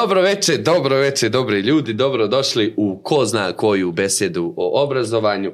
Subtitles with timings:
[0.00, 5.52] Dobro veče, dobro veče, dobri ljudi, dobro došli u ko zna koju besedu o obrazovanju.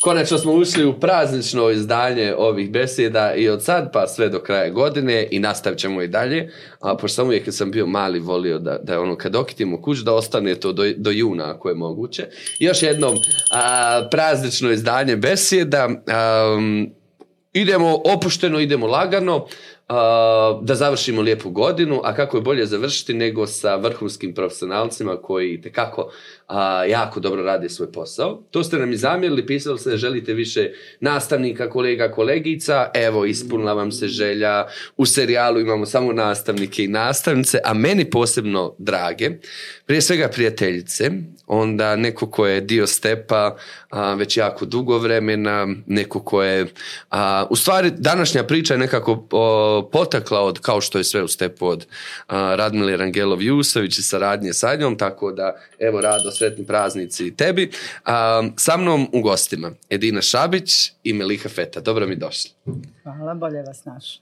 [0.00, 4.70] Konačno smo ušli u praznično izdanje ovih beseda i od sad pa sve do kraja
[4.70, 6.50] godine i nastavit ćemo i dalje.
[6.80, 9.98] A pošto sam uvijek kad sam bio mali volio da, da ono kad okitimo kuć
[9.98, 12.26] da ostane to do, do juna ako je moguće.
[12.58, 13.16] Još jednom
[13.50, 15.88] a, praznično izdanje beseda.
[16.06, 16.58] A,
[17.52, 19.46] idemo opušteno, idemo lagano
[20.62, 26.10] da završimo lijepu godinu, a kako je bolje završiti nego sa vrhunskim profesionalcima koji tekako
[26.46, 28.42] a, jako dobro rade svoj posao.
[28.50, 32.90] To ste nam i zamjerili, pisali ste da želite više nastavnika, kolega, kolegica.
[32.94, 34.66] Evo, ispunila vam se želja.
[34.96, 39.30] U serijalu imamo samo nastavnike i nastavnice, a meni posebno drage.
[39.86, 41.10] Prije svega prijateljice,
[41.46, 43.56] onda neko ko je dio stepa
[43.90, 46.66] a, već jako dugo vremena, neko ko je...
[47.10, 51.28] A, u stvari, današnja priča je nekako o, potakla od, kao što je sve u
[51.28, 51.86] stepu od
[52.26, 57.70] a, Radmile Rangelov Jusović i saradnje sa njom, tako da, evo, rado, sretni praznici tebi.
[58.04, 61.80] A, sa mnom u gostima Edina Šabić i Meliha Feta.
[61.80, 62.50] Dobro mi došli.
[63.02, 64.20] Hvala, bolje vas naš.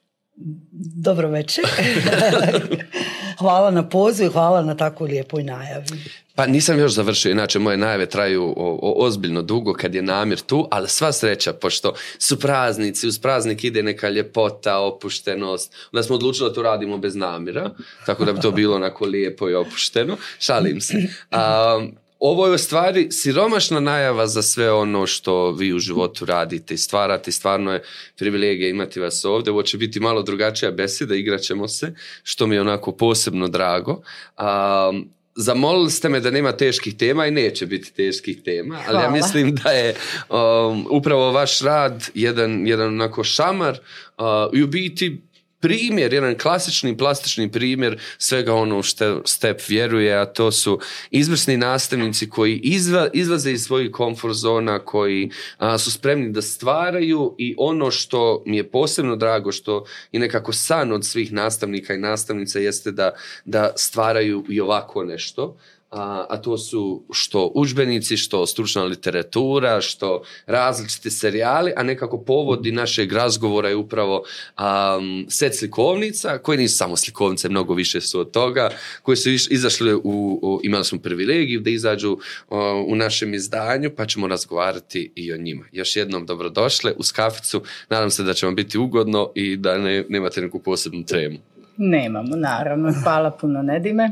[0.97, 1.65] Dobro večer.
[3.41, 5.87] hvala na pozivu i hvala na tako lijepoj najavi.
[6.35, 10.41] Pa nisam još završio, inače moje najave traju o, o, ozbiljno dugo kad je namir
[10.41, 16.15] tu, ali sva sreća, pošto su praznici, uz praznik ide neka ljepota, opuštenost, onda smo
[16.15, 17.71] odlučili da to radimo bez namira,
[18.07, 20.95] tako da bi to bilo onako lijepo i opušteno, šalim se.
[21.31, 21.87] A,
[22.21, 26.79] ovo je u stvari siromašna najava za sve ono što vi u životu radite i
[26.79, 27.33] stvarate.
[27.33, 27.83] Stvarno je
[28.17, 29.53] privilegija imati vas ovdje.
[29.53, 34.03] Ovo će biti malo drugačija beseda, igrat ćemo se, što mi je onako posebno drago.
[34.37, 34.93] A,
[35.35, 39.03] zamolili ste me da nema teških tema i neće biti teških tema, ali Hvala.
[39.03, 39.95] ja mislim da je
[40.29, 43.79] um, upravo vaš rad jedan, jedan onako šamar
[44.19, 45.23] uh, i u biti
[45.61, 52.29] primjer, jedan klasični plastični primjer svega ono što STEP vjeruje, a to su izvrsni nastavnici
[52.29, 57.91] koji izva, izlaze iz svojih komfort zona, koji a, su spremni da stvaraju i ono
[57.91, 62.91] što mi je posebno drago, što je nekako san od svih nastavnika i nastavnica jeste
[62.93, 63.13] da,
[63.45, 65.57] da stvaraju i ovako nešto
[65.91, 72.73] a, a to su što učbenici, što stručna literatura, što različite serijali, a nekako povodi
[72.73, 74.23] našeg razgovora je upravo
[74.59, 78.71] um, set slikovnica, koje nisu samo slikovnice, mnogo više su od toga,
[79.03, 80.01] koje su iš, izašle u,
[80.43, 85.37] u, imali smo privilegiju da izađu uh, u našem izdanju, pa ćemo razgovarati i o
[85.37, 85.65] njima.
[85.73, 90.05] Još jednom dobrodošle u skaficu, nadam se da će vam biti ugodno i da ne,
[90.09, 91.39] nemate neku posebnu tremu.
[91.83, 92.93] Nemamo, naravno.
[93.03, 94.11] Hvala puno Nedime.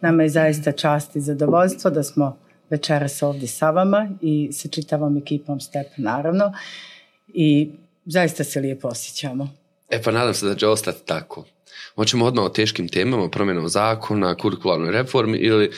[0.00, 2.38] Nama je zaista čast i zadovoljstvo da smo
[2.70, 6.52] večeras ovdje sa vama i sa čitavom ekipom Step, naravno.
[7.28, 7.70] I
[8.06, 9.48] zaista se lijepo osjećamo.
[9.90, 11.44] E pa nadam se da će ostati tako.
[11.94, 15.70] Hoćemo odmah o teškim temama, promjenom zakona, kurikularnoj reformi ili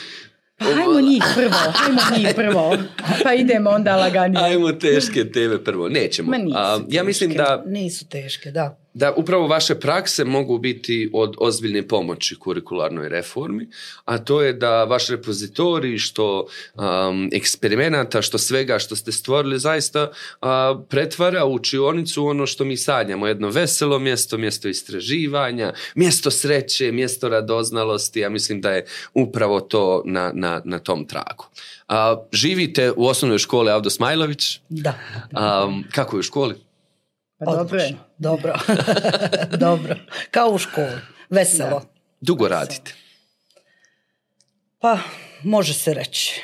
[0.57, 2.77] Pa hajmo njih prvo, hajmo njih prvo.
[3.23, 4.41] Pa idemo onda laganije.
[4.41, 5.89] Hajmo teške teme prvo.
[5.89, 6.31] Nećemo.
[6.31, 7.63] Ma nisu A, ja mislim da...
[7.65, 8.77] Nisu teške, da.
[8.97, 13.67] Da upravo vaše prakse mogu biti od ozbiljne pomoći kurikularnoj reformi,
[14.05, 20.09] a to je da vaš repozitorij što um, eksperimenata, što svega što ste stvorili zaista
[20.09, 20.47] uh,
[20.89, 23.27] pretvara u učionicu ono što mi sanjamo.
[23.27, 28.19] Jedno veselo mjesto, mjesto istraživanja, mjesto sreće, mjesto radoznalosti.
[28.19, 31.45] Ja mislim da je upravo to na, na, na tom tragu.
[31.89, 31.95] Uh,
[32.31, 34.59] živite u osnovnoj školi Avdo Smajlović.
[34.69, 34.93] Da.
[35.65, 36.66] Um, kako je u školi?
[37.39, 37.79] Pa dobro.
[38.17, 38.53] Dobro.
[39.67, 39.95] dobro.
[40.31, 41.01] Kao u školi.
[41.29, 41.79] Veselo.
[41.79, 41.85] Da.
[42.21, 42.93] Dugo radite?
[44.79, 44.99] Pa,
[45.43, 46.41] može se reći.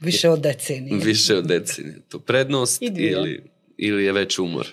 [0.00, 1.04] Više od decenije.
[1.04, 2.00] Više od decenije.
[2.08, 4.66] To prednost ili, ili je već umor?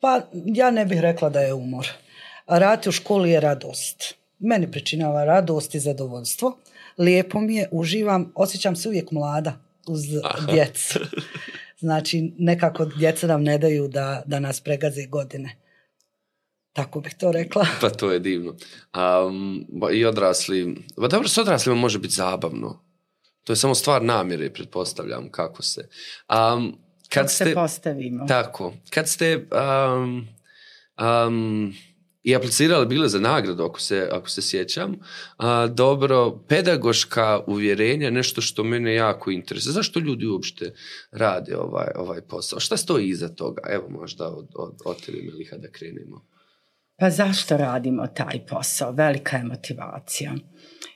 [0.00, 1.88] Pa, ja ne bih rekla da je umor.
[2.46, 4.14] Rati u školi je radost.
[4.38, 6.58] Meni pričinava radost i zadovoljstvo.
[6.98, 10.52] Lijepo mi je, uživam, osjećam se uvijek mlada uz Aha.
[10.52, 10.98] djecu.
[11.82, 15.56] Znači, nekako djeca nam ne daju da, da nas pregaze godine.
[16.72, 17.66] Tako bih to rekla.
[17.80, 18.54] Pa to je divno.
[18.94, 22.84] Um, I odrasli, ba dobro, s odraslima može biti zabavno.
[23.44, 25.88] To je samo stvar namjere, pretpostavljam, kako se.
[26.54, 28.26] Um, Kad se postavimo.
[28.26, 30.28] Tako, kad ste um,
[31.26, 31.74] um,
[32.22, 34.96] i aplicirali bile za nagradu, ako se, ako se sjećam,
[35.36, 39.72] a, dobro, pedagoška uvjerenja, nešto što mene jako interesuje.
[39.72, 40.74] Zašto ljudi uopšte
[41.10, 42.60] rade ovaj, ovaj posao?
[42.60, 43.62] Šta stoji iza toga?
[43.70, 46.24] Evo možda od, od, od tebe, Meliha, da krenemo.
[46.98, 48.92] Pa zašto radimo taj posao?
[48.92, 50.32] Velika je motivacija.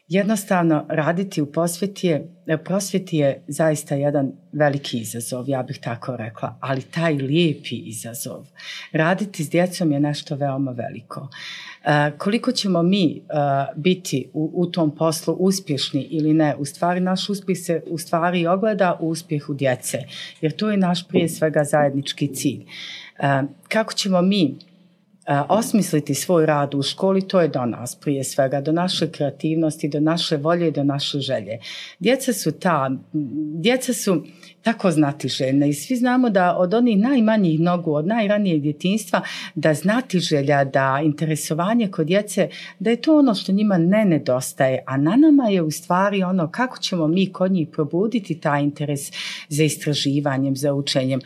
[0.08, 2.28] Jednostavno, raditi u posveti je,
[2.64, 8.46] prosveti je zaista jedan veliki izazov, ja bih tako rekla, ali taj lijepi izazov.
[8.92, 11.28] Raditi s djecom je nešto veoma veliko.
[11.84, 13.22] E, koliko ćemo mi e,
[13.76, 18.46] biti u, u tom poslu uspješni ili ne, u stvari naš uspjeh se u stvari
[18.46, 19.98] ogleda u uspjehu djece,
[20.40, 22.64] jer to je naš prije svega zajednički cilj.
[23.18, 24.58] E, kako ćemo mi
[25.48, 30.00] osmisliti svoj rad u školi, to je do nas prije svega, do naše kreativnosti, do
[30.00, 31.58] naše volje i do naše želje.
[31.98, 32.90] Djeca su ta,
[33.60, 34.24] djeca su
[34.62, 39.20] tako znati željne i svi znamo da od onih najmanjih nogu, od najranijeg djetinstva,
[39.54, 44.84] da znati želja, da interesovanje kod djece, da je to ono što njima ne nedostaje,
[44.86, 49.00] a na nama je u stvari ono kako ćemo mi kod njih probuditi taj interes
[49.48, 51.20] za istraživanjem, za učenjem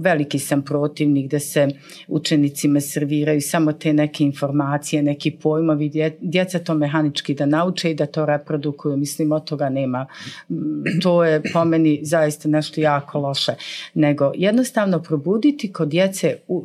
[0.00, 1.68] veliki sam protivnik da se
[2.08, 5.90] učenicima serviraju samo te neke informacije, neki pojmovi,
[6.20, 8.96] djeca to mehanički da nauče i da to reprodukuju.
[8.96, 10.06] Mislim, od toga nema.
[10.48, 13.54] Mm, to je po meni zaista nešto jako loše.
[13.94, 16.64] Nego jednostavno probuditi kod djece uh,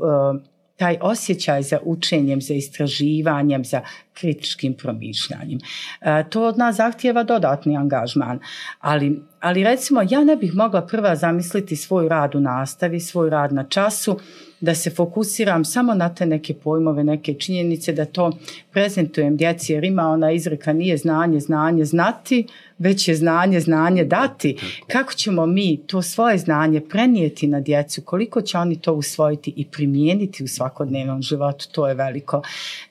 [0.79, 3.81] taj osjećaj za učenjem, za istraživanjem, za
[4.13, 5.59] kritičkim promišljanjem.
[6.01, 8.39] E, to od nas zahtjeva dodatni angažman,
[8.79, 13.53] ali, ali recimo ja ne bih mogla prva zamisliti svoj rad u nastavi, svoj rad
[13.53, 14.19] na času,
[14.61, 18.31] da se fokusiram samo na te neke pojmove, neke činjenice, da to
[18.71, 22.47] prezentujem djeci, jer ima ona izreka nije znanje, znanje znati,
[22.77, 24.57] već je znanje, znanje dati.
[24.87, 29.65] Kako ćemo mi to svoje znanje prenijeti na djecu, koliko će oni to usvojiti i
[29.65, 32.41] primijeniti u svakodnevnom životu, to je veliko.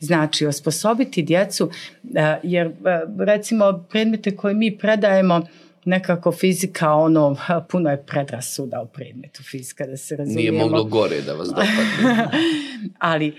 [0.00, 1.70] Znači, osposobiti djecu,
[2.14, 2.72] eh, jer eh,
[3.18, 5.42] recimo predmete koje mi predajemo,
[5.88, 7.36] nekako fizika, ono,
[7.70, 10.58] puno je predrasuda u predmetu fizika, da se razumijemo.
[10.58, 12.28] Nije moglo gore da vas dopadne.
[12.98, 13.36] Ali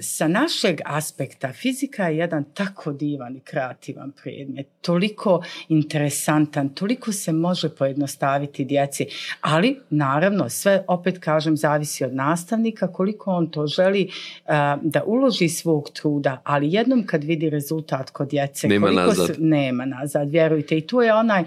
[0.00, 7.32] sa našeg aspekta fizika je jedan tako divan i kreativan predmet, toliko interesantan, toliko se
[7.32, 9.06] može pojednostaviti djeci,
[9.40, 14.10] ali naravno sve opet kažem zavisi od nastavnika koliko on to želi
[14.46, 19.26] a, da uloži svog truda, ali jednom kad vidi rezultat kod djece, nema koliko nazad.
[19.26, 21.44] Su, nema nazad, vjerujte i tu je onaj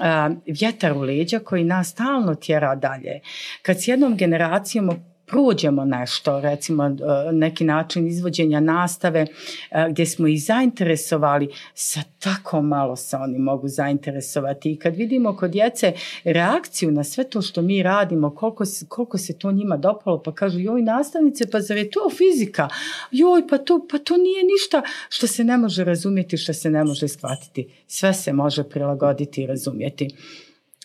[0.00, 3.20] a, vjetar u leđa koji nas stalno tjera dalje.
[3.62, 4.90] Kad s jednom generacijom
[5.26, 6.92] prođemo nešto, recimo e,
[7.32, 13.68] neki način izvođenja nastave e, gdje smo ih zainteresovali, sa tako malo se oni mogu
[13.68, 14.72] zainteresovati.
[14.72, 15.92] I kad vidimo kod djece
[16.24, 20.58] reakciju na sve to što mi radimo, koliko, koliko se to njima dopalo, pa kažu
[20.58, 22.68] joj nastavnice, pa zar je to fizika?
[23.10, 26.84] Joj, pa to, pa to nije ništa što se ne može razumjeti, što se ne
[26.84, 27.68] može shvatiti.
[27.86, 30.08] Sve se može prilagoditi i razumjeti.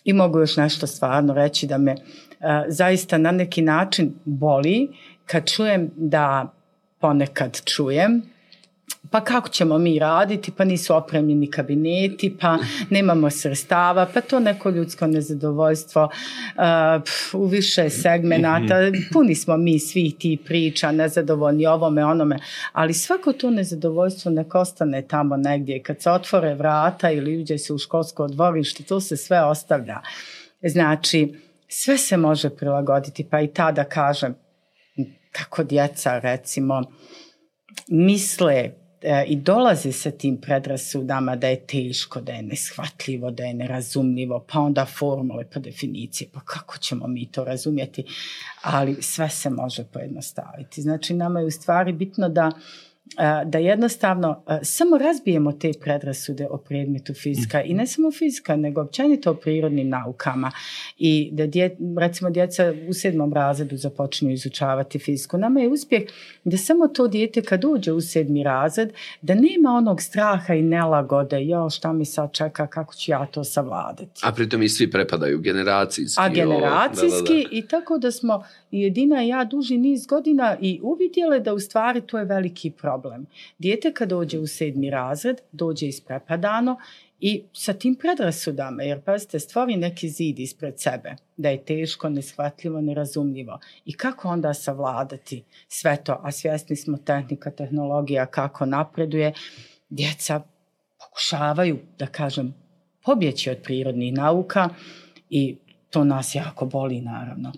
[0.03, 1.95] I mogu još nešto stvarno reći da me
[2.68, 4.88] zaista na neki način boli
[5.25, 6.53] kad čujem da
[7.00, 8.21] ponekad čujem
[9.12, 12.57] pa kako ćemo mi raditi, pa nisu opremljeni kabineti, pa
[12.89, 18.97] nemamo srstava, pa to neko ljudsko nezadovoljstvo uh, u više segmenata, mhm.
[19.13, 22.39] puni smo mi svih ti priča, nezadovoljni ovome, onome,
[22.71, 27.74] ali svako to nezadovoljstvo nek ostane tamo negdje, kad se otvore vrata ili uđe se
[27.74, 30.00] u školsko dvorište, to se sve ostavlja.
[30.62, 31.33] Znači,
[31.71, 34.36] sve se može prilagoditi, pa i tada kažem,
[35.31, 36.83] kako djeca recimo
[37.88, 38.71] misle
[39.02, 44.45] e, i dolaze sa tim predrasudama da je teško, da je neshvatljivo, da je nerazumljivo,
[44.52, 48.04] pa onda formule, pa definicije, pa kako ćemo mi to razumjeti,
[48.61, 50.81] ali sve se može pojednostaviti.
[50.81, 52.89] Znači, nama je u stvari bitno da uh,
[53.45, 59.31] da jednostavno samo razbijemo te predrasude o predmetu fizika i ne samo fizika, nego općenito
[59.31, 60.51] o prirodnim naukama
[60.97, 65.37] i da dje, recimo djeca u sedmom razredu započinju izučavati fiziku.
[65.37, 66.04] Nama je uspjeh
[66.44, 68.89] da samo to dijete kad uđe u sedmi razred,
[69.21, 73.44] da nema onog straha i nelagode, jo šta mi sad čeka, kako ću ja to
[73.44, 74.21] savladati.
[74.23, 76.21] A pritom i svi prepadaju generacijski.
[76.21, 77.57] A generacijski o, da, da, da.
[77.57, 82.02] i tako da smo jedina i ja duži niz godina i uvidjele da u stvari
[82.02, 83.26] to je veliki problem.
[83.57, 86.78] Dijete kad dođe u sedmi razred, dođe isprepadano
[87.19, 92.81] i sa tim predrasudama, jer pazite, stvori neki zid ispred sebe, da je teško, neshvatljivo,
[92.81, 93.59] nerazumljivo.
[93.85, 99.33] I kako onda savladati sve to, a svjesni smo tehnika, tehnologija, kako napreduje,
[99.90, 100.42] djeca
[100.99, 102.54] pokušavaju, da kažem,
[103.06, 104.69] pobjeći od prirodnih nauka
[105.30, 105.56] i
[105.90, 107.52] to nas jako boli naravno.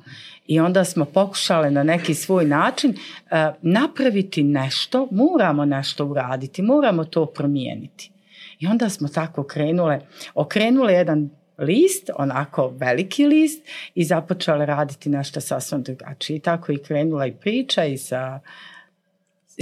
[0.48, 7.04] I onda smo pokušale na neki svoj način e, napraviti nešto, moramo nešto uraditi, moramo
[7.04, 8.12] to promijeniti.
[8.60, 10.02] I onda smo tako krenule,
[10.34, 16.38] okrenule jedan list, onako veliki list i započele raditi nešto sasvim drugačije.
[16.38, 18.40] I tako i krenula i priča i sa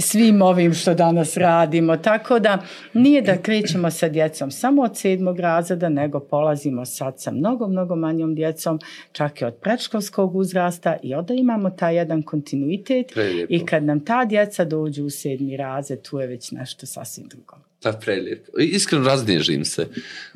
[0.00, 1.96] svim ovim što danas radimo.
[1.96, 2.62] Tako da
[2.94, 7.96] nije da krećemo sa djecom samo od sedmog razreda, nego polazimo sad sa mnogo, mnogo
[7.96, 8.80] manjom djecom,
[9.12, 13.54] čak i od predškolskog uzrasta i onda imamo taj jedan kontinuitet Prelijepo.
[13.54, 17.56] i kad nam ta djeca dođu u sedmi razred, tu je već nešto sasvim drugo.
[17.82, 18.52] Pa prelijepo.
[18.58, 19.86] Iskreno raznježim se.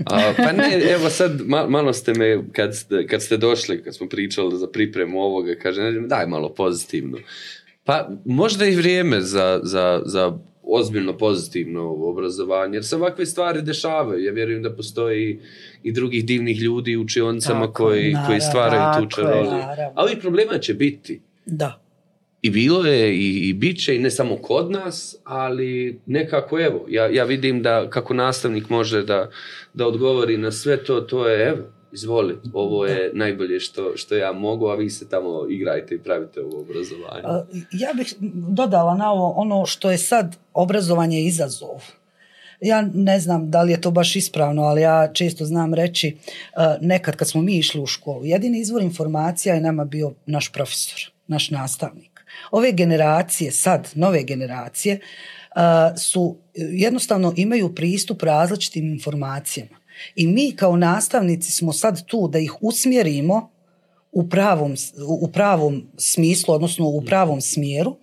[0.06, 3.94] A, pa ne, evo sad ma, malo ste me, kad ste, kad ste došli, kad
[3.94, 7.18] smo pričali za pripremu ovoga, kaže, daj malo pozitivno.
[7.84, 14.24] Pa možda i vrijeme za, za, za ozbiljno pozitivno obrazovanje, jer se ovakve stvari dešavaju.
[14.24, 15.40] Ja vjerujem da postoji
[15.82, 19.50] i drugih divnih ljudi u učionicama Tako, koji, naravno, koji stvaraju tu tako je, čaroliju.
[19.50, 19.92] naravno.
[19.94, 21.20] A ovih problema će biti.
[21.46, 21.80] Da.
[22.42, 26.86] I bilo je i, i bit će i ne samo kod nas, ali nekako evo,
[26.88, 29.30] ja, ja vidim da kako nastavnik može da,
[29.74, 34.32] da odgovori na sve to, to je evo, izvoli, ovo je najbolje što, što ja
[34.32, 37.22] mogu, a vi se tamo igrajte i pravite ovo obrazovanje.
[37.72, 38.14] Ja bih
[38.48, 41.82] dodala na ovo ono što je sad obrazovanje izazov.
[42.60, 46.16] Ja ne znam da li je to baš ispravno, ali ja često znam reći
[46.56, 50.52] a, nekad kad smo mi išli u školu, jedini izvor informacija je nama bio naš
[50.52, 52.24] profesor, naš nastavnik.
[52.50, 55.00] Ove generacije, sad nove generacije,
[55.54, 59.83] a, su jednostavno imaju pristup različitim informacijama.
[60.16, 63.54] I mi kao nastavnici smo sad tu da ih usmjerimo
[64.14, 64.74] u pravom,
[65.08, 67.96] u pravom smislu, odnosno u pravom smjeru,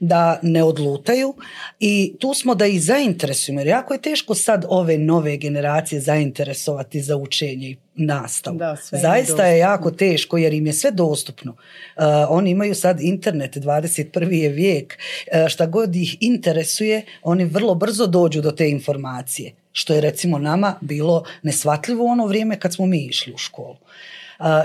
[0.00, 1.34] da ne odlutaju
[1.80, 3.60] i tu smo da ih zainteresujemo.
[3.60, 8.58] Jer jako je teško sad ove nove generacije zainteresovati za učenje i nastavu.
[8.58, 9.72] Da, sve je Zaista je dostupno.
[9.72, 11.52] jako teško jer im je sve dostupno.
[11.52, 14.32] Uh, oni imaju sad internet, 21.
[14.32, 14.98] je vijek.
[15.42, 19.52] Uh, šta god ih interesuje, oni vrlo brzo dođu do te informacije.
[19.72, 23.76] Što je recimo nama bilo nesvatljivo u ono vrijeme kad smo mi išli u školu.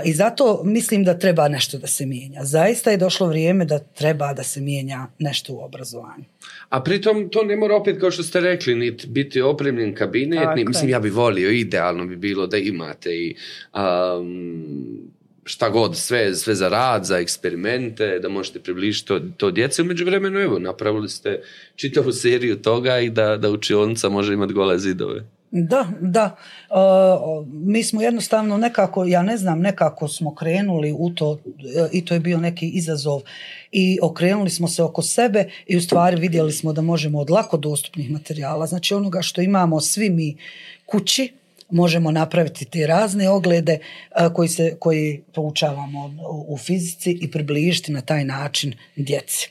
[0.04, 2.44] I zato mislim da treba nešto da se mijenja.
[2.44, 6.24] Zaista je došlo vrijeme da treba da se mijenja nešto u obrazovanju.
[6.68, 10.64] A pritom to ne mora opet, kao što ste rekli, niti biti opremljen kabinet, ni,
[10.64, 13.36] mislim, ja bi volio, idealno bi bilo da imate i
[13.74, 15.10] um,
[15.48, 19.82] šta god, sve, sve za rad, za eksperimente, da možete približiti to, to djece.
[19.82, 21.42] Umeđu vremenu, evo, napravili ste
[21.76, 25.24] čitavu seriju toga i da, da učionica može imati gole zidove.
[25.50, 26.36] Da, da.
[26.70, 26.74] E,
[27.52, 31.38] mi smo jednostavno nekako, ja ne znam, nekako smo krenuli u to
[31.76, 33.20] e, i to je bio neki izazov
[33.72, 37.56] i okrenuli smo se oko sebe i u stvari vidjeli smo da možemo od lako
[37.56, 40.36] dostupnih materijala, znači onoga što imamo svi mi
[40.86, 41.32] kući,
[41.70, 43.80] možemo napraviti te razne oglede e,
[44.34, 49.50] koji, se, koji poučavamo u, u fizici i približiti na taj način djeci.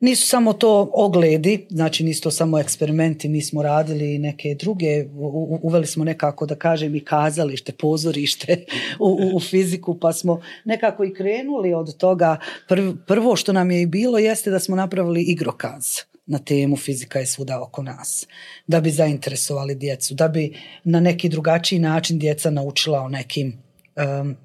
[0.00, 5.04] Nisu samo to ogledi, znači nisu to samo eksperimenti, mi smo radili i neke druge,
[5.14, 8.64] u- uveli smo nekako da kažem i kazalište, pozorište
[8.98, 12.36] u, u, u fiziku, pa smo nekako i krenuli od toga.
[12.68, 15.86] Prv, prvo što nam je i bilo jeste da smo napravili igrokaz
[16.26, 18.26] na temu fizika je svuda oko nas,
[18.66, 23.62] da bi zainteresovali djecu, da bi na neki drugačiji način djeca naučila o nekim
[23.96, 24.36] um,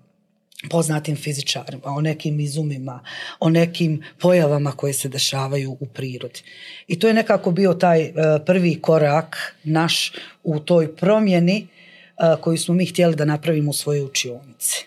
[0.70, 3.04] poznatim fizičarima, o nekim izumima,
[3.40, 6.42] o nekim pojavama koje se dešavaju u prirodi.
[6.88, 8.14] I to je nekako bio taj uh,
[8.46, 14.06] prvi korak naš u toj promjeni uh, koju smo mi htjeli da napravimo u svojoj
[14.06, 14.86] učionici.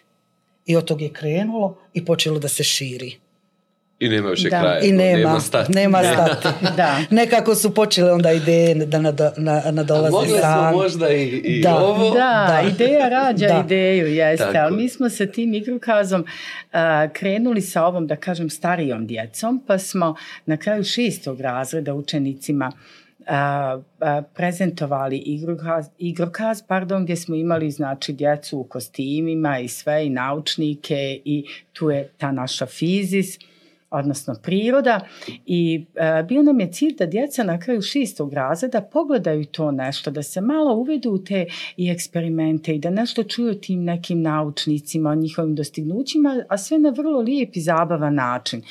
[0.66, 3.23] I od tog je krenulo i počelo da se širi.
[4.00, 4.60] I nema više Da.
[4.60, 4.80] kraja.
[4.80, 5.72] I nema, stati.
[5.72, 6.48] nema stati.
[6.76, 6.98] Da.
[7.10, 11.62] Nekako su počele onda ideje da nado, na, A nadolaze mogli smo možda i, i
[11.62, 11.76] Da.
[11.76, 12.10] ovo.
[12.10, 12.68] Da, Da.
[12.68, 13.62] ideja rađa Da.
[13.66, 16.24] ideju, jeste, Tako ali mi smo sa tim igrokazom
[16.72, 20.14] a, krenuli sa ovom, da kažem, starijom djecom, pa smo
[20.46, 22.72] na kraju šestog razreda učenicima
[23.26, 30.06] a, a, prezentovali igrokaz, igrokaz pardon, gdje smo imali znači djecu u kostimima i sve
[30.06, 33.38] i naučnike i tu je ta naša fizis
[33.94, 35.00] odnosno priroda
[35.46, 40.10] i e, bio nam je cilj da djeca na kraju šestog razreda pogledaju to nešto,
[40.10, 41.46] da se malo uvedu u te
[41.76, 46.90] i eksperimente i da nešto čuju tim nekim naučnicima, o njihovim dostignućima, a sve na
[46.90, 48.62] vrlo lijep i zabavan način.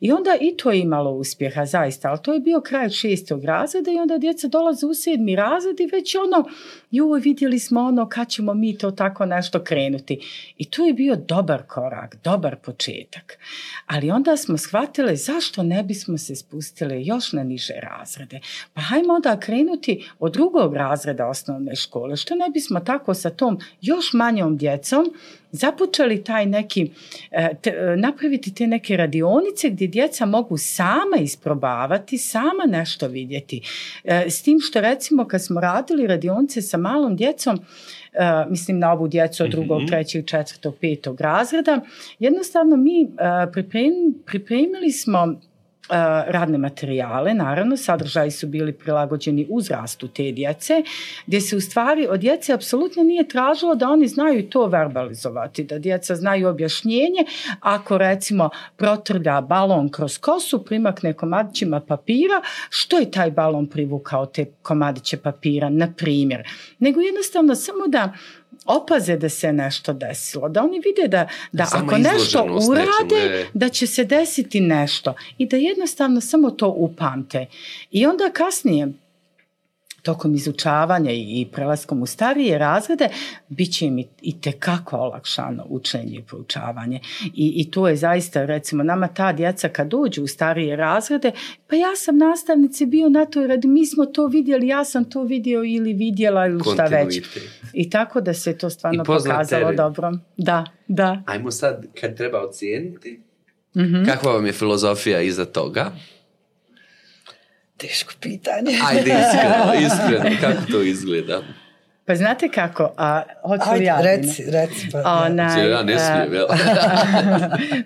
[0.00, 3.90] I onda i to je imalo uspjeha, zaista, ali to je bio kraj šestog razreda
[3.90, 6.44] i onda djeca dolaze u sedmi razred i već ono,
[6.90, 10.18] joj, vidjeli smo ono kad ćemo mi to tako nešto krenuti.
[10.58, 13.38] I to je bio dobar korak, dobar početak.
[13.86, 18.40] Ali onda smo shvatile zašto ne bismo se spustile još na niže razrede.
[18.74, 22.16] Pa hajmo onda krenuti od drugog razreda osnovne škole.
[22.16, 25.12] Što ne bismo tako sa tom još manjom djecom
[25.52, 26.90] započeli taj neki,
[27.30, 33.62] e, te, e, napraviti te neke radionice gdje djeca mogu sama isprobavati, sama nešto vidjeti.
[34.04, 37.60] E, s tim što recimo kad smo radili radionice sa malom djecom,
[38.48, 39.86] mislim na ovu djecu od drugog, Mhm.
[39.86, 41.80] trećeg, četvrtog, petog razreda,
[42.18, 43.06] jednostavno mi e,
[43.52, 43.92] priprem,
[44.26, 45.40] pripremili smo
[45.90, 50.82] E, radne materijale, naravno, sadržaji su bili prilagođeni uzrastu te djece,
[51.26, 55.78] gdje se u stvari od djece apsolutno nije tražilo da oni znaju to verbalizovati, da
[55.78, 57.24] djeca znaju objašnjenje,
[57.60, 64.44] ako recimo protrlja balon kroz kosu, primakne komadićima papira, što je taj balon privukao te
[64.62, 66.48] komadiće papira, na primjer.
[66.78, 68.12] Nego jednostavno samo da
[68.64, 73.68] opaze da se nešto desilo, da oni vide da, da ako nešto urade, nečemu, da
[73.68, 77.46] će se desiti nešto i da jednostavno samo to upamte.
[77.90, 78.88] I onda kasnije,
[80.02, 83.08] tokom izučavanja i prelaskom u starije razrede,
[83.48, 87.00] bit će im i tekako olakšano učenje i proučavanje.
[87.24, 91.32] I, I to je zaista, recimo, nama ta djeca kad dođu u starije razrede,
[91.66, 95.22] pa ja sam nastavnici bio na to, radi mi smo to vidjeli, ja sam to
[95.22, 97.20] vidio ili vidjela ili šta već.
[97.72, 99.76] I tako da se to stvarno pokazalo teren.
[99.76, 100.12] dobro.
[100.36, 101.22] Da, da.
[101.26, 103.20] Ajmo sad, kad treba ocijeniti,
[103.74, 104.06] mm -hmm.
[104.06, 105.92] kakva vam je filozofija iza toga?
[107.80, 108.72] Teško pitanje.
[108.88, 110.36] Ajde, iskreno, iskreno.
[110.40, 111.42] Kako to izgleda?
[112.04, 114.00] Pa znate kako, a hoću Ajde, ja?
[114.00, 114.88] reci, reci.
[114.92, 116.46] Pa, onaj, ja ne smijem, jel?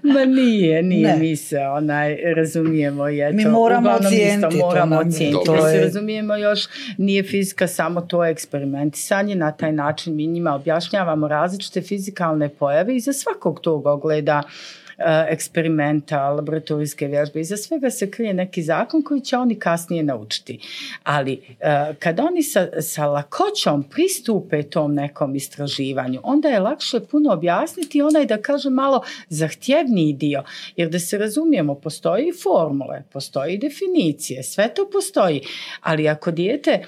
[0.15, 1.17] Ma nije, nije ne.
[1.17, 3.09] mi se onaj, razumijemo.
[3.09, 4.57] Je mi moramo ocijeniti.
[4.57, 5.51] Moramo ocijeniti.
[5.57, 6.61] Da se razumijemo još,
[6.99, 13.01] nije fizika samo to eksperimentisanje, na taj način mi njima objašnjavamo različite fizikalne pojave i
[13.01, 17.41] za svakog tog ogleda Eh, E, eksperimenta, laboratorijske vježbe.
[17.41, 20.59] Iza svega se krije neki zakon koji će oni kasnije naučiti.
[21.03, 27.33] Ali e, kad oni sa, sa lakoćom pristupe tom nekom istraživanju, onda je lakše puno
[27.33, 30.43] objasniti onaj, da kaže malo, zahtjevniji dio.
[30.77, 35.41] Jer da se razumijemo, postoji formule, postoji definicije, sve to postoji.
[35.81, 36.85] Ali ako dijete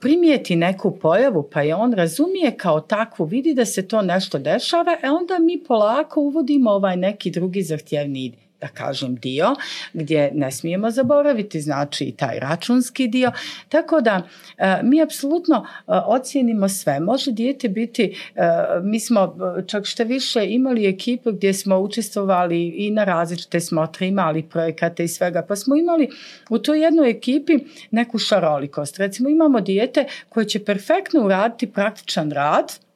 [0.00, 4.96] primijeti neku pojavu pa je on razumije kao takvu, vidi da se to nešto dešava,
[5.02, 9.54] e onda mi polako uvodimo ovaj neki drugi zahtjevni da kažem dio
[9.92, 13.32] gdje ne smijemo zaboraviti znači i taj računski dio.
[13.68, 14.22] Tako da
[14.58, 17.00] e, mi apsolutno e, ocijenimo sve.
[17.00, 18.40] Može dijete biti e,
[18.82, 24.42] mi smo čak što više imali ekipu gdje smo učestvovali i na različite smotre imali
[24.42, 26.08] projekate i svega pa smo imali
[26.50, 27.58] u toj jednoj ekipi
[27.90, 28.98] neku šarolikost.
[28.98, 32.89] Recimo imamo dijete koje će perfektno uraditi praktičan rad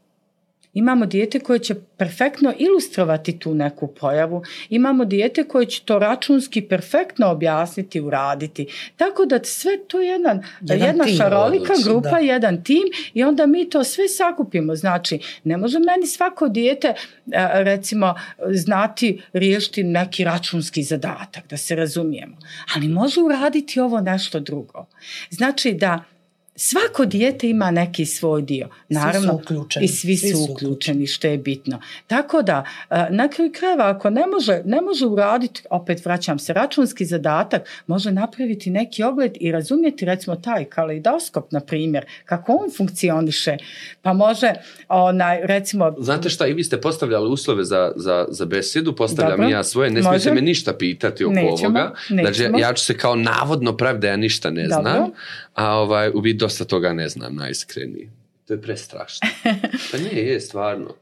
[0.74, 4.42] Imamo dijete koje će perfektno ilustrovati tu neku pojavu.
[4.70, 8.66] Imamo dijete koje će to računski perfektno objasniti, uraditi.
[8.96, 12.18] Tako da sve to je jedan, jedan jedna šarolika odlično, grupa, da.
[12.18, 12.82] jedan tim
[13.14, 14.76] i onda mi to sve sakupimo.
[14.76, 16.94] Znači, ne može meni svako dijete
[17.52, 18.14] recimo
[18.50, 22.36] znati riješiti neki računski zadatak, da se razumijemo.
[22.76, 24.86] Ali može uraditi ovo nešto drugo.
[25.30, 26.04] Znači da
[26.56, 28.68] svako dijete ima neki svoj dio.
[28.88, 29.84] Naravno, svi su uključeni.
[29.84, 31.80] I svi, svi su, uključeni, što je bitno.
[32.06, 36.52] Tako da, e, na kraju krajeva, ako ne može, ne može uraditi, opet vraćam se,
[36.52, 42.70] računski zadatak, može napraviti neki ogled i razumjeti, recimo, taj kaleidoskop, na primjer, kako on
[42.76, 43.56] funkcioniše,
[44.02, 44.52] pa može,
[44.88, 45.94] onaj, recimo...
[45.98, 49.48] Znate šta, i vi ste postavljali uslove za, za, za besedu, postavljam Dobro.
[49.48, 51.94] ja svoje, ne smijete me ništa pitati oko nećemo, ovoga.
[52.10, 52.48] Nećemo.
[52.48, 54.82] Znači, ja ću se kao navodno pravi da ja ništa ne Dobro.
[54.82, 55.10] znam,
[55.54, 58.10] a ovaj, u biti dosta toga ne znam, najiskreniji.
[58.46, 59.28] To je prestrašno.
[59.90, 60.94] Pa nije, je, stvarno.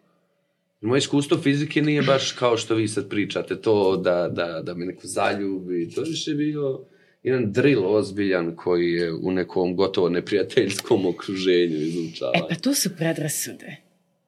[0.81, 4.87] Moje iskustvo fizike nije baš kao što vi sad pričate, to da, da, da me
[4.87, 5.91] neko zaljubi.
[5.95, 6.81] To je bio
[7.23, 12.35] jedan drill ozbiljan koji je u nekom gotovo neprijateljskom okruženju izučavan.
[12.37, 13.77] E pa tu su predrasude.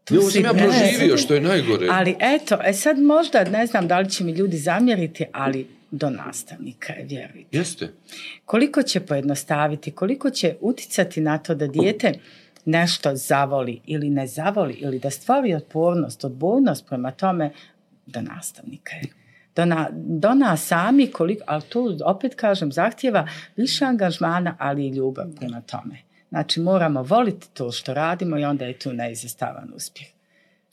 [0.05, 1.89] Tu jo, sam ja proživio, što je najgore.
[1.91, 6.11] Ali eto, e sad možda, ne znam da li će mi ljudi zamjeriti, ali do
[6.11, 7.59] nastavnika je, vjerujte.
[7.59, 7.93] Jeste.
[8.45, 12.13] Koliko će pojednostaviti, koliko će uticati na to da dijete
[12.65, 17.53] nešto zavoli ili ne zavoli ili da stvori otpornost, odbojnost prema tome
[18.07, 19.09] do nastavnika je.
[19.57, 24.91] Do, na, do nas sami, koliko, ali tu opet kažem, zahtjeva više angažmana, ali i
[24.91, 25.99] ljubav prema tome.
[26.29, 30.14] Znači moramo voliti to što radimo i onda je tu neizostavan uspjeh.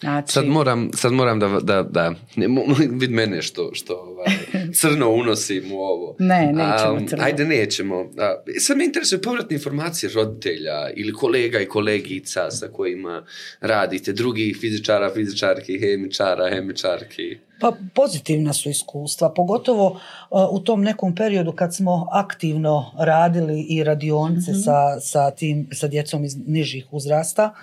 [0.02, 0.34] Znači...
[0.34, 2.48] Sad moram, sad moram da, da, da ne,
[3.02, 4.28] vid mene što, što ovaj,
[4.80, 6.16] crno unosim u ovo.
[6.20, 7.24] Ne, nećemo um, crno.
[7.24, 8.10] Ajde, nećemo.
[8.18, 13.26] A, sad me interesuje povratne informacije roditelja ili kolega i kolegica sa kojima
[13.60, 17.38] radite, drugih fizičara, fizičarki, hemičara, hemičarki.
[17.62, 23.84] Pa pozitivna su iskustva, pogotovo uh, u tom nekom periodu kad smo aktivno radili i
[23.84, 24.63] radionce mm -hmm.
[24.63, 27.54] sa, sa, tim, sa djecom iz nižih uzrasta.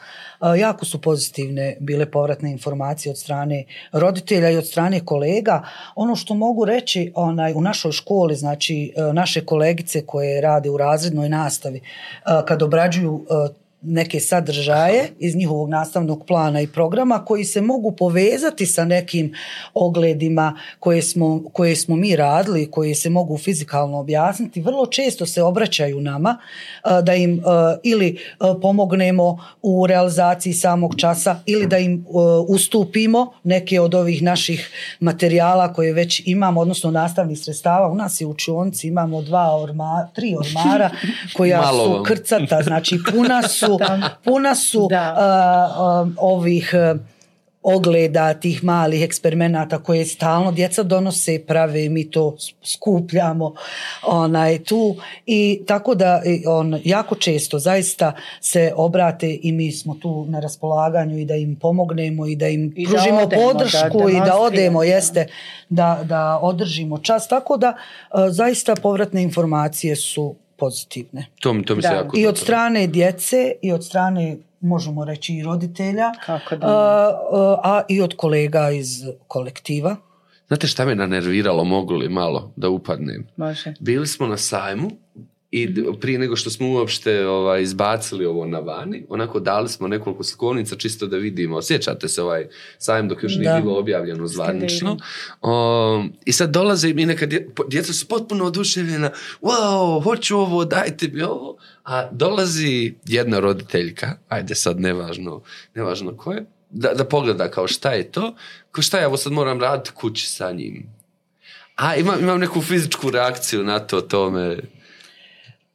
[0.40, 5.62] Uh, jako su pozitivne bile povratne informacije od strane roditelja i od strane kolega.
[5.94, 10.76] Ono što mogu reći onaj, u našoj školi, znači uh, naše kolegice koje rade u
[10.76, 13.24] razrednoj nastavi, uh, kad obrađuju uh,
[13.82, 19.34] neke sadržaje iz njihovog nastavnog plana i programa koji se mogu povezati sa nekim
[19.74, 24.60] ogledima koje smo, koje smo mi radili, koje se mogu fizikalno objasniti.
[24.60, 26.38] Vrlo često se obraćaju nama
[26.82, 32.06] a, da im a, ili a, pomognemo u realizaciji samog časa ili da im
[32.48, 37.88] ustupimo neke od ovih naših materijala koje već imamo, odnosno nastavnih sredstava.
[37.88, 40.90] U nas je u učionci imamo dva orma, tri ormara
[41.36, 43.67] koja Malo su krcata, znači puna su,
[44.24, 45.14] puna su Da.
[45.18, 46.98] a, a, ovih a,
[47.62, 53.54] ogleda tih malih eksperimenata koje stalno djeca donose i prave i mi to skupljamo
[54.06, 54.96] onaj tu.
[55.26, 61.18] I tako da on jako često zaista se obrate i mi smo tu na raspolaganju
[61.18, 64.38] i da im pomognemo i da im I da pružimo odemo, da podršku i da
[64.38, 65.26] odemo jeste
[65.68, 67.28] da, da održimo čas.
[67.28, 67.76] Tako da
[68.30, 71.94] zaista povratne informacije su pozitivne To mi, to mi se Da.
[71.94, 77.60] jako i od strane djece i od strane možemo reći i roditelja Kako da a,
[77.64, 79.96] a i od kolega iz kolektiva
[80.48, 83.26] Znate šta me nanerviralo, mogu li malo da upadnem?
[83.36, 83.74] Može.
[83.80, 84.90] Bili smo na sajmu
[85.50, 90.24] i prije nego što smo uopšte ovaj, izbacili ovo na vani, onako dali smo nekoliko
[90.24, 91.62] sklonnica čisto da vidimo.
[91.62, 94.96] Sjećate se ovaj sajam dok još nije bilo objavljeno zvanično.
[95.42, 99.10] Um, I sad dolaze i neka dje, djeca su potpuno oduševljena.
[99.42, 101.56] Wow, hoću ovo, dajte mi ovo.
[101.84, 105.42] A dolazi jedna roditeljka, ajde sad nevažno,
[105.74, 108.34] nevažno ko je, da, da pogleda kao šta je to,
[108.70, 110.86] kao šta ja ovo sad moram raditi kući sa njim.
[111.76, 114.58] A imam, imam neku fizičku reakciju na to, to me...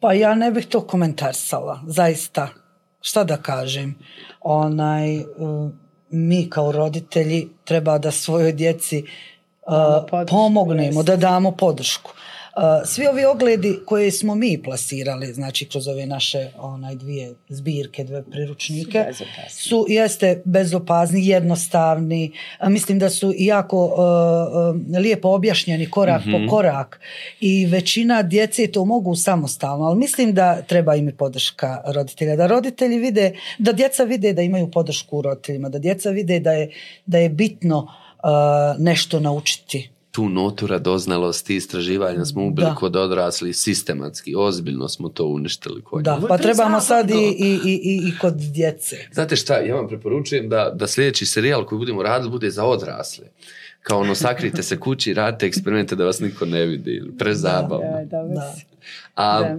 [0.03, 2.49] pa ja ne bih to komentarsala zaista.
[3.01, 3.95] Šta da kažem?
[4.41, 5.71] Onaj uh,
[6.09, 12.11] mi kao roditelji treba da svojoj djeci uh, pomognemo da damo podršku
[12.85, 18.23] svi ovi ogledi koje smo mi plasirali, znači kroz ove naše onaj dvije zbirke, dve
[18.23, 19.05] priručnike,
[19.49, 26.49] su jeste bezopazni, jednostavni, a mislim da su i jako uh, lijepo objašnjeni korak po
[26.49, 26.99] korak.
[27.39, 32.47] I većina djece to mogu samostalno, ali mislim da treba im i podrška roditelja, da
[32.47, 36.71] roditelji vide, da djeca vide da imaju podršku u roditeljima, da djeca vide da je,
[37.05, 38.29] da je bitno uh,
[38.79, 39.92] nešto naučiti.
[40.13, 42.75] Tu notu radoznalosti i istraživanja smo ubili Da.
[42.75, 46.25] kod odrasli sistematski, ozbiljno smo to uništili kod Da, njih.
[46.29, 48.95] pa trebamo sad i, i, i, i, kod djece.
[49.11, 53.25] Znate šta, ja vam preporučujem da, da sljedeći serijal koji budemo radili bude za odrasle.
[53.81, 57.03] Kao ono, sakrite se kući, radite eksperimente da vas niko ne vidi.
[57.19, 58.05] Prezabavno.
[58.05, 58.51] Da, Da.
[58.51, 58.65] si.
[59.15, 59.57] A, Da.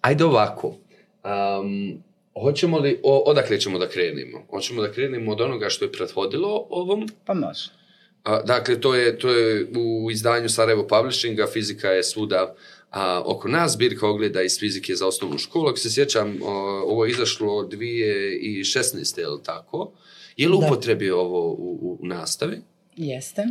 [0.00, 0.68] Ajde ovako.
[0.68, 1.98] Um,
[2.42, 4.38] hoćemo li, o, odakle ćemo da krenemo?
[4.50, 7.08] Hoćemo da krenemo od onoga što je prethodilo ovom?
[7.24, 7.70] Pa može.
[8.26, 12.54] A, dakle, to je, to je u izdanju Sarajevo Publishinga, fizika je svuda
[12.90, 15.68] a, oko nas, zbirka ogleda iz fizike za osnovnu školu.
[15.68, 16.50] Ako se sjećam, o,
[16.86, 19.18] ovo je izašlo 2016.
[19.18, 19.92] je li tako?
[20.36, 22.58] Je li upotrebi ovo u, u nastavi?
[22.96, 23.46] Jeste.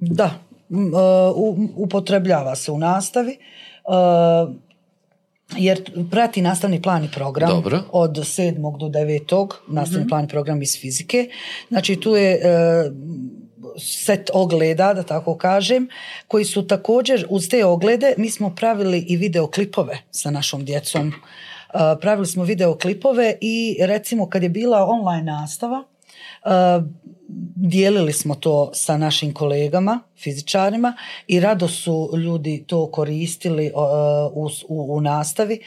[0.00, 0.74] Da, e,
[1.34, 3.32] u- upotrebljava se u nastavi.
[3.32, 4.68] e,
[5.56, 7.82] jer prati nastavni plan i program Dobro.
[7.92, 8.78] od 7.
[8.78, 9.48] do 9.
[9.68, 11.28] nastavni plan i program iz fizike.
[11.68, 12.90] Znači tu je e,
[13.78, 15.88] set ogleda, da tako kažem,
[16.28, 21.08] koji su također uz te oglede, mi smo pravili i videoklipove sa našom djecom.
[21.08, 25.84] E, pravili smo videoklipove i recimo kad je bila online nastava,
[26.44, 26.48] e,
[27.56, 33.72] dijelili smo to sa našim kolegama, fizičarima i rado su ljudi to koristili e,
[34.32, 35.60] u, u, u nastavi.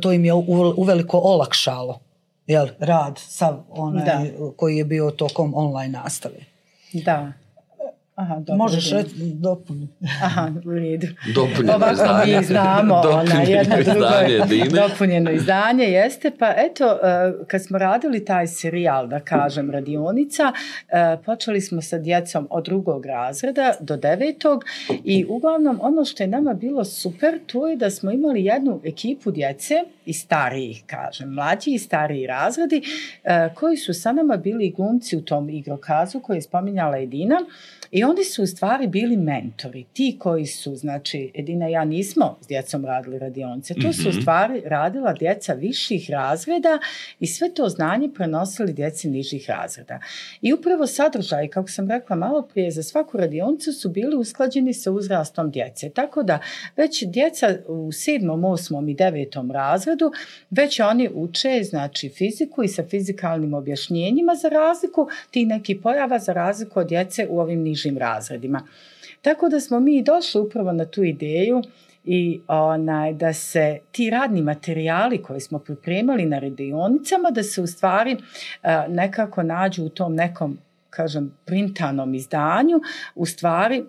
[0.00, 0.32] To im je
[0.76, 2.00] uveliko olakšalo
[2.48, 4.24] jel, rad sav onaj Da.
[4.56, 6.57] koji je bio tokom online nastave.
[6.92, 7.37] Da.
[8.18, 8.56] Aha, dobro.
[8.56, 9.92] Možeš reći dopuniti.
[10.24, 11.06] Aha, u redu.
[11.34, 12.36] Dopunjeno Ovako izdanje.
[12.38, 14.68] mi znamo ona Dopunjeno drugo izdanje, Dine.
[14.88, 16.98] dopunjeno izdanje jeste pa eto eh,
[17.46, 20.52] kad smo radili taj serijal da kažem radionica
[20.88, 24.64] eh, počeli smo sa djecom od drugog razreda do devetog
[25.04, 29.30] i uglavnom ono što je nama bilo super to je da smo imali jednu ekipu
[29.30, 29.74] djece
[30.06, 32.82] i starijih kažem mlađi i stariji razredi
[33.24, 37.36] eh, koji su sa nama bili glumci u tom igrokazu koji je spominjala Edina
[37.90, 42.38] i oni su u stvari bili mentori, ti koji su, znači, Edina i ja nismo
[42.40, 46.78] s djecom radili radionice, to su u stvari radila djeca viših razreda
[47.20, 50.00] i sve to znanje prenosili djeci nižih razreda.
[50.42, 54.90] I upravo sadržaj, kako sam rekla malo prije, za svaku radionicu su bili usklađeni sa
[54.90, 55.90] uzrastom djece.
[55.90, 56.38] Tako da
[56.76, 60.12] već djeca u sedmom, osmom i devetom razredu,
[60.50, 66.32] već oni uče, znači, fiziku i sa fizikalnim objašnjenjima za razliku tih nekih pojava za
[66.32, 68.62] razliku od djece u ovim nižim razredima.
[69.22, 71.62] Tako da smo mi došli upravo na tu ideju
[72.04, 77.66] i onaj, da se ti radni materijali koje smo pripremali na radionicama, da se u
[77.66, 78.18] stvari e,
[78.88, 80.58] nekako nađu u tom nekom
[80.90, 82.80] kažem, printanom izdanju,
[83.14, 83.84] u stvari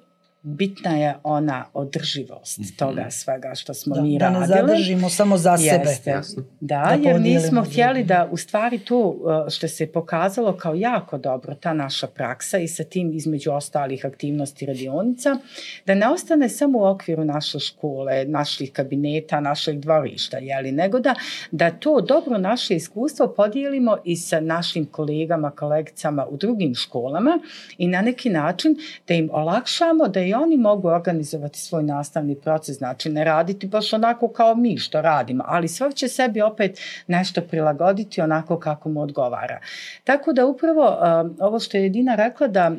[0.49, 2.79] bitna je ona održivost mm -hmm.
[2.79, 4.47] toga svega što smo da, mi da radili.
[4.47, 5.95] Da ne zadržimo samo za Jeste.
[5.95, 6.11] sebe.
[6.11, 6.43] Jasno.
[6.59, 9.15] Da, Da jer nismo htjeli da u stvari to uh,
[9.49, 14.65] što se pokazalo kao jako dobro, ta naša praksa i sa tim između ostalih aktivnosti
[14.65, 15.37] radionica,
[15.85, 21.15] da ne ostane samo u okviru naše škole, naših kabineta, našeg dvorišta, jeli, nego da,
[21.51, 27.39] da to dobro naše iskustvo podijelimo i sa našim kolegama, kolegicama u drugim školama
[27.77, 28.75] i na neki način
[29.07, 33.93] da im olakšamo da i oni mogu organizovati svoj nastavni proces, znači ne raditi baš
[33.93, 39.01] onako kao mi što radimo, ali svak će sebi opet nešto prilagoditi onako kako mu
[39.01, 39.59] odgovara.
[40.03, 42.77] Tako da upravo e, ovo što je Edina rekla da e,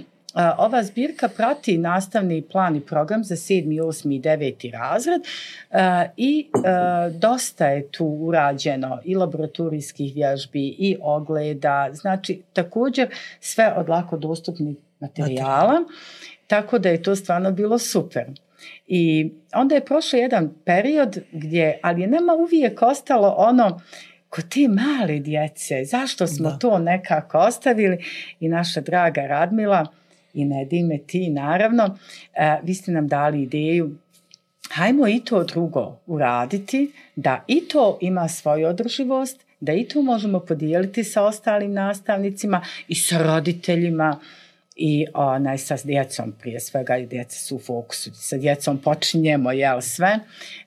[0.58, 4.14] ova zbirka prati nastavni plan i program za 7., 8.
[4.14, 4.72] i 9.
[4.72, 5.22] razred
[5.70, 6.50] e, i
[7.10, 13.08] dosta je tu urađeno i laboratorijskih vježbi i ogleda, znači također
[13.40, 15.84] sve od lako dostupnih materijala,
[16.50, 18.24] tako da je to stvarno bilo super.
[18.86, 23.80] I onda je prošao jedan period gdje, ali je nama uvijek ostalo ono,
[24.28, 26.58] kod te male djece, zašto smo Da.
[26.58, 27.98] to nekako ostavili
[28.40, 29.86] i naša draga Radmila
[30.34, 31.98] i Nedime ti naravno,
[32.34, 33.96] e, vi ste nam dali ideju
[34.70, 40.40] hajmo i to drugo uraditi, da i to ima svoju održivost, da i to možemo
[40.40, 44.20] podijeliti sa ostalim nastavnicima i sa roditeljima
[44.82, 48.10] i onaj, sa djecom prije svega i djeca su u fokusu.
[48.14, 50.18] Sa djecom počinjemo jel, sve,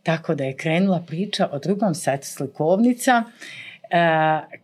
[0.03, 3.33] tako da je krenula priča o drugom setu slikovnica uh,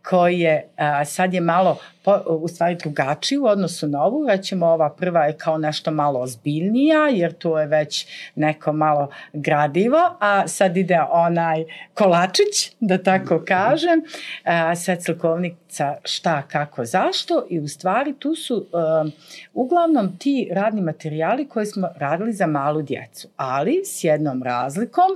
[0.09, 4.65] koji je, uh, sad je malo po, u stvari drugačiji u odnosu na ovu, rećemo
[4.65, 10.47] ova prva je kao nešto malo ozbiljnija, jer to je već neko malo gradivo, a
[10.47, 11.63] sad ide onaj
[11.93, 17.45] kolačić, da tako kažem, uh, set slikovnica šta, kako, zašto?
[17.49, 18.67] I u stvari tu su
[19.53, 25.09] uglavnom ti radni materijali koje smo radili za malu djecu, ali s jednom razlikom,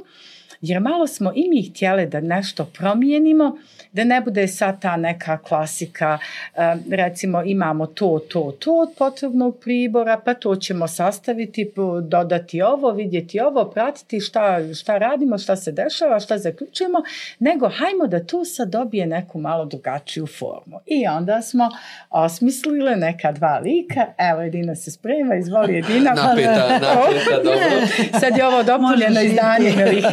[0.62, 3.58] jer malo smo i mi htjeli da nešto promijenimo,
[3.94, 6.18] da ne bude sad ta neka klasika,
[6.56, 12.92] um, recimo imamo to, to, to od potrebnog pribora, pa to ćemo sastaviti, dodati ovo,
[12.92, 16.98] vidjeti ovo, pratiti šta, šta radimo, šta se dešava, šta zaključujemo,
[17.40, 20.80] nego hajmo da to sad dobije neku malo drugačiju formu.
[20.86, 21.70] I onda smo
[22.10, 26.14] osmislile neka dva lika, evo Edina se sprema, izvoli Edina.
[26.14, 27.88] Napeta, napeta, dobro.
[28.20, 29.74] Sad je ovo dopunjeno izdanje.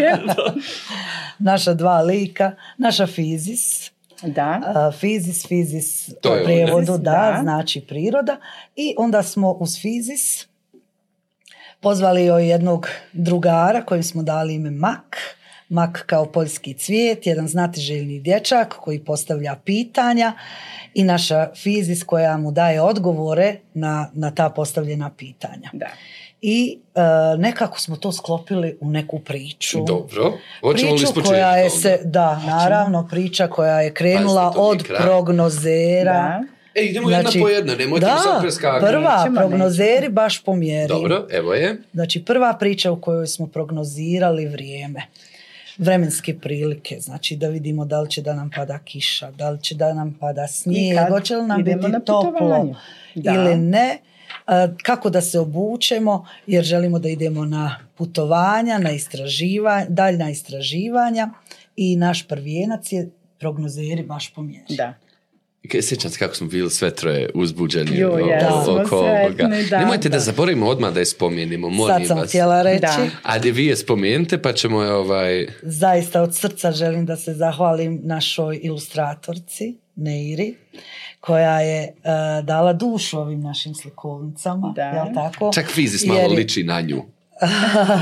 [1.38, 3.69] Naša dva lika, naša fizis,
[4.22, 4.61] Da.
[4.64, 7.38] a, fizis, fizis To je u prijevodu, da, Da.
[7.42, 8.37] znači priroda.
[8.76, 10.46] I onda smo uz fizis
[11.80, 15.16] pozvali joj jednog drugara kojem smo dali ime Mak.
[15.68, 20.33] Mak kao poljski cvijet, jedan znatiželjni dječak koji postavlja pitanja
[20.94, 25.70] i naša fizis koja mu daje odgovore na, na ta postavljena pitanja.
[25.72, 25.87] Da.
[26.42, 27.00] I e,
[27.38, 29.85] nekako smo to sklopili u neku priču.
[29.87, 30.33] Dobro.
[30.61, 34.83] Hoćemo li Priču ispočetka koja je se, da, naravno, priča koja je krenula Pazite, od
[34.83, 35.00] kraj.
[35.00, 36.12] prognozera.
[36.12, 36.42] Da.
[36.74, 38.87] E, idemo jedna po jedna, nemojte mi da, sad preskakati.
[38.87, 40.88] prva, Nećemo, prognozeri baš po mjeri.
[40.88, 41.83] Dobro, evo je.
[41.92, 45.03] Znači, prva priča u kojoj smo prognozirali vrijeme
[45.79, 49.74] vremenske prilike, znači da vidimo da li će da nam pada kiša, da li će
[49.74, 52.74] da nam pada snijeg, hoće li nam biti na toplo.
[53.14, 53.35] Da.
[53.35, 53.98] ili ne,
[54.83, 61.31] kako da se obučemo jer želimo da idemo na putovanja, na istraživanja, daljna istraživanja
[61.77, 64.65] i naš prvijenac je prognozeri baš po mjeri.
[64.69, 64.95] Da.
[65.83, 69.49] Sjećam se kako smo bili sve troje uzbuđeni Jo, o- jesmo oko ovoga.
[69.71, 70.21] da, Nemojte da, da.
[70.21, 72.29] zaboravimo odmah da je spomenimo, molim Sad sam vas.
[72.29, 72.81] htjela reći.
[72.81, 73.07] Da.
[73.23, 75.47] Ajde vi je spomenite pa ćemo je ovaj...
[75.63, 80.55] Zaista od srca želim da se zahvalim našoj ilustratorci Neiri
[81.20, 81.92] koja je e,
[82.42, 84.83] dala dušu ovim našim slikovnicama, Da.
[84.83, 85.50] jel tako?
[85.54, 87.02] Čak fizis malo Jer je- liči na nju.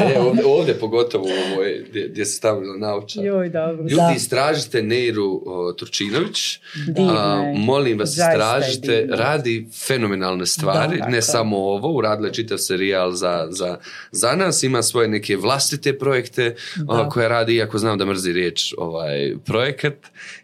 [0.06, 3.24] e, ovdje, ovdje pogotovo ovo je gdje, gdje se stavila naočar.
[3.24, 3.82] Joj, dobro.
[3.82, 4.12] Ljudi, Da.
[4.16, 6.58] istražite Neiru o, Turčinović.
[6.86, 7.12] Divna
[7.44, 7.54] je.
[7.56, 9.06] molim vas, Zaista istražite.
[9.10, 10.98] Radi fenomenalne stvari.
[10.98, 11.08] Da.
[11.08, 13.78] ne samo ovo, uradila je čitav serijal za, za,
[14.12, 14.62] za nas.
[14.62, 17.08] Ima svoje neke vlastite projekte Da.
[17.08, 19.94] koje radi, iako znam da mrzi riječ ovaj, projekat.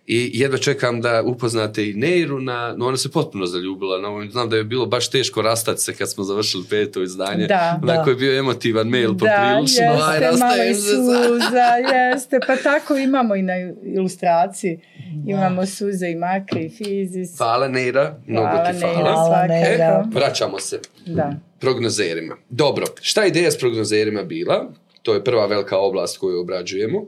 [0.06, 2.40] I jedva čekam da upoznate i Neiru.
[2.40, 3.98] Na, no ona se potpuno zaljubila.
[3.98, 4.30] Na ovom.
[4.30, 7.46] znam da je bilo baš teško rastati se kad smo završili peto izdanje.
[7.46, 7.80] Da.
[7.82, 8.10] Onako Da.
[8.10, 9.84] je bio emotivan mail Da, poprilično.
[9.84, 14.78] Aj, jeste, malo rastajem i suza, jeste, pa tako imamo i na ilustraciji.
[15.26, 17.36] Imamo suze i makre i fizis.
[17.38, 19.14] Hvala Neira, mnogo Hvala, ti Neira, hvala.
[19.16, 19.76] Hvala, Neira.
[19.76, 20.08] svakako.
[20.10, 21.32] Vraćamo se Da.
[21.58, 22.36] prognozerima.
[22.48, 24.72] Dobro, šta je ideja s prognozerima bila?
[25.02, 27.04] To je prva velika oblast koju obrađujemo.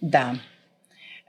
[0.00, 0.34] Da.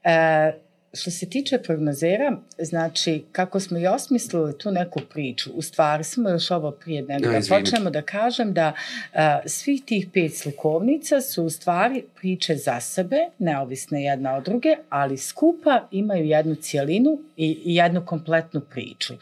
[0.04, 0.52] E,
[0.98, 6.30] što se tiče prognozera, znači, kako smo i osmislili tu neku priču, u stvari smo
[6.30, 8.74] još ovo prije nego da počnemo da kažem da
[9.14, 14.76] a, svih tih pet slikovnica su u stvari priče za sebe, neovisne jedna od druge,
[14.90, 19.14] ali skupa imaju jednu cijelinu i, i jednu kompletnu priču.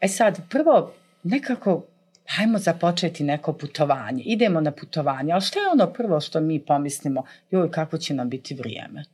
[0.00, 1.84] E sad, prvo, nekako
[2.26, 4.22] hajmo započeti neko putovanje.
[4.26, 7.24] Idemo na putovanje, ali šta je ono prvo što mi pomislimo?
[7.50, 9.04] Joj, kako će nam biti vrijeme?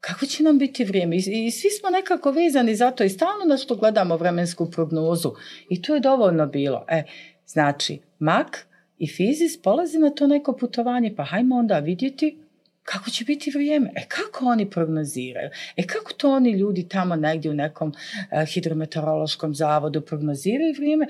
[0.00, 1.16] Kako će nam biti vrijeme?
[1.16, 5.32] I, I svi smo nekako vezani za to i stalno na što gledamo vremensku prognozu.
[5.68, 6.84] I to je dovoljno bilo.
[6.88, 7.02] E,
[7.46, 8.66] znači, mak
[8.98, 12.38] i fizis polazi na to neko putovanje, pa hajmo onda vidjeti
[12.82, 13.90] kako će biti vrijeme.
[13.94, 15.50] E kako oni prognoziraju?
[15.76, 17.92] E kako to oni ljudi tamo negdje u nekom
[18.30, 21.06] e, hidrometeorološkom zavodu prognoziraju vrijeme?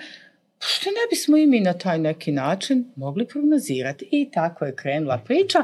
[0.63, 4.09] Što ne bismo i mi na taj neki način mogli prognozirati?
[4.13, 5.59] I tako je krenula priča,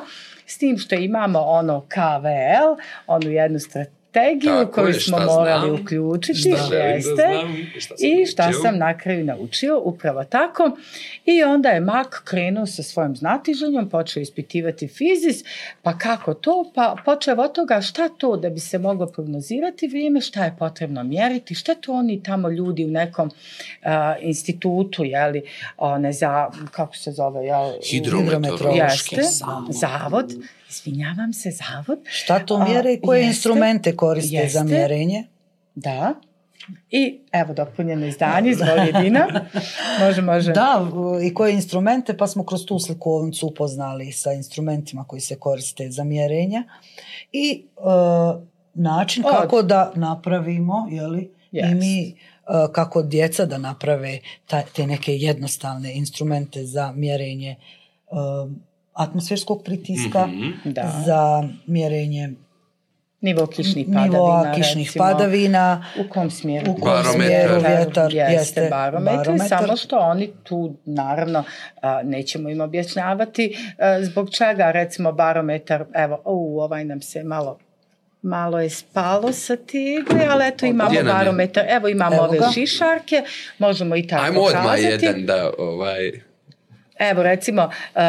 [0.46, 3.95] s tim što imamo ono KVL, onu jednu strategiju
[4.44, 6.38] Tako koju je, smo morali znam, uključiti.
[6.38, 7.12] šta želim da jeste.
[7.14, 8.60] znam i šta sam I šta naučio.
[8.62, 10.70] sam na kraju naučio, upravo tako.
[11.24, 15.44] I onda je Mak krenuo sa svojim znatiženjom, počeo ispitivati fizis,
[15.82, 16.72] pa kako to?
[16.74, 21.02] Pa počeo od toga šta to da bi se moglo prognozirati vrijeme, šta je potrebno
[21.04, 23.30] mjeriti, šta to oni tamo ljudi u nekom
[23.82, 25.42] a, institutu, jeli,
[25.76, 27.72] one za, kako se zove, jel?
[27.90, 29.66] Hidrometeorološki Jeste, zavod.
[29.70, 30.32] zavod,
[30.70, 34.58] izvinjavam se, zavod, Šta to mjere i koje jeste, instrumente koriste jeste.
[34.58, 35.24] za mjerenje?
[35.74, 36.14] da.
[36.90, 39.26] I evo dopunjeno izdanje, izvoli Dina.
[40.00, 40.52] Može, može.
[40.52, 40.86] Da,
[41.22, 46.04] i koje instrumente, pa smo kroz tu slikovnicu upoznali sa instrumentima koji se koriste za
[46.04, 46.64] mjerenja
[47.32, 47.80] i e,
[48.74, 49.32] način Od.
[49.32, 51.80] kako da napravimo, jeli, i Jest.
[51.80, 52.14] mi e,
[52.72, 57.56] kako djeca da naprave ta, te neke jednostavne instrumente za mjerenje e,
[58.96, 60.50] atmosferskog pritiska, Mhm.
[60.64, 61.02] Da.
[61.06, 62.30] za mjerenje
[63.20, 65.04] Nivo kišnih padavina, nivoa kišnih recimo.
[65.04, 66.70] padavina, U kom smjeru?
[66.70, 67.12] U kom Barometar.
[67.14, 69.48] smjeru vjetar jeste, jeste barometar, barometar.
[69.50, 71.44] samo što oni tu, naravno,
[71.76, 77.58] a, nećemo im objašnjavati a, zbog čega, recimo, barometar, evo, u, ovaj nam se malo
[78.22, 83.22] malo je spalo sa tegle, ali eto imamo barometar, evo imamo Evo ove šišarke,
[83.58, 84.82] možemo i tako Ajmo odmah kazati.
[85.04, 86.12] jedan da, ovaj,
[86.98, 88.00] Evo recimo, uh,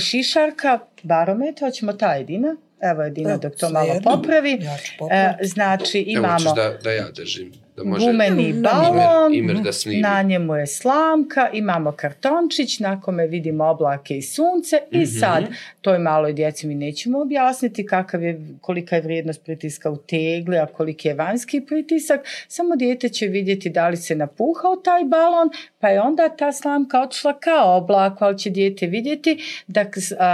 [0.00, 4.58] šišarka, barometar, hoćemo ta jedina, evo jedina Evo, dok to malo popravi.
[4.62, 5.42] Ja ću popraviti.
[5.42, 7.52] E, znači evo imamo ćeš da, da ja držim.
[7.80, 10.00] Da može gumeni Mm, balon, Imer, Imer da snimi.
[10.00, 15.04] na njemu je slamka, imamo kartončić, na kome vidimo oblake i sunce i Mhm.
[15.10, 15.44] sad
[15.80, 20.66] toj maloj djeci mi nećemo objasniti kakav je, kolika je vrijednost pritiska u tegli, a
[20.68, 25.88] koliki je vanjski pritisak, samo dijete će vidjeti da li se napuhao taj balon, pa
[25.88, 29.84] je onda ta slamka otišla kao oblak, ali će dijete vidjeti da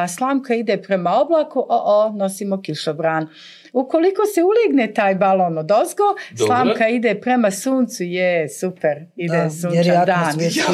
[0.08, 3.28] slamka ide prema oblaku, o, o, nosimo kišobran.
[3.76, 6.46] Ukoliko se uligne taj balon od ozgo, Dobro.
[6.46, 10.34] slamka ide prema suncu, je, super, ide Da, sunčan dan.
[10.40, 10.64] Ja,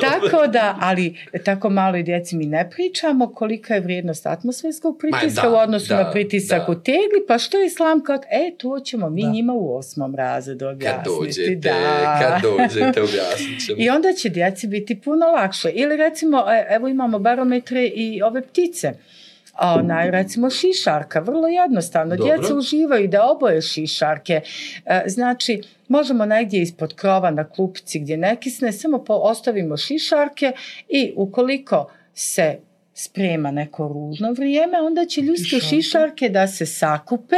[0.10, 5.50] Tako da, ali tako maloj djeci mi ne pričamo kolika je vrijednost atmosferskog pritiska da,
[5.50, 6.72] u odnosu da, na pritisak da.
[6.72, 8.18] u tegli, pa što je slamka?
[8.30, 9.30] E, to ćemo mi Da.
[9.30, 11.10] njima u osmom razredu Kad objasniti.
[11.20, 12.18] dođete, da.
[12.22, 13.76] kad dođete, objasnit ćemo.
[13.78, 15.70] I onda će djeci biti puno lakše.
[15.74, 18.92] Ili recimo, e, evo imamo barometre i ove ptice.
[19.58, 22.16] Onaj, recimo šišarka, vrlo jednostavno.
[22.16, 22.36] Dobro.
[22.36, 24.40] Djeca uživaju da oboje šišarke.
[24.84, 30.52] E, znači, možemo negdje ispod krova na klupici gdje ne kisne, samo po, ostavimo šišarke
[30.88, 32.58] i ukoliko se
[32.94, 35.66] sprema neko ružno vrijeme, onda će ljudske Šišarke.
[35.66, 37.36] šišarke da se sakupe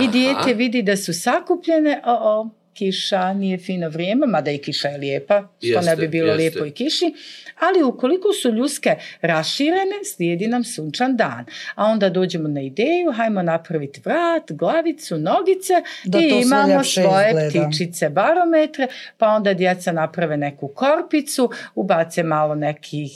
[0.00, 0.10] i Aha.
[0.12, 4.98] dijete vidi da su sakupljene, o, o, kiša, nije fino vrijeme, mada i kiša je
[4.98, 6.38] lijepa, što ne Jeste, bi bilo jeste.
[6.38, 7.14] lijepo i kiši,
[7.60, 8.90] ali ukoliko su ljuske
[9.22, 11.44] raširene, slijedi nam sunčan dan.
[11.74, 15.72] A onda dođemo na ideju, hajmo napraviti vrat, glavicu, nogice
[16.04, 17.68] Da i imamo svoje izgleda.
[17.68, 18.86] ptičice barometre,
[19.18, 23.10] pa onda djeca naprave neku korpicu, ubace malo nekih,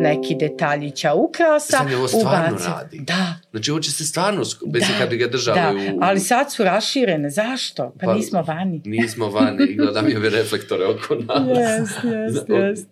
[0.00, 1.76] neki detaljića ukrasa.
[1.76, 2.98] Sad ovo stvarno ubace- radi.
[3.00, 5.98] Da, Znači, ovo će se stvarno, mislim, Da, kad bi ga držali da, u...
[6.00, 7.30] ali sad su raširene.
[7.30, 7.94] Zašto?
[8.00, 8.82] Pa, Pa- nismo vani.
[9.02, 11.58] Nismo vani i gledam i ove reflektore oko nas.
[11.58, 12.88] Jest, jest, Da, jest.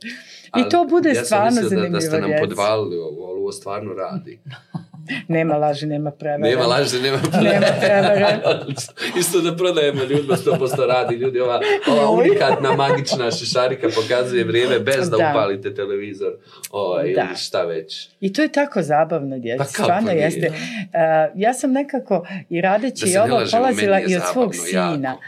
[0.57, 1.93] I to bude ja stvarno mislio zanimljivo.
[1.93, 4.39] Da, da ste nam podvalili ovo, ali ovo stvarno radi.
[5.29, 6.43] Nema laži, nema prevare.
[6.51, 8.39] Nema laži, nema Nema prevare.
[9.21, 11.15] Isto da prodajemo ljudima 100% radi.
[11.15, 15.31] Ljudi, ova, ova unikatna magična šišarika pokazuje vrijeme bez da, Da.
[15.31, 16.33] upalite televizor
[16.71, 17.21] ovaj, Da.
[17.29, 18.09] ili šta već.
[18.21, 19.59] I to je tako zabavno, djeci.
[19.59, 20.23] Pa Stvarno nije?
[20.23, 20.49] jeste.
[20.49, 20.91] Uh,
[21.35, 25.21] ja sam nekako i radeći i ovo polazila i od svog zabavno, jako.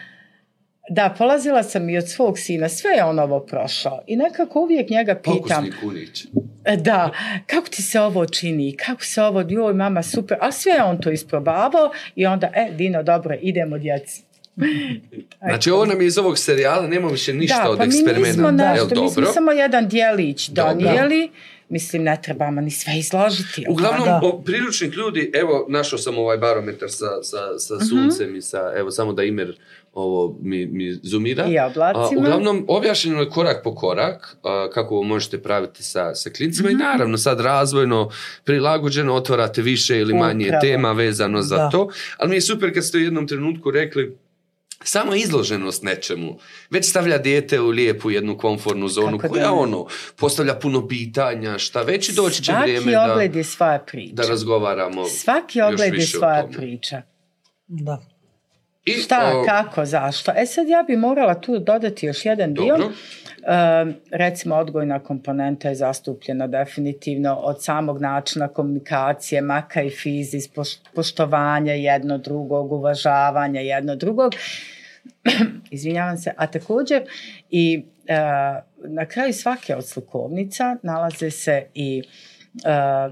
[0.90, 4.90] Da, polazila sam i od svog sina, sve je on ovo prošao i nekako uvijek
[4.90, 6.26] njega pitam, Pokusni kunić.
[6.64, 7.10] E, da,
[7.46, 11.00] kako ti se ovo čini, kako se ovo, joj mama super, a sve je on
[11.00, 14.22] to isprobavao i onda, e, Dino, dobro, idemo djeci.
[15.48, 18.28] Znači ovo nam je iz ovog serijala, nema više ništa da, od pa mi eksperimenta.
[18.28, 20.90] nismo Jel nešto, mi smo samo jedan dijelić Dobro.
[21.68, 23.66] Mislim, ne trebamo ni sve izložiti.
[23.68, 24.20] Uglavnom, Da.
[24.24, 27.84] o, priručnik ljudi, evo, našao sam ovaj barometar sa, sa, sa Mhm.
[27.84, 29.58] suncem i sa, evo, samo da Imer
[29.94, 31.46] ovo mi, mi zoomira.
[31.46, 32.04] I oblacima.
[32.16, 36.68] A, uglavnom, objašnjeno je korak po korak a, kako ovo možete praviti sa, sa klincima
[36.68, 36.76] Mhm.
[36.76, 38.10] i naravno sad razvojno
[38.44, 40.60] prilagođeno otvarate više ili manje Upravo.
[40.62, 41.70] tema vezano za Da.
[41.70, 41.88] to.
[42.16, 44.16] Ali mi je super kad ste u jednom trenutku rekli
[44.84, 46.38] samo izloženost nečemu
[46.70, 51.58] već stavlja dijete u lijepu jednu komfortnu zonu Kako koja da ono postavlja puno pitanja
[51.58, 54.14] šta već i doći će Svaki vrijeme da, ogled je svoja priča.
[54.14, 57.02] da razgovaramo Svaki ogled je svoja priča.
[57.66, 58.17] Da.
[58.88, 60.32] I, Šta, o, kako, zašto?
[60.36, 62.76] E sad ja bi morala tu dodati još jedan dio.
[62.76, 62.92] Dobro.
[63.42, 70.78] E, recimo odgojna komponenta je zastupljena definitivno od samog načina komunikacije, maka i fizis, poš-
[70.94, 74.32] poštovanja jedno drugog, uvažavanja jedno drugog.
[75.70, 76.32] Izvinjavam se.
[76.36, 77.02] A također
[77.50, 78.14] i e,
[78.84, 82.02] na kraju svake od slikovnica nalaze se i
[82.64, 83.10] e,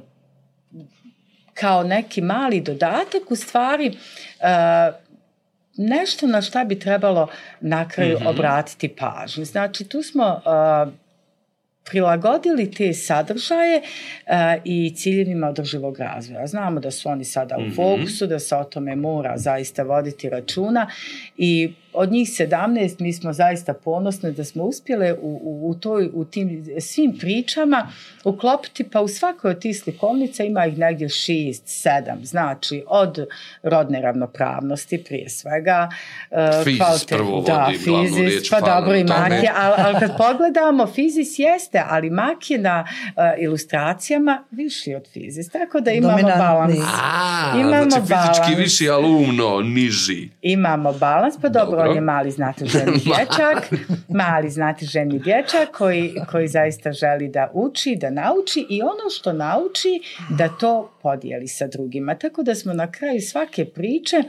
[1.55, 3.93] kao neki mali dodatak u stvari e,
[5.79, 7.29] nešto na šta bi trebalo
[7.61, 8.27] na kraju Mhm.
[8.27, 9.45] obratiti pažnju.
[9.45, 10.43] Znači tu smo
[10.87, 10.93] uh,
[11.85, 14.33] prilagodili te sadržaje uh,
[14.65, 16.47] i ciljevima održivog razvoja.
[16.47, 17.71] Znamo da su oni sada u Mhm.
[17.71, 20.91] fokusu, da se o tome mora zaista voditi računa
[21.37, 22.57] i od njih 17
[22.99, 26.49] mi smo zaista ponosni da smo uspjele u, u, u, toj, u tim
[26.81, 27.89] svim pričama
[28.25, 33.19] uklopiti, pa u svakoj od tih slikovnica ima ih negdje šest, sedam, znači od
[33.63, 35.89] rodne ravnopravnosti prije svega.
[36.31, 39.29] uh, Fizis kvalite- prvo da, vodi glavnu fizis, riječ, pa dobro i na tome.
[39.29, 44.95] mak je, ali, ali kad pogledamo, fizis jeste, ali mak je na uh, ilustracijama viši
[44.95, 46.45] od fizis, tako da imamo Dominantni.
[46.45, 46.77] balans.
[47.03, 48.59] A, Imamo znači fizički balans.
[48.59, 50.29] viši, ali umno niži.
[50.43, 51.86] Imamo balans, pa dobro, Dobro.
[51.89, 53.71] On je mali znatiželjni dječak,
[54.09, 60.01] mali znatiželjni dječak koji, koji zaista želi da uči, da nauči i ono što nauči
[60.31, 62.15] da to podijeli sa drugima.
[62.15, 64.23] Tako da smo na kraju svake priče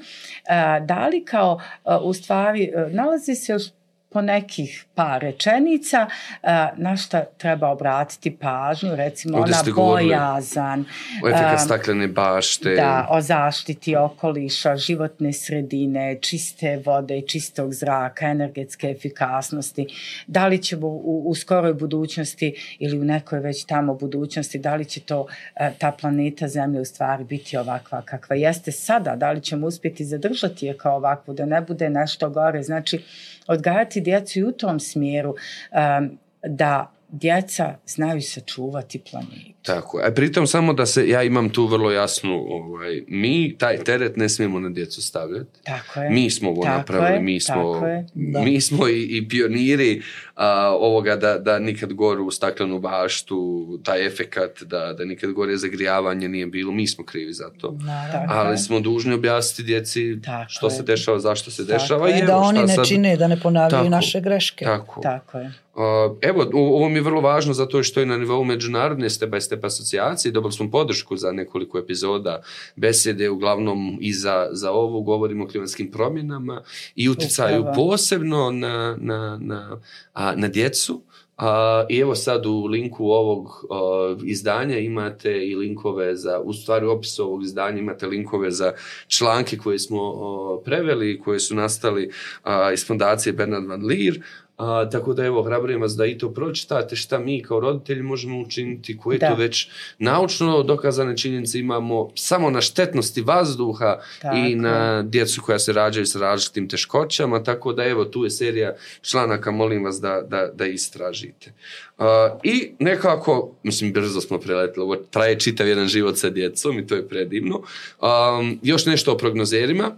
[0.49, 3.63] a, dali kao, a, u stvari, a, nalazi se još
[4.09, 6.07] po nekih par rečenica
[6.43, 10.85] a, na šta treba obratiti pažnju, recimo Ovdje ona bojazan,
[11.23, 12.75] O efekat a, staklene bašte.
[12.75, 19.87] da, o zaštiti okoliša, životne sredine, čiste vode i čistog zraka, energetske efikasnosti.
[20.27, 24.85] Da li ćemo u, u skoroj budućnosti ili u nekoj već tamo budućnosti, da li
[24.85, 29.41] će to e, ta planeta Zemlja u stvari biti ovakva kakva jeste sada, da li
[29.41, 32.63] ćemo uspjeti zadržati je kao ovakvu, da ne bude nešto gore.
[32.63, 33.03] Znači,
[33.47, 35.35] odgajati djecu i u tom smjeru
[35.71, 39.57] em, da djeca znaju sačuvati planetu.
[39.61, 44.17] Tako, a pritom samo da se, ja imam tu vrlo jasnu, ovaj, mi taj teret
[44.17, 45.59] ne smijemo na djecu stavljati.
[45.63, 46.09] Tako je.
[46.09, 47.81] Mi smo ovo Tako napravili, je, mi smo,
[48.15, 50.01] mi smo i, i pioniri
[50.37, 53.37] a, ovoga da, da nikad gore u staklenu baštu,
[53.83, 57.77] taj efekat, da, da nikad gore zagrijavanje nije bilo, mi smo krivi za to.
[57.79, 58.27] Naravno.
[58.29, 60.71] Ali smo dužni objasniti djeci Tako što je.
[60.71, 62.09] se dešava, zašto se Tako dešava.
[62.09, 62.17] je.
[62.17, 63.89] i da evo oni ne sad- čine, da ne ponavljaju Tako.
[63.89, 64.65] naše greške.
[64.65, 65.01] Tako.
[65.01, 65.53] Tako je.
[65.75, 65.83] Uh,
[66.21, 69.63] evo, ovo mi je vrlo važno zato što je na nivou međunarodne step by step
[69.63, 72.41] asocijacije dobili smo podršku za nekoliko epizoda
[72.75, 76.61] besede, uglavnom i za, za ovo govorimo o klimatskim promjenama
[76.95, 77.73] i Upravo.
[77.75, 79.79] posebno na, na, na,
[80.13, 81.01] a, na djecu.
[81.37, 86.85] A, I evo sad u linku ovog a, izdanja imate i linkove za, u stvari
[86.85, 88.73] u opisu ovog izdanja imate linkove za
[89.07, 92.11] članke koje smo a, preveli, koje su nastali
[92.43, 94.21] a, iz fondacije Bernard Van Leer,
[94.57, 98.41] A, tako da evo, hrabrujem vas da i to pročitate šta mi kao roditelji možemo
[98.41, 99.29] učiniti, koje Da.
[99.29, 105.59] to već naučno dokazane činjenice imamo samo na štetnosti vazduha Tako i na djecu koja
[105.59, 110.21] se rađaju sa različitim teškoćama, tako da evo, tu je serija članaka, molim vas da,
[110.21, 111.53] da, da istražite.
[111.97, 112.05] Uh,
[112.43, 116.95] I nekako, mislim, brzo smo preletili, ovo traje čitav jedan život sa djecom i to
[116.95, 117.55] je predivno.
[118.01, 119.97] Um, još nešto o prognozerima.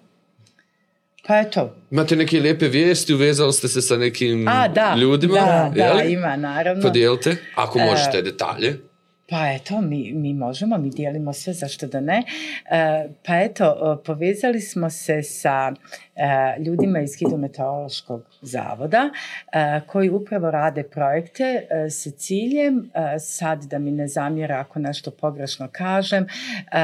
[1.30, 5.36] Pa eto, Imate neke lijepe vijesti, uvezali ste se sa nekim a da, ljudima?
[5.36, 6.82] da, da, ima naravno.
[6.82, 8.78] Podijelite, ako E, možete detalje.
[9.30, 12.24] Pa eto, mi, mi možemo, mi dijelimo sve, zašto da ne.
[12.72, 15.74] E, pa eto, povezali smo se sa
[16.20, 19.10] e, ljudima iz Hidrometeorološkog zavoda
[19.52, 24.80] e, koji upravo rade projekte e, sa ciljem, e, sad da mi ne zamjera ako
[24.80, 26.28] nešto pogrešno kažem, e,
[26.72, 26.82] e,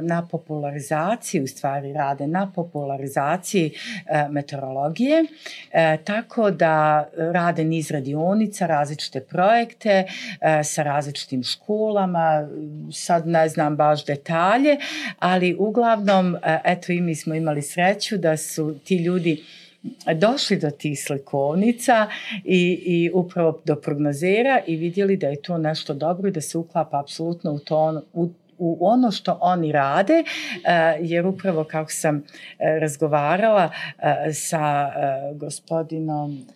[0.00, 3.72] na popularizaciji, u stvari rade na popularizaciji
[4.06, 5.24] e, meteorologije,
[5.72, 10.04] e, tako da rade niz radionica, različite projekte
[10.40, 11.59] e, sa različitim školama,
[12.92, 14.76] sad ne znam baš detalje,
[15.18, 19.44] ali uglavnom, e, eto i mi smo imali sreću da su ti ljudi
[20.14, 22.06] došli do tih slikovnica
[22.44, 26.58] i, i upravo do prognozera i vidjeli da je to nešto dobro i da se
[26.58, 30.24] uklapa apsolutno u to ono, u, u ono što oni rade, e,
[31.00, 32.22] jer upravo kako sam e,
[32.80, 33.70] razgovarala
[34.32, 34.90] sa
[35.34, 36.46] gospodinom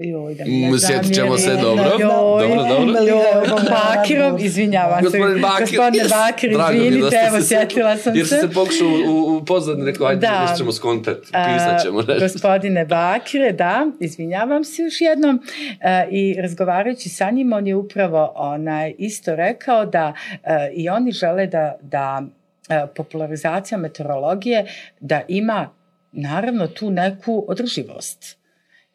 [0.00, 1.84] Joj, da mi ne Sjetit ćemo se, dobro.
[1.84, 3.02] Joj, dobro, dobro.
[3.02, 5.04] Joj, Bakirom, izvinjavam se.
[5.04, 5.66] Gospodin Bakir.
[5.66, 8.36] Gospodine Bakir, mi izvinite, evo, se- sjetila sam Jer se.
[8.36, 10.46] ste se pokušao u, u pozadnje, rekao, ajde, Da.
[10.48, 12.20] još ćemo skontati, pisat ćemo A, nešto.
[12.20, 15.40] Gospodine Bakire, da, izvinjavam se još jednom.
[15.80, 20.12] E, I razgovarajući sa njim, on je upravo onaj, isto rekao da
[20.44, 22.22] e, i oni žele da, da
[22.68, 24.66] e, popularizacija meteorologije
[25.00, 25.70] da ima
[26.12, 28.39] naravno tu neku održivost.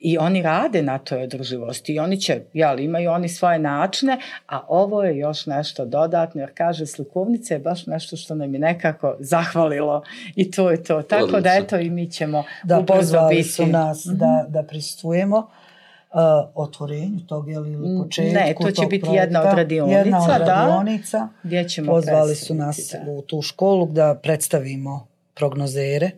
[0.05, 4.61] I oni rade na toj održivosti i oni će, jel, imaju oni svoje načine, a
[4.69, 9.15] ovo je još nešto dodatno, jer kaže slikovnica je baš nešto što nam je nekako
[9.19, 10.03] zahvalilo
[10.35, 11.01] i to je to.
[11.03, 11.51] Tako da Odlično.
[11.55, 13.43] eto i mi ćemo Da, ubrzo biti.
[13.43, 14.15] su nas Mhm.
[14.15, 16.19] da, da prisustujemo uh,
[16.55, 19.21] otvorenju tog ili, ili Mm, početku ne, to će biti projekta.
[19.21, 20.37] jedna od radionica, Jedna od da.
[20.37, 21.27] radionica.
[21.43, 23.11] Gdje ćemo Pozvali su nas da.
[23.11, 26.11] u tu školu da predstavimo prognozere.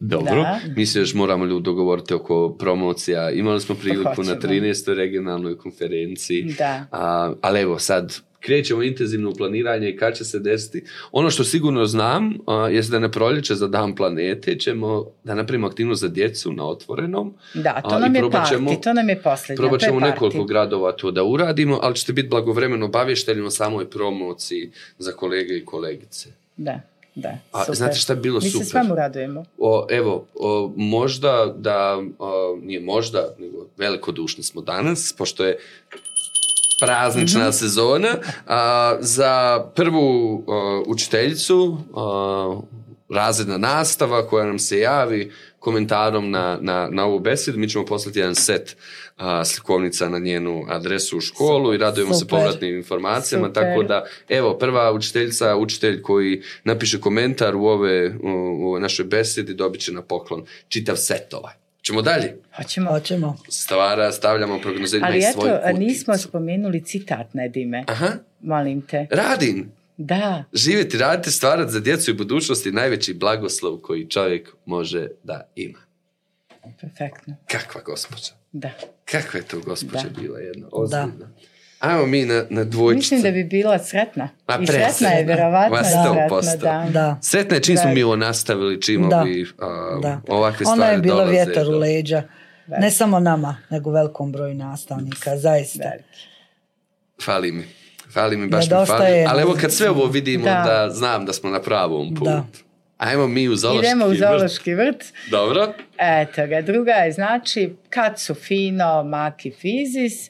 [0.00, 0.60] Dobro, Da.
[0.76, 3.30] mi se još moramo ljudi dogovoriti oko promocija.
[3.30, 4.36] Imali smo priliku na hoćemo.
[4.44, 4.88] 13.
[4.88, 6.42] regionalnoj konferenciji.
[6.58, 6.86] Da.
[6.92, 10.82] A, ali evo sad, krećemo intenzivno u planiranje i kad će se desiti.
[11.12, 15.66] Ono što sigurno znam, a, jest da na proljeće za dan planete ćemo da napravimo
[15.66, 17.34] aktivnost za djecu na otvorenom.
[17.54, 19.56] Da, to nam je probat ćemo- parti, to nam je posljednja.
[19.56, 20.12] Probat je ćemo parti.
[20.12, 25.54] nekoliko gradova to da uradimo, ali ćete biti blagovremeno obavješteni o samoj promociji za kolege
[25.54, 26.28] i kolegice.
[26.56, 26.80] Da,
[27.16, 27.74] da, A super.
[27.74, 28.64] znate šta je bilo Mi super?
[28.64, 29.44] se svemu radujemo.
[29.58, 35.58] O, evo, o, možda da, o, nije možda, nego velikodušni smo danas, pošto je
[36.80, 37.50] praznična Mhm.
[37.50, 38.08] sezona,
[38.46, 39.32] a, za
[39.74, 42.62] prvu o, učiteljicu, o,
[43.10, 45.32] razredna nastava koja nam se javi
[45.66, 48.76] komentarom na, na, na ovu besedu, mi ćemo poslati jedan set
[49.16, 52.30] a, slikovnica na njenu adresu u školu i radujemo se Super.
[52.38, 53.62] povratnim informacijama, Super.
[53.62, 59.54] tako da, evo, prva učiteljica, učitelj koji napiše komentar u ove, u, u našoj besedi,
[59.54, 61.54] dobit će na poklon čitav set ovaj.
[61.82, 62.36] Ćemo dalje.
[62.56, 62.90] Hoćemo.
[62.90, 63.36] Hoćemo.
[63.48, 65.78] Stvara, stavljamo prognozirima Ali i eto, svoju kuticu.
[65.80, 67.84] nismo spomenuli citat Nedime.
[67.88, 68.08] Aha,
[68.40, 69.06] Molim te.
[69.10, 69.72] radim.
[69.96, 75.50] Da, Živjeti, raditi, stvarati za djecu i budućnosti je najveći blagoslov koji čovjek može da
[75.56, 75.78] ima.
[76.80, 77.34] perfektno.
[77.50, 78.32] Kakva gospođa.
[78.52, 78.70] Da.
[79.04, 80.20] Kakva je to gospođa Da.
[80.20, 81.30] bila jedna ozbiljna.
[81.78, 83.14] Ajmo mi na, na dvojčicu.
[83.14, 84.28] Mislim da bi bila sretna.
[84.48, 86.90] Ma, I sretna je, vjerovatno sto sretna, da.
[86.92, 87.18] Da.
[87.22, 87.94] Sretna je čim smo Da.
[87.94, 89.20] mi ovo nastavili, čim Da.
[89.20, 90.20] ovi, a, Da.
[90.28, 92.22] ovakve Ona stvari je bila dolaze vjetar u leđa.
[92.66, 95.84] Ne samo nama, nego velikom broju nastavnika, zaista.
[95.84, 96.18] Veliki.
[97.24, 97.64] Fali mi.
[98.12, 99.22] Fali mi, baš mi Nedostaje fali.
[99.22, 99.32] nam.
[99.32, 100.90] Ali evo kad sve ovo vidimo da, Da.
[100.90, 102.24] znam da smo na pravom putu.
[102.24, 102.44] Da.
[102.98, 104.18] Ajmo mi u Zološki Idemo u vrt.
[104.18, 105.04] zoološki vrt.
[105.30, 105.72] Dobro.
[105.98, 110.28] Eto ga, druga je znači kad su fino Mak i Fizis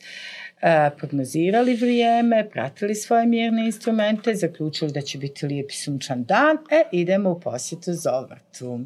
[0.62, 6.56] e, prognozirali vrijeme, pratili svoje mjerne instrumente, zaključili da će biti lijep i sunčan dan,
[6.70, 8.80] e, idemo u posjetu zoovrtu.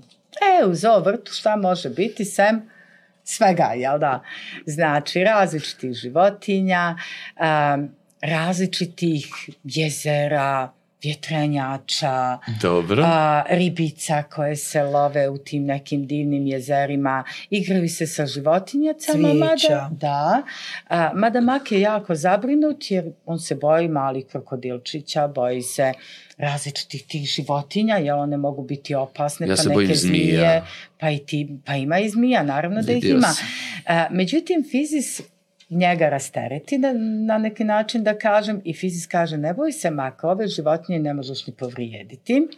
[0.61, 2.70] E, u zoovrtu šta može biti sem
[3.24, 4.22] svega, jel da?
[4.66, 6.97] Znači, različitih životinja,
[7.74, 7.91] um,
[8.23, 9.27] različitih
[9.64, 13.03] jezera, vjetrenjača, Dobro.
[13.07, 19.75] a, ribica koje se love u tim nekim divnim jezerima, igraju se sa životinjacama, Cvijeća.
[19.75, 20.43] mada, da,
[20.89, 25.93] a, mada Mak je jako zabrinut jer on se boji malih krokodilčića, boji se
[26.39, 30.23] različitih tih životinja, jer one mogu biti opasne, Ja pa se neke bojim zmija.
[30.23, 30.62] zmije,
[30.99, 33.35] pa, i ti, pa ima i zmija, naravno da ih Vidio ima.
[33.87, 35.21] A, međutim, Fizis
[35.71, 36.93] njega rastereti na,
[37.27, 38.61] na neki način da kažem.
[38.64, 42.49] I Fizis kaže ne boj se maka, ove životinje ne možeš ni povrijediti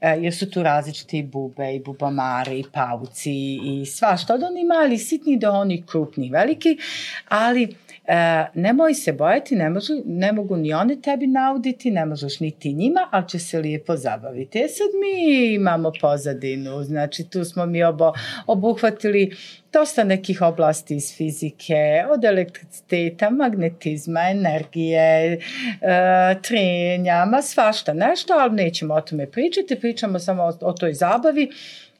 [0.00, 4.34] e, jer su tu različite i bube i bubamari i pauci i svašta.
[4.34, 6.78] Od onih mali sitni do onih krupnih veliki.
[7.28, 7.76] Ali
[8.08, 12.50] E, nemoj se bojati, ne, može, ne mogu ni one tebi nauditi, ne možeš ni
[12.50, 14.58] ti njima, ali će se lijepo zabaviti.
[14.58, 18.12] E sad mi imamo pozadinu, znači tu smo mi obo,
[18.46, 19.36] obuhvatili
[19.72, 25.38] dosta nekih oblasti iz fizike, od elektriciteta, magnetizma, energije, e,
[26.42, 31.50] trenja, ma svašta nešto, ali nećemo o tome pričati, pričamo samo o, o toj zabavi.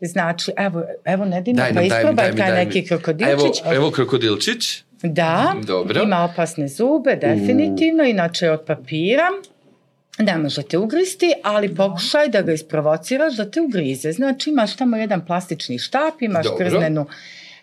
[0.01, 2.65] Znači, evo, evo Nedina, pa isprobaj taj daj mi.
[2.65, 3.63] neki krokodilčić.
[3.65, 4.86] Evo, evo krokodilčić.
[5.03, 6.03] Da, Dobro.
[6.03, 9.29] ima opasne zube, definitivno, inače je od papira.
[10.19, 14.13] Ne možete ugristi, ali pokušaj da ga isprovociraš da te ugrize.
[14.13, 16.65] Znači imaš tamo jedan plastični štap, imaš Dobro.
[16.65, 17.07] krznenu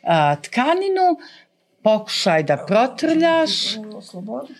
[0.03, 1.17] a, tkaninu,
[1.83, 3.75] pokušaj da protrljaš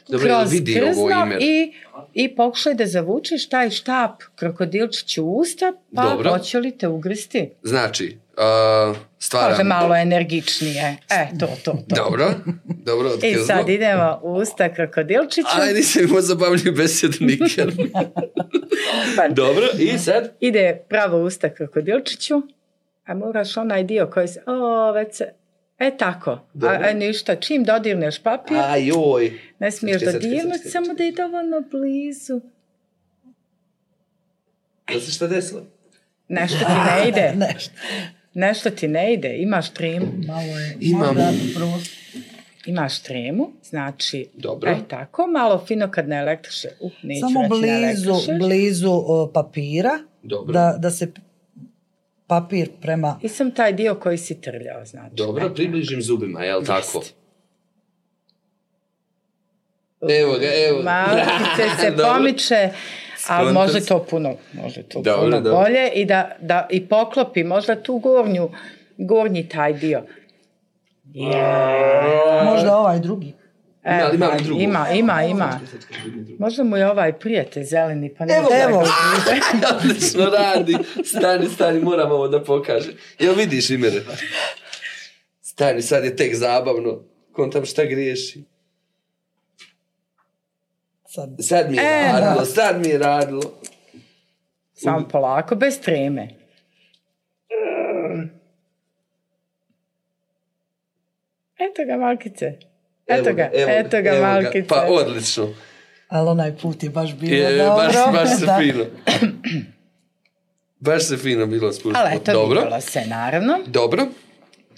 [0.10, 1.38] Dobro, jel kroz vidi ovo krzno ime?
[1.40, 1.74] i,
[2.14, 6.30] i pokušaj da zavučeš taj štap krokodilčiću u usta, pa Dobro.
[6.30, 7.50] hoće li te ugristi?
[7.64, 9.52] Znači, uh, stvaram...
[9.52, 10.98] Može malo energičnije.
[11.10, 11.96] E, to, to, to.
[11.96, 12.32] Dobro,
[12.68, 15.48] dobro, I sad idemo u usta krokodilčiću.
[15.62, 17.70] Aj, nisam imao zabavljiv besed nikad.
[19.16, 20.32] Pa- dobro, i sad?
[20.40, 22.42] Ide pravo usta krokodilčiću,
[23.06, 25.34] a moraš onaj dio koji se, o, već se,
[25.88, 26.32] e tako,
[26.62, 29.40] a, a ništa, čim dodirneš papir, Aj, joj.
[29.60, 32.42] ne smiješ dodirnuti, sačekaj, samo da je dovoljno blizu.
[34.94, 35.62] Da se šta desilo?
[36.28, 37.72] Nešto ti ne ide, Nešto.
[38.34, 40.78] nešto ti ne ide, imaš tremu, Malo je...
[40.80, 41.16] Imam.
[41.16, 41.80] malo
[42.66, 44.72] imaš tremu, znači, Dobro.
[44.72, 49.32] e tako, malo fino kad ne elektriše, uh, neću Samo reći ne blizu, blizu o,
[49.34, 50.00] papira.
[50.24, 50.54] Dobro.
[50.54, 51.12] Da, da se
[52.28, 53.20] papir prema...
[53.22, 55.16] I sam taj dio koji si trljao, znači.
[55.16, 56.98] Dobro, približim zubima, jel tako?
[56.98, 57.16] Jest.
[60.22, 60.82] Evo ga, evo.
[60.84, 62.14] Malkice se Dobro.
[62.14, 62.70] pomiče,
[63.28, 63.88] ali može se.
[63.88, 65.60] to puno, može to Dobro, puno dobro.
[65.60, 68.50] bolje i da, da i poklopi možda tu gornju,
[68.98, 70.04] gornji taj dio.
[71.14, 72.44] Je.
[72.46, 73.34] Možda ovaj drugi.
[73.86, 74.62] Ima li- ima li pa, drugu?
[74.62, 75.60] Ima, ima, ima.
[76.40, 78.80] Možda mu je ovaj prijatelj zeleni, pa ne Evo, da evo.
[78.80, 78.88] ga.
[79.76, 80.76] Odlično radi.
[81.06, 82.94] Stani, stani, moram ovo da pokažem.
[83.20, 84.02] Jel vidiš imere?
[85.42, 87.04] Stani, sad je tek zabavno.
[87.32, 88.44] Kontam šta griješi.
[91.06, 91.30] Sad.
[91.40, 93.42] Sad mi je E, radilo, sad mi je radilo.
[94.74, 96.28] Samo polako, bez treme.
[101.58, 102.58] Eto ga, Malkice.
[103.08, 104.68] Eto ga, evo eto ga, evo Malkice.
[104.68, 105.50] Pa odlično.
[106.08, 107.76] Ali onaj put je baš bilo Je, dobro.
[107.76, 108.58] baš, baš se Da.
[108.60, 108.86] fino.
[110.80, 111.96] Baš se fino bilo spustilo.
[111.98, 112.62] Ali eto, Dobro.
[112.82, 113.60] se, naravno.
[113.68, 114.06] Dobro.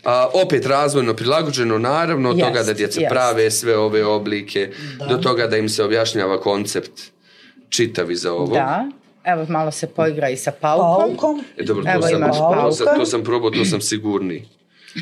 [0.03, 3.09] A, opet razvojno prilagođeno, naravno, od toga da djeca jest.
[3.11, 5.05] prave sve ove oblike, Da.
[5.05, 6.91] do toga da im se objašnjava koncept
[7.69, 8.53] čitavi za ovo.
[8.53, 8.89] Da.
[9.23, 11.09] Evo, malo se poigra i sa paukom.
[11.09, 11.43] Paukom.
[11.57, 14.47] E, dobro, to, Evo, sam, imaš to, sam, to sam probao, to sam sigurniji.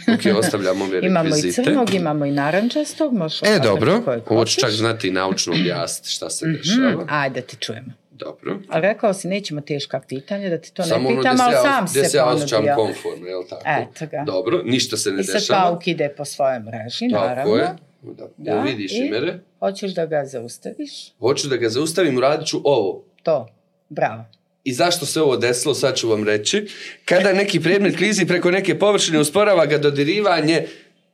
[0.10, 1.64] Ok, ostavljam ove Imamo i rekvizite.
[1.64, 3.14] crnog, imamo i narančastog.
[3.14, 7.06] Možeš E, dobro, ovo ću čak znati i naučno objasniti šta se Mm, dešava.
[7.10, 7.92] ajde, ti čujemo.
[8.12, 8.60] Dobro.
[8.70, 11.54] Ali rekao si, nećemo teška pitanja, da ti to Samo ne ono pitam, gdje ali
[11.54, 12.76] se ja, sam gdje se ja osjećam ponudio.
[12.78, 13.64] komfortno, jel tako?
[13.68, 14.24] Eto ga.
[14.26, 15.62] Dobro, ništa se ne I sad dešava.
[15.62, 17.56] pauk ide po svojoj mreži, Tako naravno.
[17.56, 17.70] je.
[18.04, 18.28] Da.
[18.38, 18.98] Da, vidiš i?
[18.98, 19.40] imere?
[19.60, 21.12] Hoćeš da ga zaustaviš?
[21.12, 23.04] Hoću da ga zaustavim, uradit ću ovo.
[23.24, 23.48] To,
[23.90, 24.24] bravo.
[24.64, 26.68] I zašto se ovo desilo, sad ću vam reći.
[27.06, 30.68] Kada neki predmet klizi preko neke površine, usporava ga dodirivanje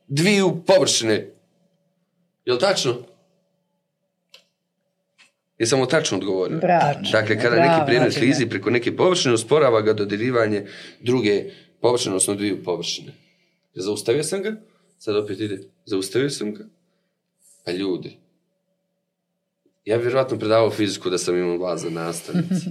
[0.08, 1.30] dviju površine.
[2.44, 2.96] Jel tačno?
[5.58, 6.58] Jesam mu tačno odgovorio?
[6.58, 7.00] Bravo.
[7.12, 10.66] Dakle, kada Bravo, neki predmet klizi preko neke površine, usporava ga dodirivanje
[11.00, 11.44] druge
[11.80, 13.12] površine, odnosno dviju površine.
[13.74, 14.52] Zaustavio sam ga,
[14.98, 15.60] sad opet ide.
[15.84, 16.64] Zaustavio sam ga.
[17.64, 18.16] Pa ljudi,
[19.90, 22.66] ja bi vjerojatno predavao fiziku da sam imao vas za nastavnici.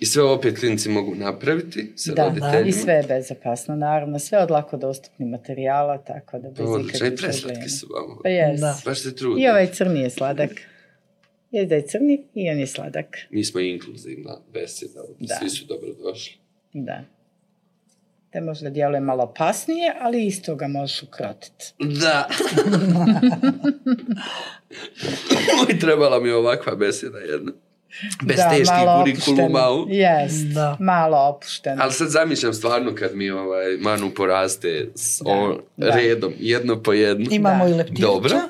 [0.00, 2.60] I sve opet klinici mogu napraviti sa Da, roditeljima.
[2.60, 4.18] i sve je bezopasno, naravno.
[4.18, 7.68] Sve od lako dostupnih materijala, tako da bez Odlično, i ikakvih preslatki problema.
[7.68, 8.18] su vam.
[8.22, 8.60] Pa jes.
[8.60, 8.78] Da.
[8.84, 9.42] Baš se trudi.
[9.42, 10.50] I ovaj crni je sladak.
[11.50, 13.06] Je da je crni i on je sladak.
[13.30, 15.34] Mi smo inkluzivna beseda, Da.
[15.34, 16.34] svi su dobro došli.
[16.74, 17.04] Da.
[18.30, 21.64] Te možda djeluje malo opasnije, ali isto ga možeš ukrotiti.
[21.78, 22.28] Da.
[25.58, 27.52] Moj trebala mi ovakva beseda jedna.
[28.22, 28.66] Bez teških
[28.98, 29.60] kurikuluma.
[29.88, 30.76] Jest, Da.
[30.80, 31.82] malo opušteno.
[31.82, 35.96] Ali sad zamišljam stvarno kad mi ovaj Manu poraste s Da, o, da.
[35.96, 37.26] redom, jedno po jedno.
[37.30, 37.70] Imamo Da.
[37.70, 38.06] i leptirića.
[38.06, 38.40] Dobro.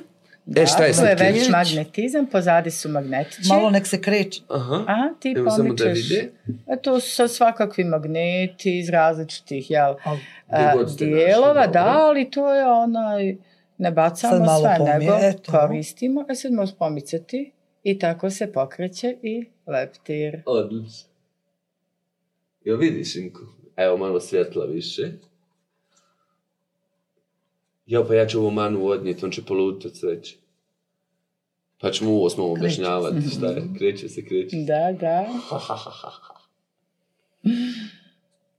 [0.57, 3.49] E, šta je to je već magnetizam, pozadi su magnetići.
[3.49, 4.43] Malo nek se kreće.
[4.49, 4.85] Aha.
[4.87, 6.11] Aha, ti Evo da pomičeš.
[6.11, 6.33] vide.
[6.67, 9.95] A to su sad svakakvi magneti iz različitih jel,
[10.49, 13.37] a, ste dijelova, našli, da, ali to je onaj,
[13.79, 15.53] ne bacamo Sad malo sve, pomije, nego eto.
[15.53, 20.43] koristimo, a sad možeš pomicati i tako se pokreće i leptir.
[20.47, 21.11] Odlično.
[22.65, 23.41] Jel vidiš, Inko?
[23.77, 25.13] Evo malo svjetla više.
[27.87, 30.37] Ja, pa ja ću ovu manu odnijeti, on će poluditi od sreće.
[31.81, 33.63] Pa ću mu u osmom objašnjavati šta je.
[33.79, 34.57] Kreće se, kreće.
[34.57, 35.27] Da, da.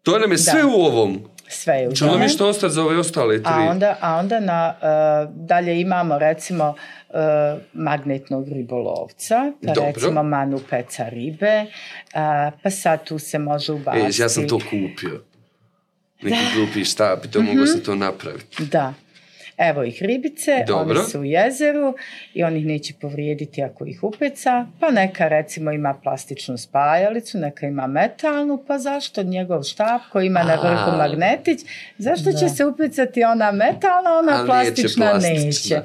[0.03, 1.19] To nam je sve u ovom.
[1.49, 2.23] Sve je u Čemo tome.
[2.23, 3.51] mi što ostati za ove ostale tri?
[3.53, 7.15] A onda, a onda na, uh, dalje imamo recimo uh,
[7.73, 9.83] magnetnog ribolovca, pa Dobro.
[9.85, 12.11] recimo manu peca ribe, uh,
[12.63, 14.21] pa sad tu se može E, ubaciti.
[14.21, 15.23] ja sam to kupio.
[16.21, 17.47] Neki glupi štap i to Mhm.
[17.49, 18.65] mogu sam to napraviti.
[18.65, 18.93] Da.
[19.69, 20.99] Evo ih ribice, Dobro.
[20.99, 21.95] one su u jezeru
[22.33, 27.67] i on ih neće povrijediti ako ih upeca, pa neka recimo ima plastičnu spajalicu, neka
[27.67, 31.59] ima metalnu, pa zašto njegov štap koji ima na vrhu magnetić,
[31.97, 35.81] zašto će se upecati ona metalna, ona A neće plastična neće.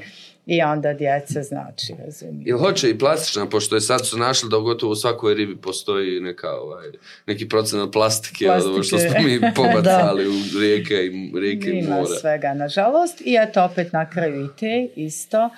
[0.46, 2.42] I onda djeca znači, razumiju.
[2.46, 6.20] Jel hoće i plastična, pošto je sad su našli da gotovo u svakoj ribi postoji
[6.20, 6.86] neka, ovaj,
[7.26, 9.20] neki procenat plastike, ovo što Plastike.
[9.20, 12.06] smo mi pobacali u rijeke i, rijeke i Ima mora.
[12.20, 13.20] svega, nažalost.
[13.20, 15.50] I eto, opet na kraju i te isto.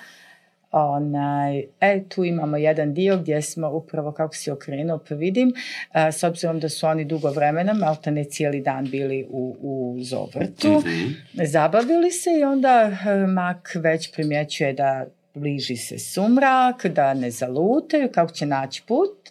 [0.71, 5.53] Onaj, e, tu imamo jedan dio gdje smo upravo kako si okrenuo pa vidim,
[5.91, 9.97] a, s obzirom da su oni dugo vremena, malte ne cijeli dan bili u, u
[10.03, 11.11] zovrtu, Mhm.
[11.45, 18.09] zabavili se i onda e, mak već primjećuje da bliži se sumrak, da ne zalutaju,
[18.11, 19.29] kako će naći put.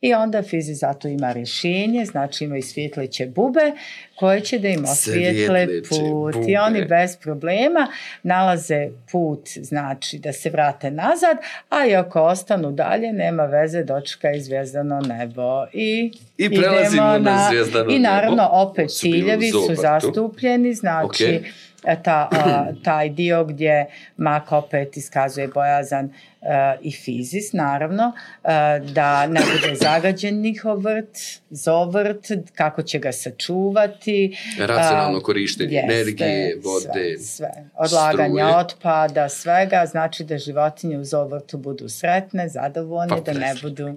[0.00, 3.72] I onda Fizi zato ima rješenje, znači imaju svjetleće bube
[4.14, 6.34] koje će da im osvijetle put.
[6.34, 6.52] bube.
[6.52, 7.86] I oni bez problema
[8.22, 11.36] nalaze put, znači da se vrate nazad,
[11.68, 15.64] a i ako ostanu dalje, nema veze, dočeka i zvijezdano nebo.
[15.72, 18.52] I, I prelazimo idemo na zvjezdano I naravno, nebo.
[18.52, 21.44] opet ciljevi su zastupljeni, znači Ok.
[21.84, 26.04] E, ta, a, taj dio gdje mak opet iskazuje bojazan
[26.42, 28.12] e, i fizis, naravno,
[28.44, 28.48] e,
[28.92, 31.18] da ne bude zagađen njihov vrt,
[31.50, 34.36] zovrt, kako će ga sačuvati.
[34.58, 37.70] Racionalno A, korištenje jeste, energije, vode, Sve, sve.
[37.74, 38.56] Odlaganje struje.
[38.56, 43.96] otpada, svega, znači da životinje u zovrtu budu sretne, zadovoljne, Pa da ne budu...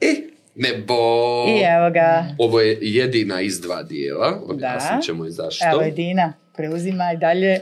[0.00, 0.94] I nebo...
[1.48, 5.64] I evo ga, Ovo je jedina iz dva dijela, objasnit ćemo i zašto.
[5.72, 5.90] evo je
[6.58, 7.60] Dina, preuzimaj dalje.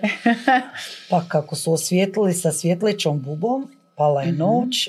[1.10, 4.28] Pa kako su osvijetlili sa svjetlećom bubom, pala Mhm.
[4.28, 4.88] je noć,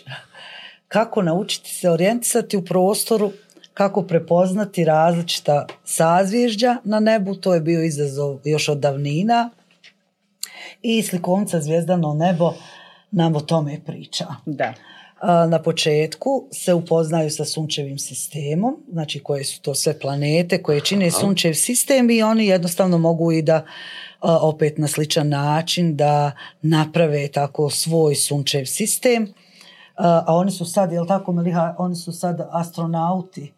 [0.88, 3.32] kako naučiti se orijentisati u prostoru,
[3.74, 9.50] kako prepoznati različita sazvježđa na nebu, to je bio izazov još od davnina.
[10.82, 12.54] I slikovnica Zvijezdano nebo
[13.12, 14.26] nam o tome priča.
[14.46, 14.74] da.
[15.22, 20.82] A, Na početku se upoznaju sa sunčevim sistemom, znači koje su to sve planete koje
[20.82, 23.66] čine sunčev sistem i oni jednostavno mogu i da
[24.20, 29.34] a, opet na sličan način da naprave tako svoj sunčev sistem.
[29.96, 33.52] A, a oni su sad, jel tako Meliha, oni su sad astronauti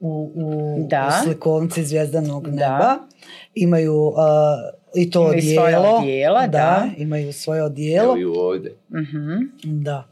[0.00, 1.20] u, u, Da.
[1.20, 2.50] u slikovnici zvijezdanog Da.
[2.50, 2.98] neba.
[3.54, 4.56] Imaju a,
[4.94, 5.96] i to Imaju odijelo.
[5.96, 6.86] odijela, da.
[6.96, 8.04] Imaju svoje odijelo.
[8.04, 8.76] Evo i ovdje.
[8.90, 9.36] Mhm.
[9.82, 10.11] Da.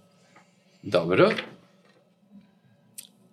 [0.82, 1.30] Dobro.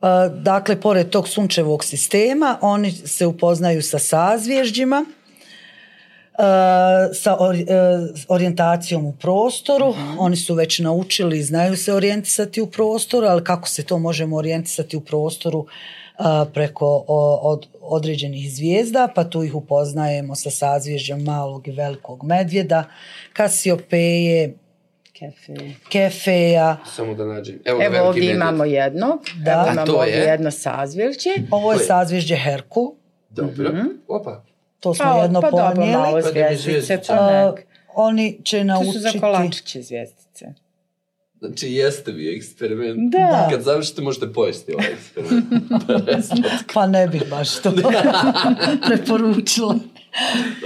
[0.02, 5.06] A, Dakle, pored tog sunčevog sistema, oni se upoznaju sa sazvježđima,
[6.38, 7.64] a, sa e,
[8.16, 9.94] s orijentacijom u prostoru.
[10.20, 14.98] Oni su već naučili, znaju se orijentisati u prostoru, ali kako se to možemo orijentisati
[14.98, 15.66] u prostoru
[16.18, 22.24] a, preko o- od određenih zvijezda, pa tu ih upoznajemo sa sazvježđem malog i velikog
[22.24, 22.84] medvjeda,
[23.34, 24.54] Kasiopeje,
[25.20, 25.54] Kefe.
[25.90, 27.60] Kefeja, Samo da nađem.
[27.66, 28.36] Evo, Evo veliki ovdje medvjed.
[28.36, 29.52] imamo jedno, Da.
[29.52, 30.24] evo A imamo to ovdje je?
[30.24, 31.30] jedno sazvježđe.
[31.52, 31.88] ovo je Koje?
[31.88, 32.92] sazvježđe Herkul,
[33.30, 33.72] Dobro.
[34.08, 34.44] Opa.
[34.80, 35.92] to smo Pa, jedno pa dobro, ponijeli.
[35.94, 37.54] malo Pa da bi zvijezdice, pa A,
[37.90, 38.94] oni će To naučiti...
[38.94, 40.46] su za kolačiće zvijezdice.
[41.40, 43.12] Znači, jeste vi eksperiment.
[43.12, 43.48] Da.
[43.52, 45.64] Kad završite, možete pojesti ovaj eksperiment.
[46.74, 47.72] Pa ne bih baš to
[48.88, 49.76] preporučila.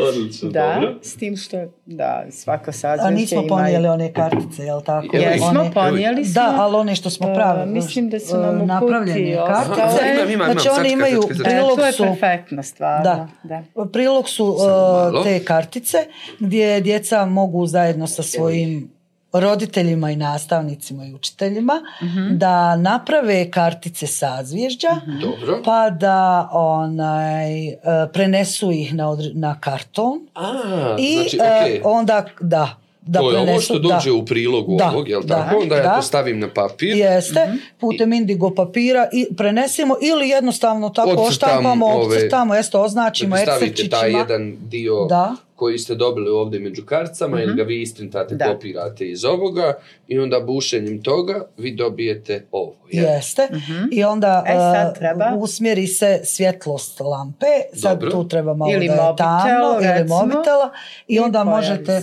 [0.10, 1.00] Odlično, Da, dobro.
[1.02, 3.48] s tim što, da, svako A sazvježđe nismo ima...
[3.56, 5.18] ponijeli one kartice, jel tako?
[5.18, 6.34] Jesmo, One- ponijeli smo.
[6.34, 7.72] Da, ali one što smo E, pravili.
[7.72, 9.82] mislim da su e, nam u napravljene kutiji kartice.
[9.82, 11.50] Aha, imam, imam, znači oni imaju kartice, kartice.
[11.50, 12.04] E, prilog to je su...
[12.04, 13.04] perfektno, stvarno.
[13.04, 13.28] Da.
[13.76, 13.86] da.
[13.86, 15.24] Prilog su e, malo.
[15.24, 15.98] te kartice
[16.40, 18.91] gdje djeca mogu zajedno sa svojim
[19.34, 21.74] roditeljima i nastavnicima i učiteljima
[22.04, 22.28] Mhm.
[22.32, 24.90] da naprave kartice sazvježđa
[25.22, 25.62] Dobro.
[25.66, 27.78] pa da onaj, e,
[28.14, 30.52] prenesu ih na, odre- na karton A,
[31.00, 31.82] i znači, e, okej.
[31.86, 32.70] onda da
[33.04, 33.88] da to je ovo prenesu, što da.
[33.90, 35.58] dođe u prilogu Da, ovog, jel da, tako?
[35.58, 35.96] Onda ja da.
[35.96, 36.90] to stavim na papir.
[36.90, 37.48] Jeste,
[37.80, 43.90] putem indigo papira i prenesemo ili jednostavno tako oštampamo, ove- ocrtamo, jeste, označimo Znači, stavite
[43.90, 45.36] taj jedan dio Da.
[45.62, 48.46] Koji ste dobili ovdje među karticama ili ga vi isprintate, Da.
[48.46, 49.74] kopirate iz ovoga
[50.08, 52.76] i onda bušenjem toga vi dobijete ovo.
[52.90, 53.06] jel?
[53.06, 53.48] Jeste.
[53.92, 57.46] I onda E, sad uh, treba- usmjeri se svjetlost lampe.
[57.74, 58.12] Sad Dobro.
[58.12, 60.16] tu treba malo Ili da je mobitel, tamno ili recimo.
[60.18, 60.72] mobitela
[61.08, 62.02] i I onda pojavi možete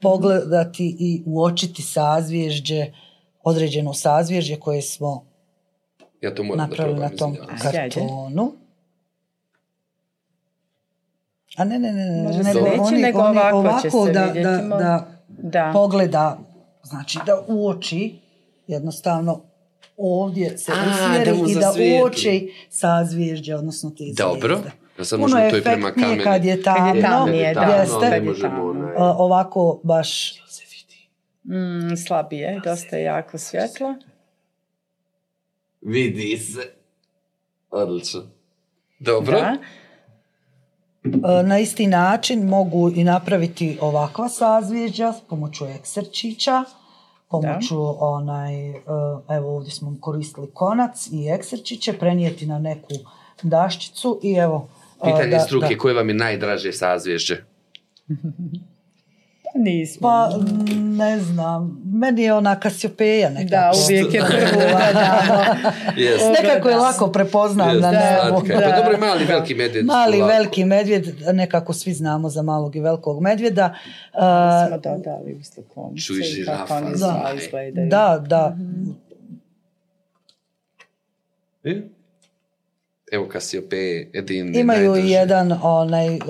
[0.00, 2.86] pogledati i uočiti sazvježđe,
[3.42, 5.24] određeno sazvježđe koje smo
[6.20, 7.12] Ja to moram da napravili probam.
[7.12, 8.52] na tom izvinjavam kartonu.
[11.56, 14.12] A ne, ne, ne, ne, Može ne, se nego oni- nego oni ovako će se
[14.12, 15.70] da, vidjeti, da, mo- da Da.
[15.72, 16.38] pogleda,
[16.82, 18.18] znači da uoči
[18.66, 19.40] jednostavno
[19.96, 24.56] ovdje se A, usmjeri da i da uoči sazvježđe, odnosno te Dobro.
[24.56, 24.70] zvijezde.
[24.98, 26.24] Ja sad Puno možemo je to i prema efektnije kameni.
[26.24, 29.80] kad je tamno, Kad je tamnije, da, jeste, onda kad je možemo onaj- A, ovako
[29.84, 31.08] baš se vidi.
[31.58, 33.94] Mm, slabije, dosta je jako svjetlo.
[35.82, 36.60] Vidi se.
[37.70, 38.22] Odlično.
[38.98, 39.40] Dobro.
[39.40, 39.56] Da.
[41.04, 46.64] E, Na isti način mogu i napraviti ovakva sazvježđa s pomoću ekserčića,
[47.30, 48.80] pomoću onaj, e,
[49.28, 52.92] evo ovdje smo koristili konac i ekserčiće, prenijeti na neku
[53.42, 54.68] daščicu i evo...
[55.02, 55.78] e, Pitanje da- struke, da.
[55.78, 57.36] koje vam je najdraže sazvježđe?
[59.54, 60.00] Nismo.
[60.02, 60.30] Pa
[60.74, 63.50] ne znam, meni je ona Kasiopeja nekako.
[63.50, 64.60] da, uvijek je prvo.
[65.96, 66.32] Yes.
[66.42, 68.46] Nekako je lako prepoznam Yes, na nebu.
[68.46, 68.54] je.
[68.54, 68.76] Pa Da.
[68.76, 69.84] dobro, i mali veliki medvjed.
[69.86, 70.28] Mali, lako.
[70.28, 73.74] veliki medvjed, nekako svi znamo za malog i velikog medvjeda.
[74.12, 74.20] Uh,
[74.68, 77.32] smo dodali u slikovnici Čuj, i žirafa, da.
[77.86, 78.56] da, da,
[81.64, 81.82] E?
[83.12, 83.76] Evo Kasiope,
[84.12, 85.12] jedini Imaju i najdraži.
[85.12, 86.20] jedan onaj e,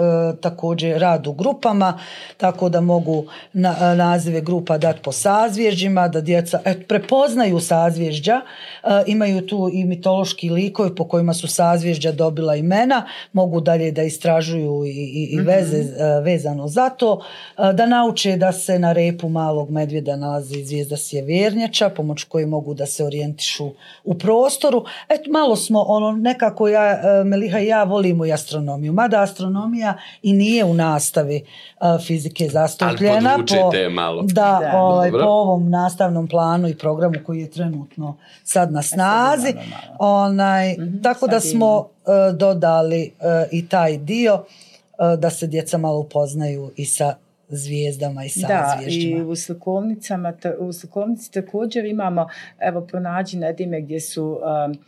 [0.41, 1.99] također rad u grupama,
[2.37, 8.41] tako da mogu na, e, nazive grupa dati po sazvježđima, da djeca et, prepoznaju sazvježđa,
[8.83, 14.03] e, imaju tu i mitološki likovi po kojima su sazvježđa dobila imena, mogu dalje da
[14.03, 17.25] istražuju i, i, i veze e, vezano za to,
[17.59, 22.75] e, da nauče da se na repu malog medvjeda nalazi zvijezda sjevernjača, pomoć koje mogu
[22.75, 23.71] da se orijentišu
[24.05, 24.85] u prostoru.
[25.09, 26.91] Eto, malo smo ono, nekako ja,
[27.21, 31.45] e, Meliha i ja volimo i astronomiju, mada astronomija i nije u nastavi e,
[31.99, 33.31] fizike zastupljena.
[33.31, 34.23] podvučete je malo.
[34.23, 34.71] Da, Da.
[34.75, 35.27] ovaj, Dobro.
[35.27, 39.51] po ovom nastavnom planu i programu koji je trenutno sad na snazi.
[39.51, 39.97] imamo malo.
[40.25, 43.11] Onaj, tako da smo e, dodali e,
[43.53, 47.15] i taj dio e, da se djeca malo upoznaju i sa
[47.49, 49.25] zvijezdama i sa Da, i zvježđima.
[49.25, 52.29] u slikovnicama, ta- u slikovnici također imamo,
[52.61, 54.79] evo pronađi Nedime gdje su um,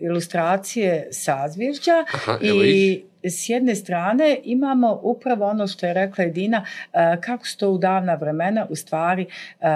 [0.00, 7.00] ilustracije sazvježđa Aha, i s jedne strane imamo upravo ono što je rekla Edina, uh,
[7.20, 9.26] kako su to u davna vremena u stvari
[9.60, 9.66] uh,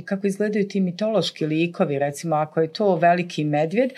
[0.00, 3.90] kako izgledaju ti mitološki likovi, recimo ako je to veliki medvjed,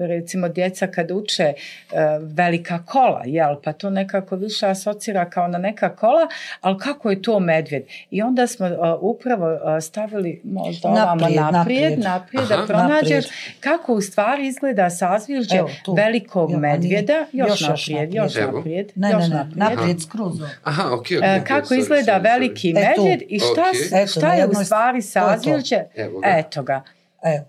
[0.00, 5.58] recimo djeca kad uče uh, velika kola, jel, pa to nekako više asocira kao na
[5.60, 6.28] neka kola,
[6.60, 7.82] ali kako je to medvjed?
[8.10, 11.98] I onda smo uh, upravo uh, stavili možda ovamo Naprijed, naprijed, naprijed.
[12.00, 12.56] naprijed, Aha.
[12.56, 13.24] da pronađeš Naprijed.
[13.60, 15.94] kako u stvari izgleda sazvježđe Evo, tu.
[15.94, 18.54] velikog Evo, nije- medvjeda, još, još, još naprijed, još naprijed.
[18.54, 19.58] naprijed, Ne, još ne, ne, naprijed.
[19.58, 20.32] naprijed skroz.
[20.62, 21.44] Aha, okej, E, okej.
[21.46, 22.26] kako sorry, izgleda sorry, sorry.
[22.26, 22.80] E, veliki tu.
[22.80, 23.76] medvjed i šta, Ok.
[23.78, 25.30] s- Eto, šta je u stvari je to.
[25.32, 25.76] sazvježđe?
[25.96, 26.28] Evo ga.
[26.28, 26.82] Eto ga.
[27.24, 27.44] Evo,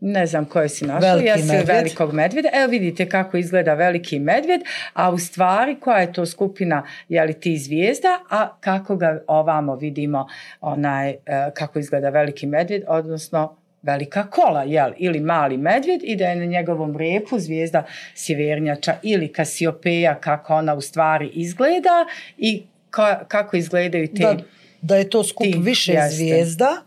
[0.00, 1.68] Ne znam koje si našao, Veliki jesi medvjed.
[1.68, 2.48] velikog medvjeda.
[2.52, 4.60] Evo vidite kako izgleda veliki medvjed,
[4.94, 10.26] a u stvari koja je to skupina jeli ti zvijezda, a kako ga ovamo vidimo
[10.60, 11.16] onaj, e,
[11.54, 16.44] kako izgleda veliki medvjed, odnosno velika kola, jel, ili mali medvjed i da je na
[16.44, 17.84] njegovom repu zvijezda
[18.14, 22.06] sjevernjača ili kasiopeja, kako ona u stvari izgleda
[22.38, 24.22] i ka- kako izgledaju te...
[24.22, 24.36] da,
[24.82, 26.16] da je to skup Ti, više jeste.
[26.16, 26.82] zvijezda,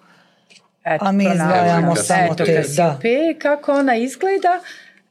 [0.86, 2.62] Eto, A mi izdvajamo samo Eto, te, da.
[2.62, 4.60] Kasiopeje, kako ona izgleda,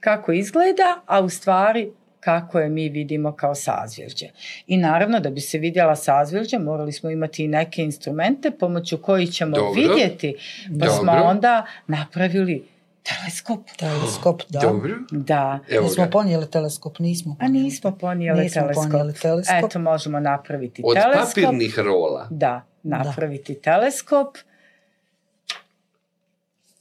[0.00, 4.26] kako izgleda, a u stvari kako je mi vidimo kao sazvježđe.
[4.66, 9.30] I naravno da bi se vidjela sazvježđe morali smo imati i neke instrumente pomoću kojih
[9.30, 9.72] ćemo Dobro.
[9.72, 10.36] vidjeti.
[10.80, 11.22] Pa smo Dobro.
[11.22, 12.68] onda napravili
[13.02, 13.60] teleskop.
[13.76, 14.60] teleskop, da.
[14.60, 14.94] Dobro.
[15.10, 15.58] Da.
[15.70, 16.10] Evo Smo ga.
[16.10, 17.36] ponijeli teleskop, nismo.
[17.40, 18.84] A nismo ponijeli Nismo teleskop.
[18.84, 19.64] ponijeli teleskop.
[19.64, 21.44] Eto, možemo napraviti Od teleskop.
[21.44, 22.26] papirnih rola.
[22.30, 24.36] Da, napraviti teleskop.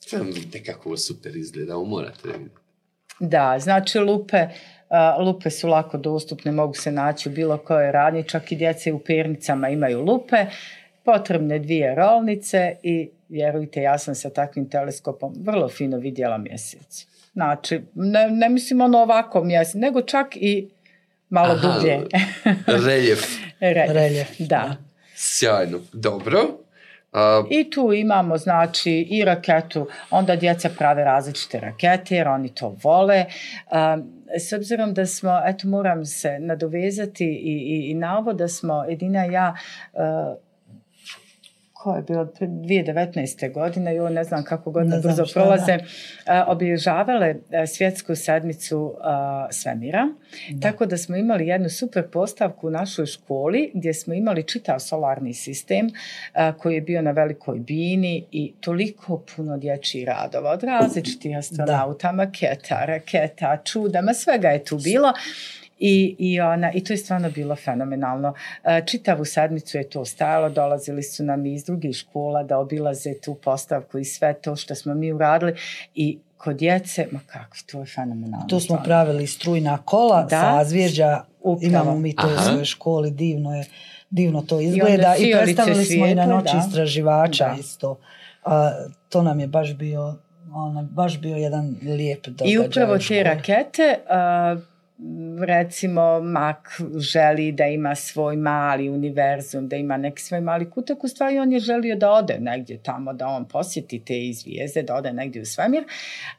[0.10, 2.56] Sam vidite kako ovo super izgleda, ovo morate vidjeti.
[3.20, 4.48] Da, znači lupe,
[4.90, 8.94] a, lupe su lako dostupne, mogu se naći u bilo kojoj radnji, čak i djece
[8.94, 10.46] u pernicama imaju lupe,
[11.06, 17.08] potrebne dvije rolnice i vjerujte, ja sam sa takvim teleskopom vrlo fino vidjela mjesec.
[17.34, 20.70] Znači, ne, ne mislim ono ovako mjesec, nego čak i
[21.30, 21.68] malo Aha.
[21.68, 22.00] dublje.
[22.88, 23.26] Reljef.
[23.60, 23.92] Reljef.
[23.94, 24.76] Reljef, Da.
[25.16, 25.80] Sjajno.
[25.94, 26.63] Dobro.
[27.14, 32.76] A, I tu imamo znači i raketu, onda djeca prave različite rakete jer oni to
[32.84, 33.26] vole.
[34.40, 38.86] S obzirom da smo, eto moram se nadovezati i, i, i na ovo da smo
[38.90, 39.56] Edina i ja
[39.94, 40.38] uh,
[41.84, 43.54] ko je bilo 2019.
[43.54, 45.78] godine, jo ne znam kako godine znam brzo šta, prolaze,
[46.48, 50.08] obilježavale a, svjetsku sedmicu a, svemira.
[50.62, 55.34] Tako da smo imali jednu super postavku u našoj školi gdje smo imali čitav solarni
[55.34, 55.90] sistem
[56.34, 62.12] a, koji je bio na velikoj bini i toliko puno dječjih radova od različitih astronauta,
[62.12, 65.14] maketa, raketa, čudama, svega je tu bilo.
[65.86, 68.34] I, i, ona, I to je stvarno bilo fenomenalno.
[68.64, 73.36] E, Čitavu sedmicu je to stajalo, dolazili su nam iz drugih škola da obilaze tu
[73.36, 75.56] postavku i sve to što smo mi uradili
[75.96, 78.46] i kod djece, ma kako, to je fenomenalno.
[78.48, 80.42] Tu smo pravili strujna kola, Da.
[80.42, 81.60] sazvježđa, Upravo.
[81.72, 82.44] imamo mi to u Aha.
[82.44, 83.66] svojoj školi, divno je,
[84.10, 86.64] divno to izgleda i, fijolice predstavili smo i na noći da.
[86.68, 87.56] istraživača Da.
[87.60, 88.00] isto.
[88.46, 88.72] A,
[89.10, 90.16] to nam je baš bio,
[90.54, 92.54] ono, baš bio jedan lijep događaj.
[92.54, 93.98] I upravo u te rakete,
[94.56, 94.73] uh,
[95.40, 101.08] recimo Mak želi da ima svoj mali univerzum, da ima neki svoj mali kutak, u
[101.08, 105.14] stvari on je želio da ode negdje tamo, da on posjeti te zvijezde, da ode
[105.14, 105.84] negdje u svemir,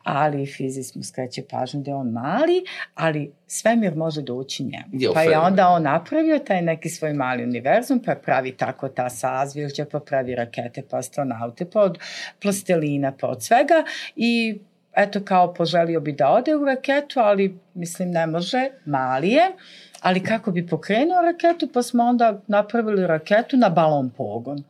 [0.03, 4.85] ali fizik mu skreće pažnju da je on mali, ali svemir može doći njemu.
[4.93, 9.11] Je, pa je onda on napravio taj neki svoj mali univerzum, pa pravi tako ta
[9.11, 11.99] sazvježđa, pa pravi rakete, pa astronaute, pa od
[12.43, 13.85] plastelina, pa od svega
[14.17, 14.59] i
[14.97, 19.51] eto kao poželio bi da ode u raketu, ali mislim ne može, mali je,
[20.01, 24.63] ali kako bi pokrenuo raketu, pa smo onda napravili raketu na balon pogon.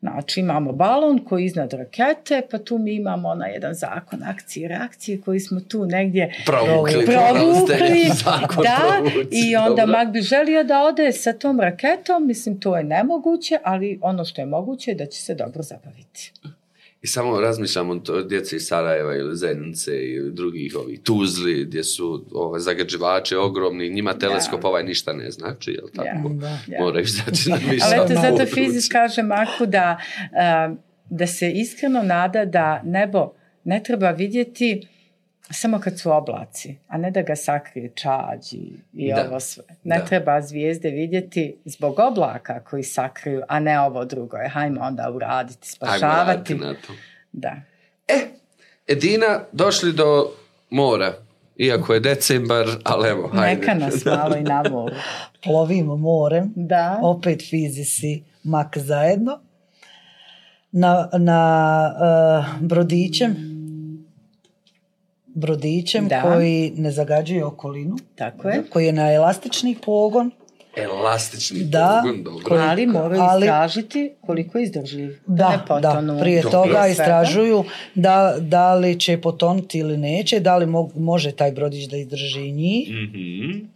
[0.00, 4.64] Znači imamo balon koji je iznad rakete, pa tu mi imamo onaj jedan zakon akcije
[4.64, 9.98] i reakcije koji smo tu negdje Provukli, provukli, zakon da, provući, i onda dobro.
[9.98, 14.40] Mak bi želio da ode sa tom raketom, mislim to je nemoguće, ali ono što
[14.40, 16.32] je moguće je da će se dobro zabaviti.
[17.02, 21.84] I samo razmišljam o to, djeci iz Sarajeva ili Zenice i drugih ovih Tuzli gdje
[21.84, 26.28] su ove zagađivače ogromni, njima teleskop ovaj ništa ne znači, jel tako?
[26.28, 26.48] Ja, Da.
[26.48, 26.80] ja.
[26.80, 29.98] Moraju znači na više Ali eto, zato fizik kaže Marku da,
[30.36, 30.74] a,
[31.10, 33.32] da se iskreno nada da nebo
[33.64, 34.88] ne treba vidjeti
[35.50, 39.26] samo kad su oblaci, a ne da ga sakrije čađ i, i Da.
[39.28, 39.64] ovo sve.
[39.84, 40.04] Ne Da.
[40.04, 44.36] treba zvijezde vidjeti zbog oblaka koji sakriju, a ne ovo drugo.
[44.36, 46.28] Je, hajmo onda uraditi, Ajmo spašavati.
[46.28, 46.92] raditi na to.
[47.32, 47.56] Da.
[48.86, 50.30] Edina, došli do
[50.70, 51.12] mora.
[51.56, 53.60] Iako je decembar, ali evo, hajde.
[53.60, 54.94] Neka nas malo i na moru.
[55.42, 56.98] Plovimo morem, Da.
[57.02, 59.40] opet fizisi mak zajedno,
[60.72, 63.36] na, na uh, brodićem,
[65.38, 66.22] brodićem Da.
[66.22, 68.62] koji ne zagađuje okolinu, Tako je.
[68.70, 70.30] koji je na elastični pogon,
[70.78, 72.00] Elastični Da.
[72.02, 72.44] pogon, dobro.
[72.44, 75.16] Koliko- Ali moraju ali- istražiti koliko je izdržljiv.
[75.26, 76.58] Da, Da, da, prije Dobro.
[76.60, 77.64] toga istražuju
[77.94, 82.52] da, da li će potonuti ili neće, da li mo- može taj brodić da izdrži
[82.52, 82.88] njih.
[82.90, 83.66] Mhm.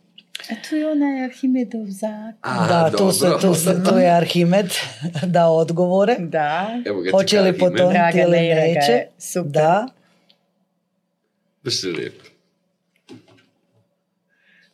[0.42, 2.34] A tu je onaj Arhimedov zakon.
[2.42, 3.38] A, da, tu, su, dobro.
[3.40, 4.66] tu, su, tu je Arhimed
[5.26, 6.16] dao odgovore.
[6.20, 6.80] Da.
[6.86, 9.04] Evo ga Hoće li potonuti ili neće.
[9.18, 9.50] super.
[9.52, 9.86] Da,
[11.64, 12.24] Baš je lijepo.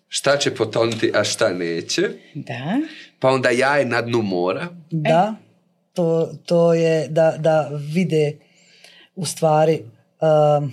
[0.08, 2.08] Šta će potonuti, a šta neće?
[2.34, 2.80] Da.
[3.18, 4.68] Pa onda jaje na dnu mora.
[4.90, 5.34] da.
[5.94, 8.32] To, to je da, da vide
[9.14, 9.82] u stvari
[10.20, 10.72] um,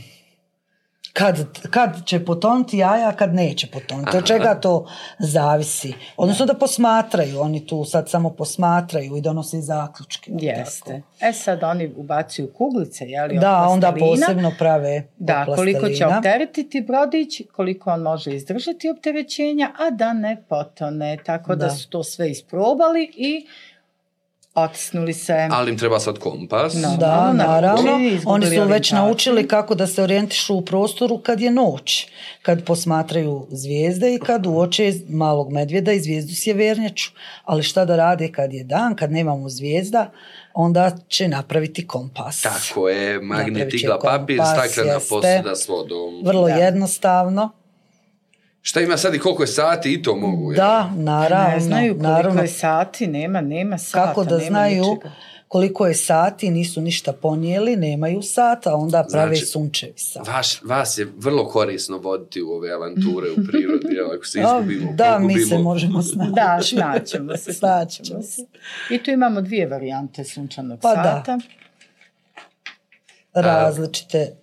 [1.18, 1.38] kad,
[1.70, 4.09] kad će potonuti jaja, a kad neće potonuti.
[4.09, 4.26] Od Aha.
[4.26, 4.88] čega to
[5.20, 5.93] zavisi?
[6.18, 10.32] Odnosno da posmatraju, oni tu sad samo posmatraju i donose zaključke.
[10.39, 11.01] Jeste.
[11.20, 11.28] tako?
[11.30, 16.05] E sad oni ubacuju kuglice, jeli, od Da, onda posebno prave Da, od koliko će
[16.05, 21.18] opteretiti brodić, koliko on može izdržati opterećenja, a da ne potone.
[21.26, 21.72] Tako da, Da.
[21.72, 23.47] su to sve isprobali i
[24.55, 25.47] otisnuli se.
[25.51, 26.73] Ali im treba sad kompas.
[26.73, 26.97] No.
[26.99, 27.91] Da, Naravno, naravno.
[28.25, 32.07] Oni su već naučili kako da se orijentišu u prostoru kad je noć.
[32.41, 37.11] Kad posmatraju zvijezde i kad uoče malog medvjeda i zvijezdu sjevernjaču.
[37.43, 40.11] Ali šta da rade kad je dan, kad nemamo zvijezda,
[40.53, 42.41] onda će napraviti kompas.
[42.41, 46.21] Tako je, magnet, igla, papir, staklena posuda s vodom.
[46.23, 46.55] Vrlo Da.
[46.55, 47.64] jednostavno.
[48.68, 50.51] Šta ima sad i koliko je sati i to mogu.
[50.51, 50.57] jel?
[50.57, 51.49] Da, naravno.
[51.49, 52.41] ne znaju koliko naravno.
[52.41, 54.05] je sati, nema, nema sata.
[54.05, 55.11] Kako da nema znaju ničega.
[55.47, 60.28] koliko je sati, nisu ništa ponijeli, nemaju sata, onda prave Znači, sunčevi sat.
[60.28, 65.20] Vaš, vas je vrlo korisno voditi u ove avanture u prirodi, ako se izgubimo, Da,
[65.20, 65.47] mi pogubimo.
[65.47, 66.32] se možemo snaći.
[66.32, 67.53] Da, snaćemo se.
[67.59, 68.41] Snaćemo se.
[68.89, 71.03] I tu imamo dvije varijante sunčanog Pa da.
[71.16, 71.39] sata.
[73.36, 74.36] Različite.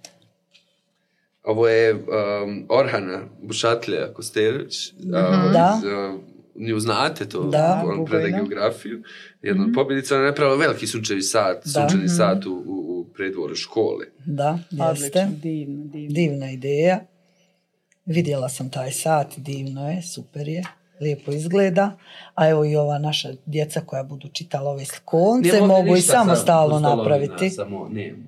[1.43, 4.93] Ovo je um, Orhana Bušatlja Kosterović.
[4.93, 5.11] um,
[5.53, 5.79] Da.
[5.79, 6.21] iz, uh,
[6.57, 7.83] nju znate to, Da.
[7.87, 9.03] on preda geografiju,
[9.43, 11.71] jedna mm pobjednica, ona je napravila veliki sunčevi sat, Da.
[11.71, 14.07] sunčani sat u, u, u predvoru škole.
[14.27, 15.29] Da, jeste.
[15.43, 16.15] Divno, divno.
[16.15, 17.01] Divna ideja.
[18.07, 20.63] Vidjela sam taj sat, divno je, super je,
[21.01, 21.99] lijepo izgleda.
[22.35, 26.97] A evo i ova naša djeca koja budu čitala ove slikovnice mogu i samostalno stolovima,
[26.97, 27.51] napraviti.
[27.51, 28.19] Samo, nema.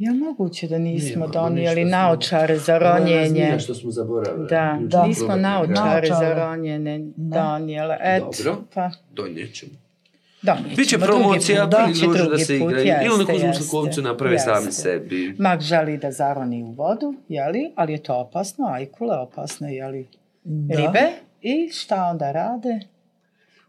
[0.00, 3.28] Je moguće da nismo Nema, donijeli smo- naočare za Ona ronjenje?
[3.28, 4.48] zmija što smo zaboravili.
[4.48, 5.06] Da, Da.
[5.06, 7.96] nismo naočare za ronjenje donijele.
[8.02, 8.62] Eto, Dobro.
[8.74, 9.72] pa Donijet ćemo.
[10.42, 11.86] donijet Biće promocija, put, da,
[12.28, 14.82] da se jeste, Ili neku uzmu jeste, slikovnicu naprave sami jeste.
[14.82, 15.34] sebi.
[15.38, 17.72] Mak želi da zaroni u vodu, jeli?
[17.74, 20.08] ali je to opasno, ajkule opasne, jeli?
[20.44, 20.76] Da.
[20.76, 21.08] Ribe.
[21.42, 22.80] I šta onda rade?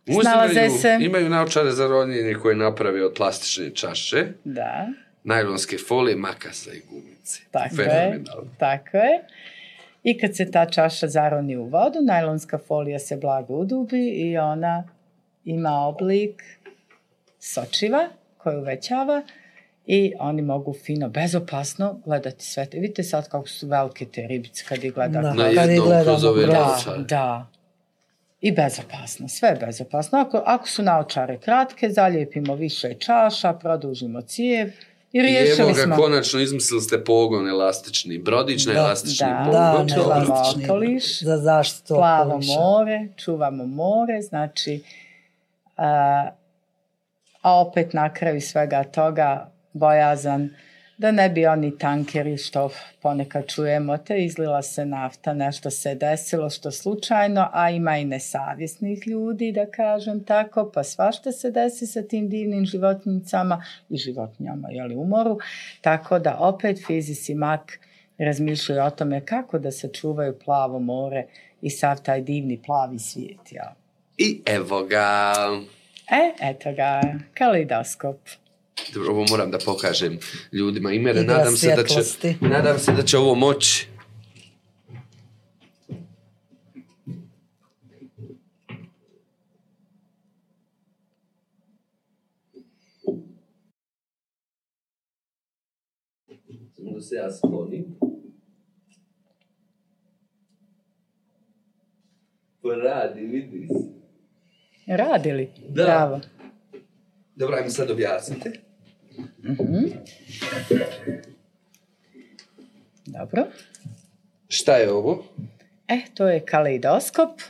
[0.07, 0.97] Uzimaju, Snalaze se.
[1.01, 4.87] Imaju naočare za ronjenje koje naprave od plastične čaše, Da,
[5.23, 7.41] najlonske folije, makasa i gumice.
[7.51, 7.87] tako je.
[7.87, 8.51] Fenomenalno.
[8.57, 9.23] Tako je.
[10.03, 14.83] I kad se ta čaša zaroni u vodu, najlonska folija se blago udubi i ona
[15.45, 16.43] ima oblik
[17.39, 19.23] sočiva koji uvećava
[19.85, 22.65] i oni mogu fino, bezopasno gledati sve.
[22.65, 22.79] te.
[22.79, 25.21] Vidite sad kako su velike te ribice kad ih gledate.
[25.21, 25.33] Da.
[25.33, 27.03] Na jednom gledamo, kroz ove da, naočare.
[27.03, 27.47] Da.
[28.41, 30.19] I bezopasno, sve je bezopasno.
[30.19, 34.71] Ako, ako su naočare kratke, zalijepimo više čaša, produžimo cijev
[35.11, 35.95] i I riješili evo ga, smo.
[35.95, 38.17] konačno izmislili ste pogon elastični.
[38.17, 39.43] Brodić na elastični da.
[39.45, 39.87] pogon.
[39.87, 40.65] Da, neelastični.
[40.65, 41.23] Okoliš.
[41.23, 42.53] Za zaštitu plavo okoliša.
[42.53, 44.83] more, čuvamo more, znači,
[45.77, 46.29] a,
[47.41, 50.49] a opet na kraju svega toga bojazan
[51.01, 52.69] da ne bi oni tankeri što
[53.01, 59.07] ponekad čujemo, te izlila se nafta, nešto se desilo što slučajno, a ima i nesavjesnih
[59.07, 64.95] ljudi, da kažem tako, pa svašta se desi sa tim divnim životinjicama i životinjama, jeli,
[64.95, 65.39] u moru,
[65.81, 67.79] tako da opet fizic i mak
[68.17, 71.25] razmišljaju o tome kako da se čuvaju plavo more
[71.61, 73.51] i sav taj divni plavi svijet.
[73.51, 73.75] Ja.
[74.17, 75.33] I evo ga.
[76.11, 77.01] E, eto ga,
[77.33, 78.17] kalidoskop.
[78.93, 80.19] Dobro, ovo moram da pokažem
[80.51, 80.91] ljudima.
[80.91, 81.95] Imere, Igra nadam se, da će,
[82.41, 83.87] nadam se da će ovo moći.
[96.75, 97.95] Samo da se ja sklonim.
[102.61, 103.91] Poradi, vidi se.
[104.87, 105.49] Radili?
[105.69, 105.83] Da.
[105.83, 106.19] Bravo.
[107.41, 108.51] Dobro, ajmo sad objasnite.
[113.05, 113.45] Dobro.
[114.47, 115.25] Šta je ovo?
[115.87, 117.41] E, to je kaleidoskop.
[117.41, 117.45] E,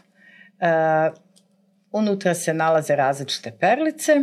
[1.91, 4.13] unutra se nalaze različite perlice,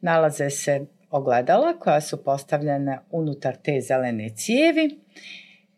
[0.00, 4.98] nalaze se ogledala koja su postavljene unutar te zelene cijevi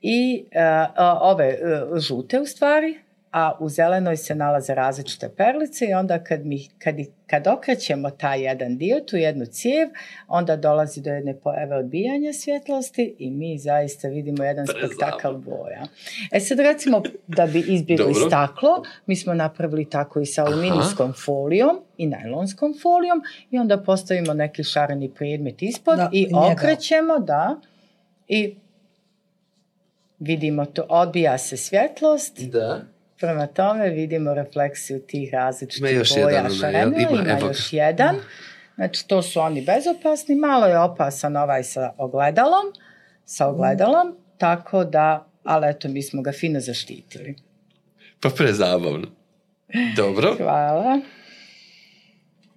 [0.00, 1.58] i a, ove e,
[2.00, 2.98] žute u stvari,
[3.30, 6.94] a u zelenoj se nalaze različite perlice i onda kad, mi, kad,
[7.26, 9.88] kad okrećemo taj jedan dio, tu jednu cijev,
[10.28, 14.88] onda dolazi do jedne pojave odbijanja svjetlosti i mi zaista vidimo jedan Prezabavno.
[14.88, 15.82] spektakl boja.
[16.32, 18.70] E sad recimo da bi izbjegli staklo,
[19.06, 23.20] mi smo napravili tako i sa aluminijskom folijom i najlonskom folijom
[23.50, 26.52] i onda postavimo neki šareni predmet ispod Da, i njega.
[26.52, 27.60] okrećemo, da,
[28.28, 28.56] i
[30.18, 32.80] vidimo to, odbija se svjetlost, Da.
[33.18, 37.10] Prema tome vidimo refleksiju tih različitih Ima još boja jedan, šarenila, jel?
[37.10, 38.16] Ima, ima, evo još jedan.
[38.74, 42.72] Znači, to su oni bezopasni, malo je opasan ovaj sa ogledalom,
[43.24, 47.36] sa ogledalom, tako da, ali eto, mi smo ga fino zaštitili.
[48.20, 49.08] Pa prezabavno.
[49.96, 50.36] Dobro.
[50.42, 51.00] Hvala.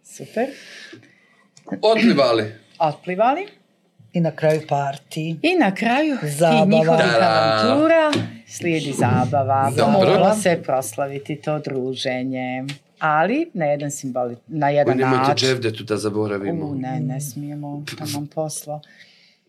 [0.04, 0.48] Super.
[1.82, 2.54] Otplivali.
[2.80, 3.48] Otplivali.
[4.14, 5.40] I na kraju parti.
[5.42, 6.66] I na kraju Zabava.
[6.66, 8.12] tih njihovih avantura
[8.52, 9.72] slijedi zabava.
[9.92, 12.66] Moralo se proslaviti to druženje.
[13.00, 15.48] Ali na jedan simboli, na jedan nemojte način.
[15.48, 16.66] Dževdetu da zaboravimo.
[16.66, 18.82] U, ne, ne smijemo, to nam posla.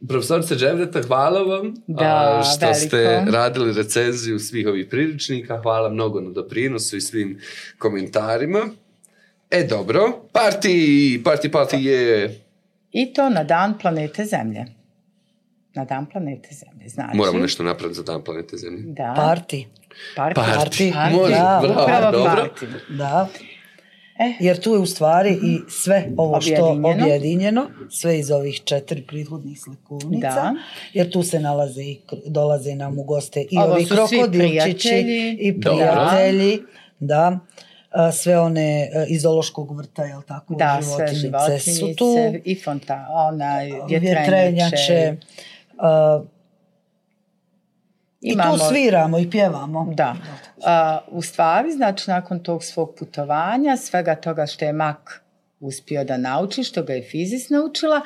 [0.08, 2.86] Profesorice Dževdeta, hvala vam Da, a, što veliko.
[2.86, 5.60] ste radili recenziju svih ovih priručnika.
[5.62, 7.40] Hvala mnogo na doprinosu i svim
[7.78, 8.60] komentarima.
[9.50, 10.28] E, dobro.
[10.32, 12.40] Parti, parti, parti je...
[12.92, 14.64] I to na dan planete Zemlje.
[15.74, 17.16] Na dan planete Zemlje, znači.
[17.16, 18.82] Moramo nešto napraviti za dan planete Zemlje.
[18.84, 19.12] Da.
[19.16, 19.66] Parti.
[20.16, 20.34] Parti.
[20.36, 20.92] Parti.
[20.94, 21.16] Parti.
[21.16, 22.30] Može, Da, bravo, Upravo dobro.
[22.36, 22.66] parti.
[22.90, 23.28] Da.
[24.18, 24.32] E.
[24.40, 27.04] Jer tu je u stvari i sve ovo što Objedinjeno.
[27.04, 30.28] objedinjeno, sve iz ovih četiri prethodnih slikovnica.
[30.28, 30.54] Da.
[30.92, 35.30] Jer tu se nalaze i dolaze nam u goste i Ovo ovi krokodilčići prijatelji.
[35.32, 35.76] i Dobro.
[35.76, 36.58] prijatelji.
[37.00, 37.38] Da.
[37.90, 40.54] A, sve one e, iz zoološkog vrta, jel tako?
[40.54, 42.14] Da, sve životinjice su tu.
[42.44, 43.58] i fonta, ona,
[43.88, 44.00] vjetrenjače.
[44.20, 45.16] vjetrenjače.
[45.78, 46.22] A,
[48.20, 49.92] I tu sviramo i pjevamo.
[49.94, 50.14] Da.
[50.64, 55.22] A, u stvari, znači, nakon tog svog putovanja, svega toga što je Mak
[55.60, 58.00] uspio da nauči, što ga je Fizis naučila,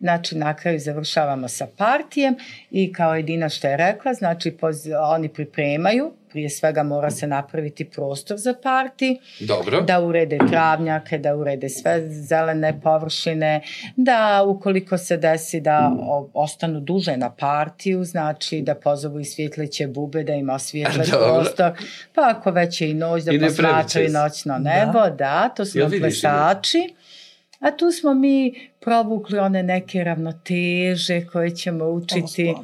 [0.00, 2.36] Znači, na kraju završavamo sa partijem
[2.70, 4.56] i kao jedina što je rekla, znači,
[5.00, 9.80] oni pripremaju, prije svega mora se napraviti prostor za parti, Dobro.
[9.80, 13.62] da urede travnjake, da urede sve zelene površine,
[13.96, 15.92] da ukoliko se desi da
[16.34, 21.72] ostanu duže na partiju, znači da pozovu i svjetleće bube, da ima svjetle prostor,
[22.14, 26.94] pa ako već je i noć, da posmatraju noćno nebo, da, da to su plesači.
[27.58, 32.54] A tu smo mi provukli one neke ravnoteže koje ćemo učiti.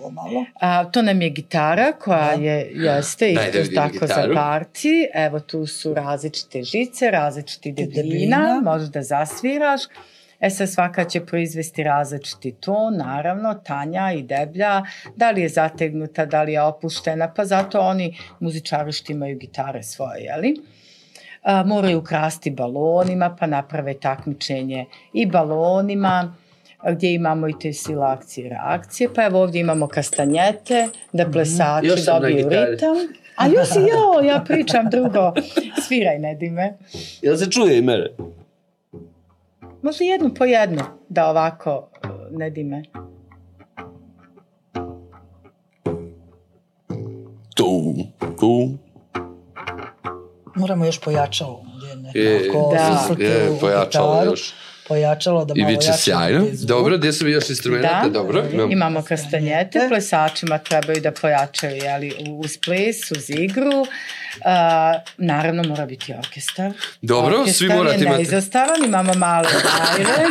[0.00, 0.44] Ovo malo.
[0.60, 2.42] A, to nam je gitara koja da.
[2.42, 3.34] je, jeste i
[3.74, 4.34] tako gitaru.
[4.34, 5.08] za parti.
[5.14, 9.80] Evo tu su različite žice, različiti debljina, možeš da zasviraš.
[10.40, 14.82] E sad svaka će proizvesti različiti ton, naravno, tanja i deblja,
[15.16, 19.82] da li je zategnuta, da li je opuštena, pa zato oni muzičari što imaju gitare
[19.82, 20.56] svoje, jeli?
[21.42, 26.34] A, moraju krasti balonima, pa naprave takmičenje i balonima,
[26.90, 29.08] gdje imamo i te sile akcije i reakcije.
[29.14, 31.32] Pa evo ovdje imamo kastanjete, da mhm.
[31.32, 32.96] plesači mm, dobiju ritam.
[33.36, 35.32] A još jo, ja pričam drugo.
[35.86, 36.78] Sviraj, Nedime.
[37.22, 38.06] Jel se čuje i mene?
[39.82, 41.88] Može jednu po jednu, da ovako,
[42.30, 42.82] Nedime.
[47.54, 47.94] Tu,
[48.40, 48.68] tu,
[50.54, 51.64] moramo još pojačalo.
[52.14, 53.24] Je, da.
[53.24, 54.54] je, pojačalo još.
[54.88, 56.46] Pojačalo da malo I biće sjajno.
[56.62, 58.00] Dobro, gdje su još instrumenta?
[58.04, 58.44] Da, Dobro.
[58.52, 63.86] Imamo, imamo kastanjete, plesačima trebaju da pojačaju jeli, uz ples, uz igru.
[64.36, 66.72] Uh, naravno mora biti orkestar.
[67.02, 68.22] Dobro, orkestar svi morate imati.
[68.22, 70.26] Orkestar imamo male bajre.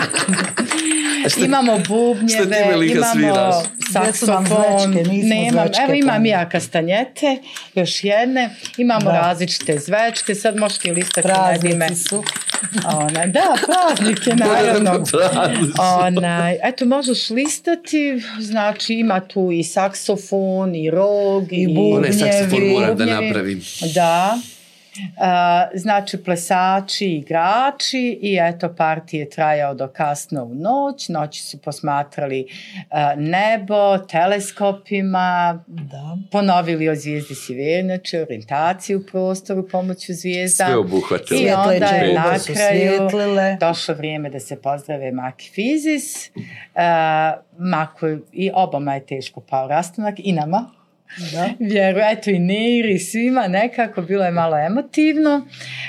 [1.45, 3.64] imamo bubnjeve, imamo
[3.94, 4.91] saksofon,
[5.23, 7.38] nemam, evo imam ja kastanjete,
[7.76, 9.11] još jedne, imamo da.
[9.11, 12.23] različite zvečke, sad možete listati Praznici su.
[12.86, 15.04] Ona, da, praznike, naravno.
[16.06, 21.98] Ona, eto, možeš listati, znači ima tu i saksofon, i rog, i, i bubnjevi.
[21.98, 23.62] Onaj saksofon moram da napravim.
[23.94, 24.40] Da,
[25.74, 31.10] znači plesači, igrači i eto partije trajao do kasno u noć.
[31.10, 32.48] Noći su posmatrali
[33.18, 36.18] nebo, teleskopima, da.
[36.32, 40.66] ponovili o zvijezdi Siverneče, orijentaciju u prostoru pomoću zvijezda.
[40.66, 41.42] Sve obuhvatili.
[41.42, 43.10] I onda je na kraju
[43.60, 46.30] došlo vrijeme da se pozdrave Maki Fizis.
[46.36, 46.42] Uh,
[47.58, 50.81] Maku i obama je teško pao rastanak i nama
[51.18, 51.50] da.
[51.60, 55.48] vjeru, eto i Niri, svima nekako, bilo je malo emotivno,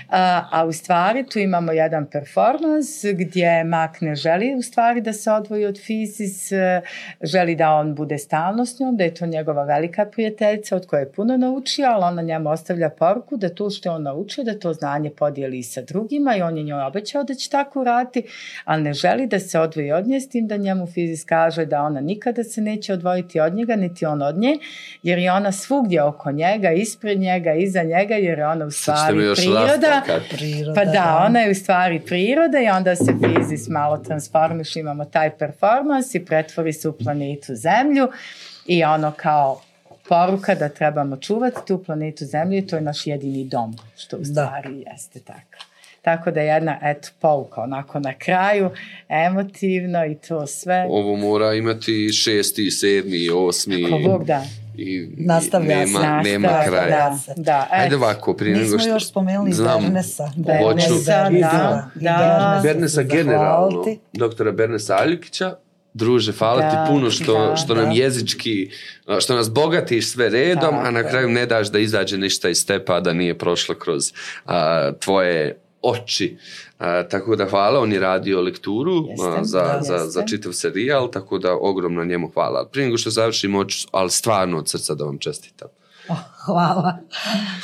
[0.08, 5.12] a, a u stvari tu imamo jedan performans gdje Mak ne želi u stvari da
[5.12, 6.80] se odvoji od Fizis, e,
[7.22, 11.00] želi da on bude stalno s njom, da je to njegova velika prijateljica od koje
[11.00, 14.58] je puno naučio, ali ona njemu ostavlja poruku da to što je on naučio, da
[14.58, 18.22] to znanje podijeli sa drugima i on je njoj obećao da će tako raditi,
[18.64, 21.82] ali ne želi da se odvoji od nje s tim da njemu Fizis kaže da
[21.82, 24.56] ona nikada se neće odvojiti od njega, niti on od nje,
[25.02, 29.34] jer je ona svugdje oko njega, ispred njega, iza njega, jer je ona u stvari
[29.36, 30.02] priroda.
[30.30, 30.74] priroda.
[30.74, 35.30] Pa da, ona je u stvari priroda i onda se fizis malo transformiš, imamo taj
[35.38, 38.08] performans i pretvori se u planetu Zemlju
[38.66, 39.60] i ono kao
[40.08, 44.24] poruka da trebamo čuvati tu planetu Zemlju i to je naš jedini dom, što u
[44.24, 44.90] stvari da.
[44.90, 45.64] jeste tako.
[46.02, 48.70] Tako da jedna, eto, pouka onako na kraju,
[49.08, 50.86] emotivno i to sve.
[50.90, 53.84] Ovo mora imati šesti, sedmi, osmi.
[53.86, 54.44] Ako Bog da.
[54.76, 56.88] I, nastavlja nema, nastavlja, nema kraja.
[56.88, 58.76] Da, da, Ajde ovako, prije nego što...
[58.76, 60.30] Nismo još spomenuli znam, Bernesa.
[60.36, 62.60] Bernesa, hoću, da, da, da.
[62.62, 65.54] Bernesa generalno, doktora Bernesa Aljukića,
[65.94, 67.92] druže, hvala da, ti puno što, da, što nam da.
[67.94, 68.70] jezički,
[69.20, 72.58] što nas bogatiš sve redom, da, a na kraju ne daš da izađe ništa iz
[72.58, 74.12] stepa da nije prošlo kroz
[74.46, 76.36] a, tvoje oči.
[76.82, 80.52] A, tako da hvala, on je radio lekturu Jeste, a, za, da, za, za čitav
[80.52, 82.68] serijal, tako da ogromno njemu hvala.
[82.72, 85.68] Prije nego što završimo, ali stvarno od srca da vam čestitam.
[86.08, 86.98] Oh, hvala.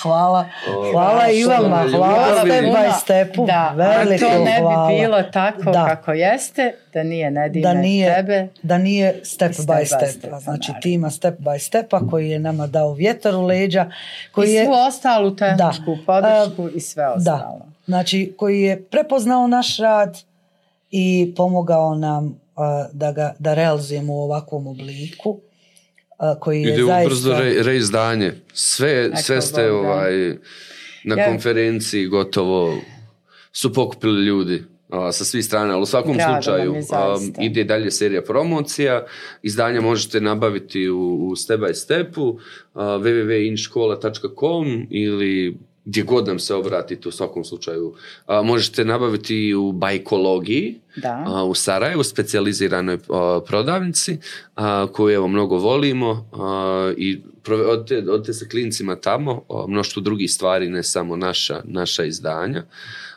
[0.02, 0.44] Hvala.
[0.68, 1.86] Oh, hvala i vama.
[1.90, 3.46] Hvala step by stepu.
[3.46, 5.86] Da, Veliko to ne bi bilo tako da.
[5.86, 8.48] kako jeste, da nije Nedine da nije, tebe.
[8.62, 10.08] Da nije step, step by step.
[10.08, 10.80] step znači naravno.
[10.82, 13.90] tima step by stepa koji je nama dao vjetar u leđa.
[14.32, 17.58] Koji I svu je, ostalu tehničku da, podršku uh, i sve ostalo.
[17.58, 17.77] Da.
[17.89, 20.19] Znači, koji je prepoznao naš rad
[20.90, 22.32] i pomogao nam uh,
[22.93, 25.39] da ga da realizujemo u ovakvom obliku uh,
[26.40, 27.09] koji je Ide zaista...
[27.09, 28.32] brzo re, reizdanje.
[28.52, 30.36] Sve, sve ste Bog, ovaj,
[31.05, 31.28] na ja.
[31.28, 32.77] konferenciji gotovo
[33.52, 34.65] su pokupili ljudi.
[34.90, 39.06] a, sa svih strana, ali u svakom Drago slučaju je, a, ide dalje serija promocija,
[39.43, 42.39] izdanja možete nabaviti u, u Step by Stepu,
[42.74, 45.59] www.inškola.com ili
[45.89, 47.94] gdje god nam se obratite u svakom slučaju.
[48.27, 51.24] A, možete nabaviti i u bajkologiji, Da.
[51.27, 54.19] a, u Sarajevu, specijaliziranoj a, prodavnici,
[54.56, 60.02] a, koju evo mnogo volimo a, i prove- odite, odite sa klincima tamo, a, mnoštvo
[60.02, 62.65] drugih stvari, ne samo naša, naša izdanja.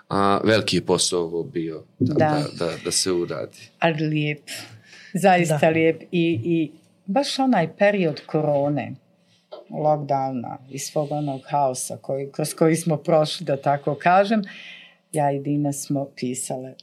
[0.09, 2.25] A, veliki je posao ovo bio da, Da.
[2.59, 2.65] da.
[2.65, 3.57] Da, da se uradi.
[3.79, 4.39] Ali lijep.
[5.13, 5.69] Zaista Da.
[5.69, 6.01] lijep.
[6.03, 6.71] I, I
[7.05, 8.95] baš onaj period korone,
[9.73, 14.41] lockdowna i svog onog haosa koji, kroz koji smo prošli, da tako kažem,
[15.11, 16.73] ja i Dina smo pisale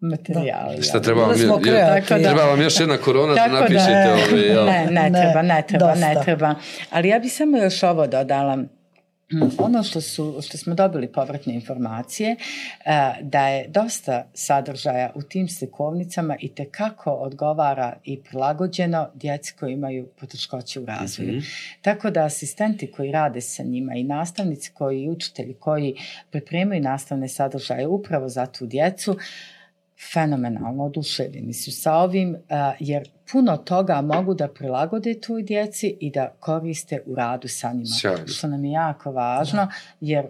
[0.00, 0.82] materijale.
[0.82, 4.12] Šta treba vam, smo je- da- treba vam još jedna korona da Tako da- napišete
[4.30, 4.64] ove, jel?
[4.64, 6.22] Ne, ne Ne, treba, ne treba, ne dosta.
[6.22, 6.54] treba.
[6.90, 8.58] Ali ja bi samo još ovo dodala.
[9.32, 12.36] Mm, Ono što, su, što smo dobili povratne informacije,
[12.84, 19.54] eh, da je dosta sadržaja u tim slikovnicama i te kako odgovara i prilagođeno djeci
[19.60, 21.42] koji imaju poteškoće u razvoju.
[21.82, 25.94] Tako da asistenti koji rade sa njima i nastavnici koji i učitelji koji
[26.30, 29.16] pripremaju nastavne sadržaje upravo za tu djecu,
[30.12, 36.10] fenomenalno oduševljeni su sa ovim, a, jer puno toga mogu da prilagode toj djeci i
[36.10, 37.86] da koriste u radu sa njima.
[38.00, 38.26] Sjajno.
[38.26, 39.68] Što nam je jako važno,
[40.00, 40.26] jer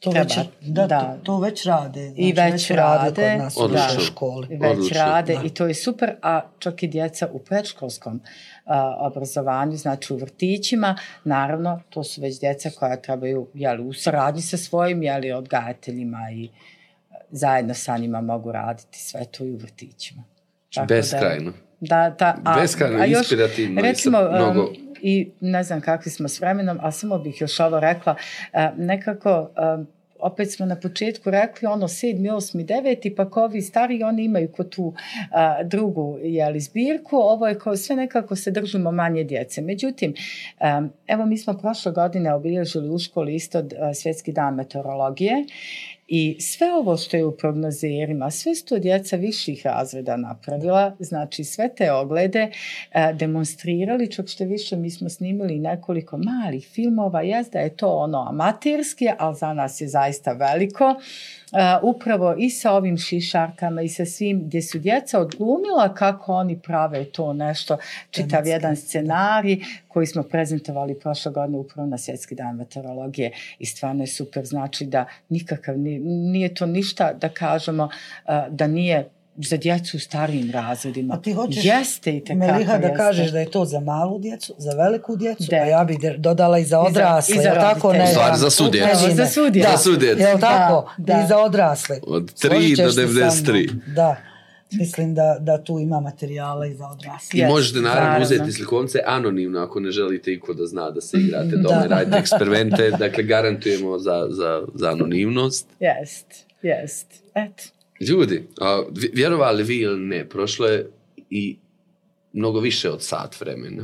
[0.00, 1.00] To Treba, već, da, da.
[1.00, 2.00] To, to već rade.
[2.02, 4.00] Znači, I već rade, kod nas u Odlično.
[4.00, 4.46] školi.
[4.50, 4.96] već Odlično.
[4.96, 5.42] rade Da.
[5.42, 8.20] i to je super, a čak i djeca u predškolskom
[8.64, 14.42] a, obrazovanju, znači u vrtićima, naravno, to su već djeca koja trebaju, jeli, u saradnji
[14.42, 16.48] sa svojim, jeli, odgajateljima i
[17.10, 20.22] a, zajedno sa njima mogu raditi sve to i u vrtićima.
[20.74, 21.50] Tako da- Beskrajno.
[21.50, 21.56] Da,
[21.88, 26.40] da, a, Beskrajno, a još, inspirativno Recimo, um, mnogo- i ne znam kakvi smo s
[26.40, 28.14] vremenom, ali samo bih još ovo rekla,
[28.76, 29.48] nekako
[30.18, 34.52] opet smo na početku rekli ono sedmi, osmi, deveti, pa ko ovi stari, oni imaju
[34.52, 34.94] ko tu
[35.30, 39.60] a, drugu jeli, zbirku, ovo je kao sve nekako se držimo manje djece.
[39.60, 40.14] Međutim,
[41.06, 45.44] evo mi smo prošle godine obilježili u školi isto a, svjetski dan meteorologije
[46.14, 51.44] i sve ovo što je u prognozerima, sve su to djeca viših razreda napravila, znači
[51.44, 52.50] sve te oglede
[52.92, 58.26] e, demonstrirali, čak što više mi smo snimili nekoliko malih filmova, jazda je to ono
[58.28, 60.94] amaterski, ali za nas je zaista veliko,
[61.82, 67.04] upravo i sa ovim šišarkama i sa svim gdje su djeca odglumila kako oni prave
[67.04, 67.78] to nešto,
[68.10, 74.02] čitav jedan scenarij koji smo prezentovali prošle godine upravo na svjetski dan meteorologije i stvarno
[74.02, 79.56] je super, znači da nikakav, nije, nije to ništa da kažemo uh, da nije za
[79.56, 81.14] djecu u starijim razredima.
[81.14, 82.96] A ti hoćeš, Jeste i Meliha, da jeste.
[82.96, 85.56] kažeš da je to za malu djecu, za veliku djecu, Da.
[85.56, 87.92] a ja bih de- dodala i za I za- odrasle, i za tako?
[87.92, 89.10] Ne, stvari za svu djecu.
[89.10, 89.68] Za svu djecu.
[89.68, 90.20] Da, Za svu djecu.
[90.20, 90.90] Jel tako?
[90.98, 91.22] Da, da.
[91.22, 91.98] I za odrasle.
[92.06, 93.14] Od 3 Složit do ćeš se sa mnom.
[93.14, 93.68] 93.
[93.86, 94.16] Da.
[94.72, 97.40] Mislim da, da tu ima materijala i za odrasle.
[97.40, 98.22] I Yes, možete naravno, naravno.
[98.24, 101.62] uzeti slikovnice anonimno ako ne želite iko da zna da se igrate Da.
[101.62, 102.90] doma i radite eksperimente.
[102.90, 105.66] Dakle, garantujemo za, za, za anonimnost.
[105.80, 106.26] Jest,
[106.62, 107.06] jest.
[107.34, 107.62] Eto.
[108.08, 110.90] Ljudi, a, vjerovali vi ili ne, prošlo je
[111.30, 111.56] i
[112.32, 113.82] mnogo više od sat vremena.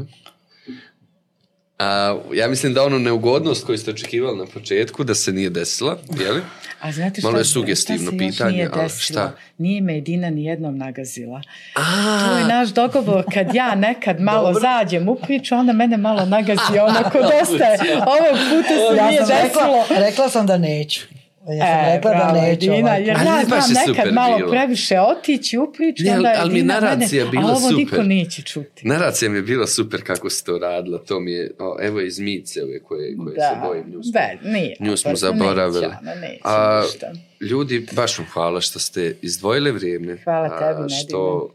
[1.78, 5.98] A, ja mislim da ono neugodnost koju ste očekivali na početku, da se nije desila,
[6.20, 6.40] jeli?
[6.80, 9.00] A znate Malo je sugestivno šta pitanje, nije ali desilo?
[9.20, 9.36] šta?
[9.58, 11.42] Nije me Edina ni jednom nagazila.
[11.74, 14.60] A, To je naš dogovor, kad ja nekad malo Dobro.
[14.60, 17.78] zađem u priču, onda mene malo nagazi, onako dosta je.
[17.96, 19.42] Ovog puta se Ja nije desilo.
[19.42, 21.00] rekla, rekla sam da neću.
[21.48, 22.64] Ja sam E, rekla da bravo, neću.
[22.64, 23.16] Edina, ovaj jer.
[23.18, 24.50] Ali ja baš znam nekad super malo bilo.
[24.50, 28.06] previše otići u priču, Ne, onda ali mi naracija mene, bila a ovo niko super.
[28.06, 28.88] neće čuti.
[28.88, 32.18] Naracija mi je bila super kako ste to radila, to mi je, o, evo iz
[32.18, 34.20] Mice ove koje, koje se bojim, nju smo,
[34.50, 34.76] nije.
[34.80, 35.86] nju smo se zaboravili.
[35.86, 37.12] Neće, ona, neće A, ništa.
[37.40, 40.16] Ljudi, baš vam hvala što ste izdvojili vrijeme.
[40.24, 41.50] Hvala tebi, Što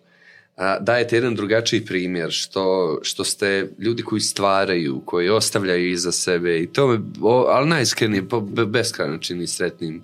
[0.55, 6.59] a, dajete jedan drugačiji primjer, što, što ste ljudi koji stvaraju, koji ostavljaju iza sebe
[6.59, 10.03] i to me, o, ali najiskrenije, po- beskrajno čini sretnim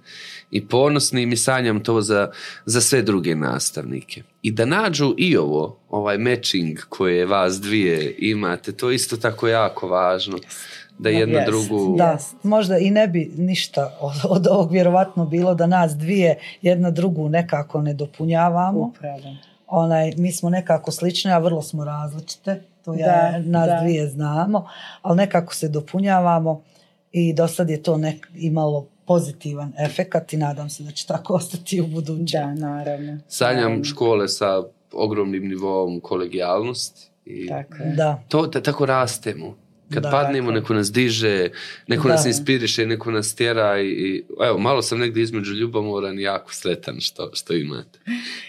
[0.52, 2.32] i ponosnim i sanjam to za,
[2.66, 4.24] za sve druge nastavnike.
[4.42, 9.48] I da nađu i ovo, ovaj matching koje vas dvije imate, to je isto tako
[9.48, 10.38] jako važno.
[11.00, 11.52] Da jedna jest.
[11.52, 11.96] drugu...
[11.98, 16.92] Da, možda i ne bi ništa od, od ovog vjerovatno bilo da nas dvije jedna
[16.92, 18.80] drugu nekako ne dopunjavamo.
[18.80, 19.36] Upravo.
[19.70, 22.62] Onaj, mi smo nekako slične, a vrlo smo različite.
[22.86, 23.80] To ja, Da, nas da.
[23.82, 24.68] dvije znamo,
[25.02, 26.62] ali nekako se dopunjavamo
[27.12, 31.34] i do sad je to nek, imalo pozitivan efekat i nadam se da će tako
[31.36, 32.38] ostati u buduće.
[32.38, 33.18] Da, naravno.
[33.28, 33.84] Sanjam Naravno.
[33.84, 34.64] škole sa
[34.94, 37.90] ogromnim nivom kolegijalnosti i Tako je.
[37.91, 38.22] Da.
[38.28, 39.56] to ta- tako rastemo.
[39.90, 41.49] Kad Da, padnemo, neko nas diže,
[41.88, 42.14] neko Da.
[42.14, 46.53] nas inspiriše, neko nas tjera i, i evo, malo sam negdje između ljubomoran i jako
[46.53, 47.99] sretan što, što imate.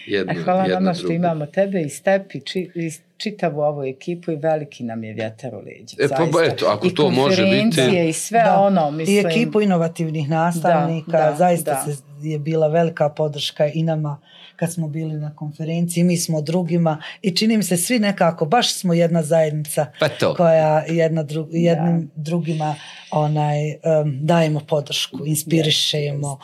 [0.07, 1.13] Jedno, E, Hvala jedno nama što drugo.
[1.15, 5.55] imamo tebe i Step i, či, i čitavu ovu ekipu i veliki nam je vjetar
[5.55, 5.95] u leđa.
[5.99, 6.43] E, pa, zaista.
[6.45, 8.55] eto, ako I to može biti- konferencije I sve Da.
[8.57, 9.17] ono, mislim.
[9.17, 11.93] I ekipu inovativnih nastavnika, Da, da, zaista da.
[11.93, 14.17] Se, je bila velika podrška i nama
[14.61, 18.73] kad smo bili na konferenciji, mi smo drugima i čini mi se svi nekako, baš
[18.73, 20.33] smo jedna zajednica Pa to.
[20.35, 22.75] koja jedna dru, jednim drugima
[23.11, 23.77] onaj, em,
[24.21, 26.39] dajemo podršku, inspirišemo,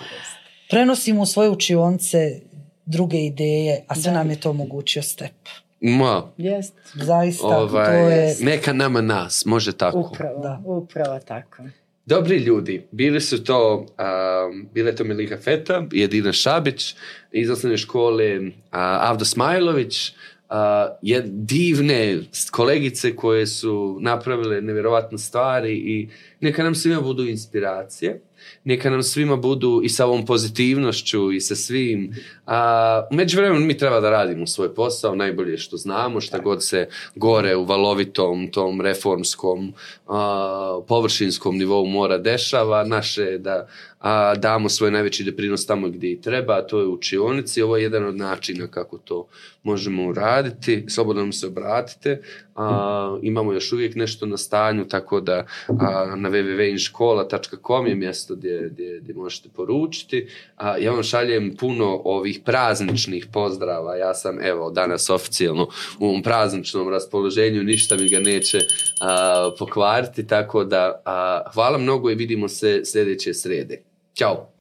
[0.69, 2.39] prenosimo u svoje učionce
[2.85, 5.35] druge ideje, a sve nam je to omogućio step.
[5.81, 8.35] Ma, Jest, Zaista, ovaj, to je...
[8.41, 9.99] neka nama nas, može tako.
[9.99, 10.61] upravo, Da.
[10.65, 11.63] upravo tako.
[12.07, 16.95] Dobri ljudi, bili su to, um, bile to Milika Feta i Edina Šabić
[17.31, 20.55] iz osnovne škole uh, Avdo Smajlović, uh,
[21.01, 22.19] je divne
[22.51, 26.09] kolegice koje su napravile nevjerovatne stvari i
[26.41, 28.21] neka nam svima budu inspiracije,
[28.63, 32.15] neka nam svima budu i sa ovom pozitivnošću i sa svim.
[32.45, 36.87] A, među vremenu mi treba da radimo svoj posao, najbolje što znamo, šta god se
[37.15, 39.73] gore u valovitom, tom reformskom,
[40.07, 43.67] a, površinskom nivou mora dešava, naše je da
[43.99, 47.61] a, damo svoj najveći doprinos tamo gdje i treba, a to je u učionici.
[47.61, 49.27] Ovo je jedan od načina kako to
[49.63, 50.85] možemo uraditi.
[50.89, 52.21] Slobodno nam se obratite.
[52.55, 57.95] A, imamo još uvijek nešto na stanju, tako da a, na www.inškola.com je
[58.27, 60.27] mjesto gdje, gdje, gdje možete poručiti.
[60.55, 63.95] A, ja vam šaljem puno ovih prazničnih pozdrava.
[63.95, 65.67] Ja sam, evo, danas oficijalno
[65.99, 68.59] u ovom prazničnom raspoloženju, ništa mi ga neće
[69.01, 73.81] a, pokvariti, tako da a, hvala mnogo i vidimo se sljedeće srede.
[74.13, 74.53] Ćao!